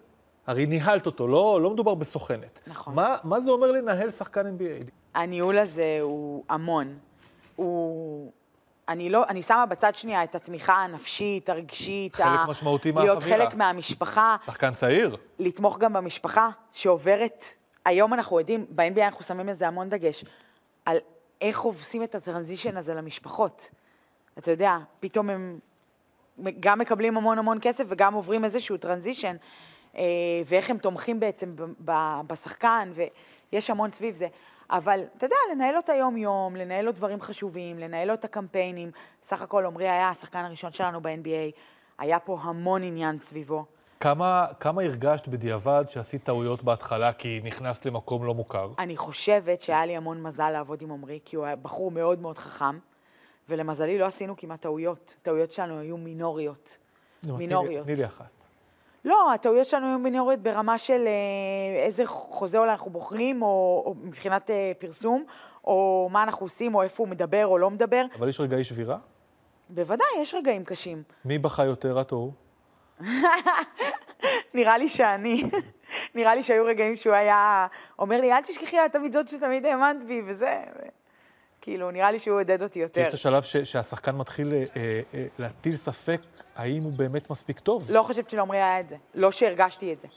הרי 0.46 0.66
ניהלת 0.66 1.06
אותו, 1.06 1.28
לא, 1.28 1.60
לא 1.62 1.70
מדובר 1.70 1.94
בסוכנת. 1.94 2.60
נכון. 2.66 2.94
מה, 2.94 3.16
מה 3.24 3.40
זה 3.40 3.50
אומר 3.50 3.70
לנהל 3.72 4.10
שחקן 4.10 4.46
NBA? 4.46 4.90
הניהול 5.14 5.58
הזה 5.58 5.98
הוא 6.00 6.44
המון. 6.48 6.98
הוא... 7.56 8.32
אני 8.88 9.10
לא, 9.10 9.24
אני 9.28 9.42
שמה 9.42 9.66
בצד 9.66 9.94
שנייה 9.94 10.24
את 10.24 10.34
התמיכה 10.34 10.74
הנפשית, 10.74 11.48
הרגשית, 11.48 12.14
חלק 12.14 12.26
ה- 12.26 12.44
משמעותי 12.48 12.92
להיות 12.92 13.18
מהחבילה. 13.18 13.44
חלק 13.44 13.54
מהמשפחה, 13.54 14.36
שחקן 14.46 14.72
צעיר? 14.72 15.16
לתמוך 15.38 15.78
גם 15.78 15.92
במשפחה 15.92 16.48
שעוברת, 16.72 17.44
היום 17.84 18.14
אנחנו 18.14 18.38
יודעים, 18.40 18.66
ב-NBA 18.70 19.00
אנחנו 19.04 19.24
שמים 19.24 19.46
לזה 19.48 19.68
המון 19.68 19.88
דגש, 19.88 20.24
על 20.84 20.96
איך 21.40 21.60
עושים 21.60 22.02
את 22.02 22.14
הטרנזישן 22.14 22.76
הזה 22.76 22.94
למשפחות. 22.94 23.70
אתה 24.38 24.50
יודע, 24.50 24.76
פתאום 25.00 25.30
הם 25.30 25.58
גם 26.60 26.78
מקבלים 26.78 27.16
המון 27.16 27.38
המון 27.38 27.58
כסף 27.62 27.84
וגם 27.88 28.14
עוברים 28.14 28.44
איזשהו 28.44 28.76
טרנזישן, 28.76 29.36
אה, 29.96 30.02
ואיך 30.46 30.70
הם 30.70 30.78
תומכים 30.78 31.20
בעצם 31.20 31.50
בשחקן, 32.26 32.92
ויש 33.52 33.70
המון 33.70 33.90
סביב 33.90 34.14
זה. 34.14 34.26
אבל 34.74 35.00
אתה 35.16 35.26
יודע, 35.26 35.36
לנהל 35.52 35.74
לו 35.74 35.78
את 35.78 35.88
היום-יום, 35.88 36.56
לנהל 36.56 36.84
לו 36.84 36.92
דברים 36.92 37.20
חשובים, 37.20 37.78
לנהל 37.78 38.08
לו 38.08 38.14
את 38.14 38.24
הקמפיינים. 38.24 38.90
סך 39.24 39.42
הכל 39.42 39.66
עמרי 39.66 39.88
היה 39.88 40.10
השחקן 40.10 40.38
הראשון 40.38 40.72
שלנו 40.72 41.02
ב-NBA, 41.02 41.58
היה 41.98 42.18
פה 42.18 42.38
המון 42.42 42.82
עניין 42.82 43.18
סביבו. 43.18 43.64
כמה, 44.00 44.46
כמה 44.60 44.82
הרגשת 44.82 45.28
בדיעבד 45.28 45.84
שעשית 45.88 46.24
טעויות 46.24 46.62
בהתחלה 46.62 47.12
כי 47.12 47.40
נכנסת 47.44 47.86
למקום 47.86 48.24
לא 48.24 48.34
מוכר? 48.34 48.70
אני 48.78 48.96
חושבת 48.96 49.62
שהיה 49.62 49.86
לי 49.86 49.96
המון 49.96 50.22
מזל 50.22 50.50
לעבוד 50.50 50.82
עם 50.82 50.92
עמרי, 50.92 51.20
כי 51.24 51.36
הוא 51.36 51.44
היה 51.44 51.56
בחור 51.56 51.90
מאוד 51.90 52.18
מאוד 52.18 52.38
חכם, 52.38 52.78
ולמזלי 53.48 53.98
לא 53.98 54.06
עשינו 54.06 54.36
כמעט 54.36 54.60
טעויות. 54.60 55.14
הטעויות 55.20 55.52
שלנו 55.52 55.78
היו 55.78 55.96
מינוריות. 55.96 56.76
מינוריות. 57.26 57.86
תני 57.86 57.96
לי 57.96 58.04
אחת. 58.04 58.43
לא, 59.04 59.32
הטעויות 59.32 59.66
שלנו 59.66 59.86
היו 59.86 59.98
מינוריות 59.98 60.40
ברמה 60.40 60.78
של 60.78 61.06
אה, 61.06 61.84
איזה 61.84 62.06
חוזה 62.06 62.58
אולי 62.58 62.70
אנחנו 62.70 62.90
בוחרים, 62.90 63.42
או, 63.42 63.82
או 63.86 63.94
מבחינת 64.02 64.50
אה, 64.50 64.72
פרסום, 64.78 65.24
או 65.64 66.08
מה 66.12 66.22
אנחנו 66.22 66.44
עושים, 66.46 66.74
או 66.74 66.82
איפה 66.82 67.02
הוא 67.02 67.08
מדבר 67.08 67.46
או 67.46 67.58
לא 67.58 67.70
מדבר. 67.70 68.04
אבל 68.18 68.28
יש 68.28 68.40
רגעי 68.40 68.64
שבירה? 68.64 68.98
בוודאי, 69.68 70.06
יש 70.20 70.34
רגעים 70.34 70.64
קשים. 70.64 71.02
מי 71.24 71.38
בכה 71.38 71.64
יותר, 71.64 72.00
את 72.00 72.12
או 72.12 72.16
הוא? 72.16 72.32
נראה 74.54 74.78
לי 74.78 74.88
שאני, 74.88 75.42
נראה 76.14 76.34
לי 76.34 76.42
שהיו 76.42 76.64
רגעים 76.64 76.96
שהוא 76.96 77.14
היה 77.14 77.66
אומר 77.98 78.20
לי, 78.20 78.32
אל 78.32 78.42
תשכחי, 78.42 78.86
את 78.86 78.92
תמיד 78.92 79.12
זאת 79.12 79.28
שתמיד 79.28 79.66
האמנת 79.66 80.02
בי, 80.02 80.22
וזה. 80.26 80.64
כאילו, 81.64 81.90
נראה 81.90 82.12
לי 82.12 82.18
שהוא 82.18 82.40
עודד 82.40 82.62
אותי 82.62 82.78
יותר. 82.78 83.00
יש 83.00 83.08
את 83.08 83.14
השלב 83.14 83.42
ש, 83.42 83.56
שהשחקן 83.56 84.16
מתחיל 84.16 84.52
אה, 84.54 84.64
אה, 84.76 85.26
להטיל 85.38 85.76
ספק 85.76 86.20
האם 86.56 86.82
הוא 86.82 86.92
באמת 86.92 87.30
מספיק 87.30 87.58
טוב. 87.58 87.90
לא 87.92 88.02
חושבת 88.02 88.30
שלעמרי 88.30 88.56
היה 88.56 88.80
את 88.80 88.88
זה. 88.88 88.96
לא 89.14 89.32
שהרגשתי 89.32 89.92
את 89.92 90.00
זה. 90.00 90.08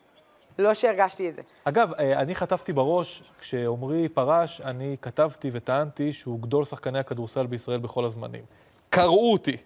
לא 0.60 0.74
שהרגשתי 0.74 1.30
את 1.30 1.36
זה. 1.36 1.42
אגב, 1.64 1.94
אה, 1.94 2.20
אני 2.22 2.36
חטפתי 2.36 2.74
בראש, 2.74 3.24
כשעמרי 3.40 4.10
פרש, 4.10 4.62
אני 4.62 4.96
כתבתי 5.02 5.50
וטענתי 5.52 6.14
שהוא 6.14 6.40
גדול 6.40 6.66
שחקני 6.66 7.00
הכדורסל 7.00 7.46
בישראל 7.46 7.80
בכל 7.80 8.06
הזמנים. 8.06 8.44
קראו 8.90 9.32
אותי. 9.32 9.58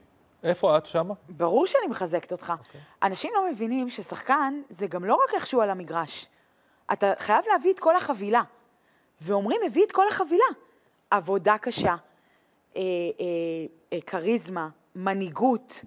איפה 0.44 0.78
את 0.78 0.86
שמה? 0.86 1.14
ברור 1.30 1.68
שאני 1.68 1.88
מחזקת 1.88 2.32
אותך. 2.32 2.54
אוקיי. 2.60 2.82
אנשים 3.04 3.32
לא 3.36 3.52
מבינים 3.52 3.90
ששחקן 3.90 4.62
זה 4.70 4.88
גם 4.88 5.06
לא 5.06 5.14
רק 5.14 5.34
איכשהו 5.34 5.62
על 5.62 5.70
המגרש. 5.70 6.28
אתה 6.94 7.14
חייב 7.20 7.46
להביא 7.52 7.74
את 7.74 7.80
כל 7.80 7.96
החבילה. 7.96 8.42
ועומרי 9.22 9.56
מביא 9.68 9.84
את 9.86 9.92
כל 9.92 10.08
החבילה. 10.08 10.46
עבודה 11.12 11.58
קשה, 11.58 11.96
אה, 12.76 12.82
אה, 12.82 12.82
אה, 13.94 14.02
כריזמה, 14.02 14.70
מנהיגות. 14.96 15.86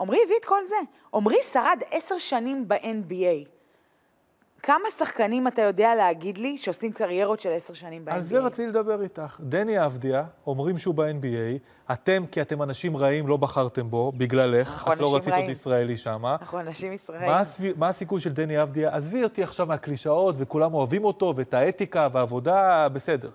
עמרי 0.00 0.18
הביא 0.24 0.36
את 0.40 0.44
כל 0.44 0.60
זה. 0.68 0.74
עמרי 1.14 1.36
שרד 1.52 1.78
עשר 1.90 2.18
שנים 2.18 2.68
ב-NBA. 2.68 3.48
כמה 4.62 4.90
שחקנים 4.98 5.48
אתה 5.48 5.62
יודע 5.62 5.94
להגיד 5.94 6.38
לי 6.38 6.58
שעושים 6.58 6.92
קריירות 6.92 7.40
של 7.40 7.50
עשר 7.52 7.74
שנים 7.74 8.04
ב-NBA? 8.04 8.14
על 8.14 8.22
זה 8.22 8.40
רציתי 8.40 8.68
לדבר 8.68 9.02
איתך. 9.02 9.40
דני 9.42 9.86
אבדיה, 9.86 10.24
אומרים 10.46 10.78
שהוא 10.78 10.94
ב-NBA, 10.94 11.92
אתם, 11.92 12.24
כי 12.32 12.42
אתם 12.42 12.62
אנשים 12.62 12.96
רעים, 12.96 13.28
לא 13.28 13.36
בחרתם 13.36 13.90
בו, 13.90 14.12
בגללך, 14.16 14.68
אנחנו 14.78 14.92
את 14.92 15.00
לא 15.00 15.16
רצית. 15.16 15.34
עוד 15.34 15.48
ישראלי 15.48 15.96
שמה. 15.96 16.36
אנחנו 16.40 16.60
אנשים 16.60 16.92
ישראלים. 16.92 17.26
מה, 17.26 17.40
הסבי... 17.40 17.72
מה 17.76 17.88
הסיכוי 17.88 18.20
של 18.20 18.32
דני 18.32 18.62
אבדיה? 18.62 18.94
עזבי 18.94 19.24
אותי 19.24 19.42
עכשיו 19.42 19.66
מהקלישאות, 19.66 20.34
וכולם 20.38 20.74
אוהבים 20.74 21.04
אותו, 21.04 21.32
ואת 21.36 21.54
האתיקה 21.54 22.08
והעבודה, 22.12 22.88
בסדר. 22.88 23.30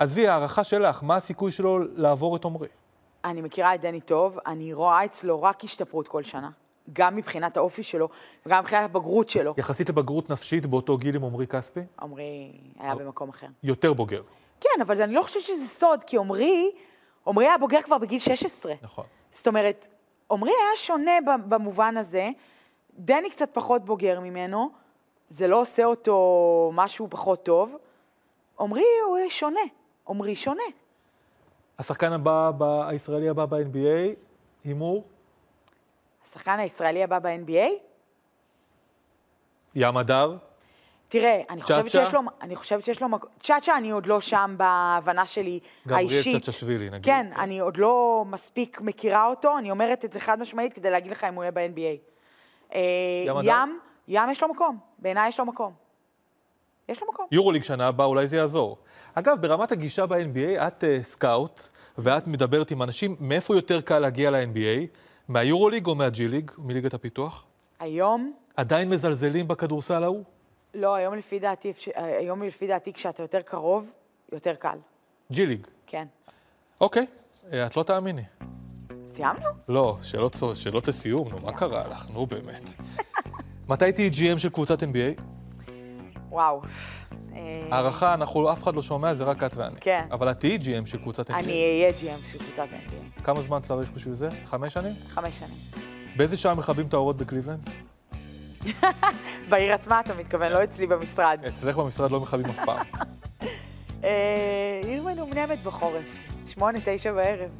עזבי, 0.00 0.28
הערכה 0.28 0.64
שלך, 0.64 1.02
מה 1.02 1.16
הסיכוי 1.16 1.50
שלו 1.50 1.78
לעבור 1.78 2.36
את 2.36 2.44
עמרי? 2.44 2.68
אני 3.24 3.40
מכירה 3.40 3.74
את 3.74 3.80
דני 3.80 4.00
טוב, 4.00 4.38
אני 4.46 4.72
רואה 4.72 5.04
אצלו 5.04 5.42
רק 5.42 5.64
השתפרות 5.64 6.08
כל 6.08 6.22
שנה. 6.22 6.50
גם 6.92 7.16
מבחינת 7.16 7.56
האופי 7.56 7.82
שלו, 7.82 8.08
וגם 8.46 8.62
מבחינת 8.62 8.84
הבגרות 8.84 9.30
שלו. 9.30 9.54
יחסית 9.56 9.88
לבגרות 9.88 10.30
נפשית 10.30 10.66
באותו 10.66 10.96
גיל 10.96 11.16
עם 11.16 11.24
עמרי 11.24 11.46
כספי? 11.46 11.80
עמרי 12.02 12.52
היה 12.78 12.94
במקום 12.94 13.28
אחר. 13.28 13.46
יותר 13.62 13.92
בוגר. 13.92 14.22
כן, 14.60 14.80
אבל 14.82 15.02
אני 15.02 15.14
לא 15.14 15.22
חושבת 15.22 15.42
שזה 15.42 15.66
סוד, 15.66 16.04
כי 16.04 16.16
עמרי, 16.16 16.70
עמרי 17.26 17.46
היה 17.46 17.58
בוגר 17.58 17.82
כבר 17.82 17.98
בגיל 17.98 18.18
16. 18.18 18.72
נכון. 18.82 19.04
זאת 19.32 19.46
אומרת, 19.46 19.86
עמרי 20.30 20.50
היה 20.50 20.76
שונה 20.76 21.12
במובן 21.48 21.96
הזה, 21.96 22.30
דני 22.98 23.30
קצת 23.30 23.48
פחות 23.52 23.84
בוגר 23.84 24.20
ממנו, 24.20 24.70
זה 25.30 25.46
לא 25.46 25.60
עושה 25.60 25.84
אותו 25.84 26.70
משהו 26.74 27.06
פחות 27.10 27.42
טוב. 27.44 27.76
עמרי 28.60 28.84
הוא 29.06 29.18
שונה, 29.28 29.60
עמרי 30.10 30.36
שונה. 30.36 30.62
השחקן 31.78 32.12
הבא, 32.12 32.50
ב... 32.58 32.62
הישראלי 32.62 33.28
הבא 33.28 33.46
ב-NBA, 33.46 34.14
הימור, 34.64 35.04
השחקן 36.26 36.58
הישראלי 36.58 37.02
הבא 37.02 37.18
ב-NBA, 37.18 37.70
ים 39.74 39.96
הדר. 39.96 40.36
תראה, 41.08 41.42
אני 41.50 41.62
חושבת? 41.62 41.90
שיש 41.90 42.14
לו, 42.14 42.20
אני 42.42 42.56
חושבת 42.56 42.84
שיש 42.84 43.02
לו 43.02 43.08
מקום, 43.08 43.30
צ'אצ'ה 43.40 43.76
אני 43.76 43.90
עוד 43.90 44.06
לא 44.06 44.20
שם 44.20 44.54
בהבנה 44.58 45.26
שלי 45.26 45.60
גבריאל 45.86 46.06
האישית. 46.06 46.44
צ'צ'שווילי, 46.44 46.90
נגיד. 46.90 47.04
כן, 47.04 47.26
אני 47.36 47.60
עוד 47.60 47.76
לא 47.76 48.24
מספיק 48.26 48.80
מכירה 48.80 49.26
אותו, 49.26 49.58
אני 49.58 49.70
אומרת 49.70 50.04
את 50.04 50.12
זה 50.12 50.20
חד 50.20 50.40
משמעית 50.40 50.72
כדי 50.72 50.90
להגיד 50.90 51.12
לך 51.12 51.24
אם 51.24 51.34
הוא 51.34 51.44
יהיה 51.44 51.50
ב-NBA. 51.50 51.98
אה, 52.74 52.80
ים? 53.26 53.36
ים, 53.42 53.78
ים 54.08 54.30
יש 54.30 54.42
לו 54.42 54.48
מקום, 54.48 54.78
בעיניי 54.98 55.28
יש 55.28 55.40
לו 55.40 55.46
מקום. 55.46 55.72
יש 56.90 57.02
לו 57.02 57.08
מקום. 57.12 57.26
יורוליג 57.32 57.62
שנה 57.62 57.86
הבאה, 57.88 58.06
אולי 58.06 58.28
זה 58.28 58.36
יעזור. 58.36 58.76
אגב, 59.14 59.36
ברמת 59.40 59.72
הגישה 59.72 60.06
ב-NBA, 60.06 60.66
את 60.66 60.84
uh, 60.84 61.02
סקאוט, 61.02 61.68
ואת 61.98 62.26
מדברת 62.26 62.70
עם 62.70 62.82
אנשים, 62.82 63.16
מאיפה 63.20 63.54
יותר 63.54 63.80
קל 63.80 63.98
להגיע 63.98 64.30
ל-NBA? 64.30 64.86
מהיורוליג 65.28 65.86
או 65.86 65.94
מהג'י 65.94 66.28
ליג, 66.28 66.50
מליגת 66.58 66.94
הפיתוח? 66.94 67.46
היום, 67.80 68.32
עדיין 68.56 68.88
מזלזלים 68.90 69.48
בכדורסל 69.48 70.04
ההוא? 70.04 70.24
לא, 70.74 70.94
היום 70.94 71.14
לפי 71.14 71.38
דעתי, 71.38 71.70
אפשר- 71.70 71.90
היום 71.94 72.42
לפי 72.42 72.66
דעתי 72.66 72.92
כשאתה 72.92 73.22
יותר 73.22 73.40
קרוב, 73.40 73.90
יותר 74.32 74.54
קל. 74.54 74.78
ג'י 75.32 75.46
ליג. 75.46 75.66
כן. 75.86 76.06
אוקיי, 76.80 77.06
אה, 77.52 77.66
את 77.66 77.76
לא 77.76 77.82
תאמיני. 77.82 78.22
סיימנו? 79.04 79.46
לא, 79.68 79.96
שאלות, 80.02 80.36
שאלות 80.54 80.88
לסיום, 80.88 81.28
נו, 81.28 81.38
מה 81.38 81.52
קרה 81.52 81.88
לך? 81.88 82.06
נו, 82.10 82.26
באמת. 82.26 82.62
מתי 83.68 83.92
תהיי 83.92 84.10
GM 84.10 84.38
של 84.38 84.48
קבוצת 84.50 84.82
NBA? 84.82 85.22
וואו. 86.30 86.62
אה, 87.34 87.66
הערכה, 87.70 88.14
אנחנו, 88.14 88.52
אף 88.52 88.62
אחד 88.62 88.74
לא 88.74 88.82
שומע, 88.82 89.14
זה 89.14 89.24
רק 89.24 89.42
את 89.42 89.54
ואני. 89.54 89.76
כן. 89.80 90.06
אבל 90.10 90.30
את 90.30 90.40
תהיי 90.40 90.58
GM 90.58 90.86
של 90.86 90.98
קבוצת 90.98 91.30
NBA. 91.30 91.34
אני 91.34 91.52
אהיה 91.52 91.90
GM 91.90 92.32
של 92.32 92.38
קבוצת 92.38 92.66
NBA. 92.72 93.22
כמה 93.24 93.42
זמן 93.42 93.60
צריך 93.60 93.90
בשביל 93.90 94.14
זה? 94.14 94.28
חמש 94.44 94.74
שנים? 94.74 94.92
חמש 95.08 95.38
שנים. 95.38 95.84
באיזה 96.16 96.36
שעה 96.36 96.54
מכבים 96.54 96.86
את 96.86 96.94
האורות 96.94 97.16
בקליבלנד? 97.16 97.70
בעיר 99.48 99.72
עצמה 99.72 100.00
אתה 100.00 100.14
מתכוון, 100.14 100.52
לא 100.52 100.64
אצלי 100.64 100.86
במשרד. 100.86 101.40
אצלך 101.48 101.76
במשרד 101.76 102.10
לא 102.10 102.20
מכבים 102.20 102.46
אף 102.46 102.58
פעם. 102.64 102.86
אה, 104.04 104.80
עיר 104.84 105.02
מנומנמת 105.02 105.58
בחורף, 105.58 106.18
שמונה, 106.46 106.78
תשע 106.84 107.12
בערב. 107.12 107.50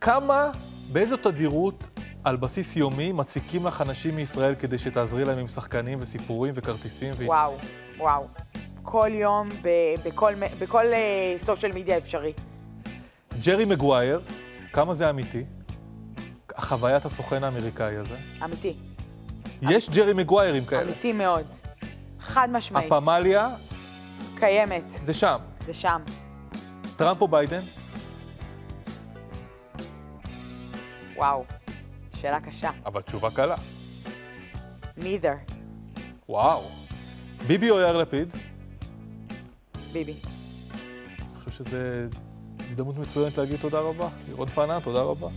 כמה, 0.00 0.50
באיזו 0.92 1.16
תדירות 1.16 1.84
על 2.26 2.36
בסיס 2.36 2.76
יומי 2.76 3.12
מציקים 3.12 3.66
לך 3.66 3.80
אנשים 3.80 4.16
מישראל 4.16 4.54
כדי 4.54 4.78
שתעזרי 4.78 5.24
להם 5.24 5.38
עם 5.38 5.48
שחקנים 5.48 5.98
וסיפורים 6.00 6.52
וכרטיסים? 6.56 7.14
ו... 7.16 7.24
וואו, 7.24 7.56
וואו. 7.98 8.26
כל 8.82 9.10
יום, 9.12 9.48
ב- 9.62 9.94
בכל, 10.04 10.32
בכל 10.60 10.84
social 11.38 11.72
media 11.72 11.98
אפשרי. 11.98 12.32
ג'רי 13.46 13.64
מגווייר, 13.64 14.20
כמה 14.72 14.94
זה 14.94 15.10
אמיתי? 15.10 15.44
חוויית 16.58 17.04
הסוכן 17.04 17.44
האמריקאי 17.44 17.96
הזה. 17.96 18.16
אמיתי. 18.44 18.74
יש 19.62 19.90
ג'רי 19.90 20.12
מגוויירים 20.12 20.64
כאלה. 20.64 20.82
אמיתי 20.82 21.12
מאוד. 21.12 21.44
חד 22.20 22.48
משמעית. 22.52 22.92
הפמליה 22.92 23.48
קיימת. 24.38 24.84
זה 25.04 25.14
שם. 25.14 25.38
זה 25.66 25.74
שם. 25.74 26.02
טראמפ 26.96 27.20
או 27.20 27.28
ביידן? 27.28 27.60
וואו. 31.16 31.44
שאלה 32.16 32.40
קשה. 32.40 32.70
אבל 32.86 33.02
תשובה 33.02 33.30
קלה. 33.30 33.56
neither. 34.98 35.52
וואו. 36.28 36.62
ביבי 37.46 37.70
או 37.70 37.80
יאיר 37.80 37.96
לפיד? 37.96 38.28
ביבי. 39.92 40.12
אני 40.12 41.38
חושב 41.44 41.50
שזו 41.50 41.76
הזדמנות 42.70 42.96
מצוינת 42.98 43.38
להגיד 43.38 43.56
תודה 43.60 43.80
רבה. 43.80 44.08
לירון 44.28 44.48
פנן, 44.48 44.78
תודה 44.80 45.00
רבה. 45.02 45.28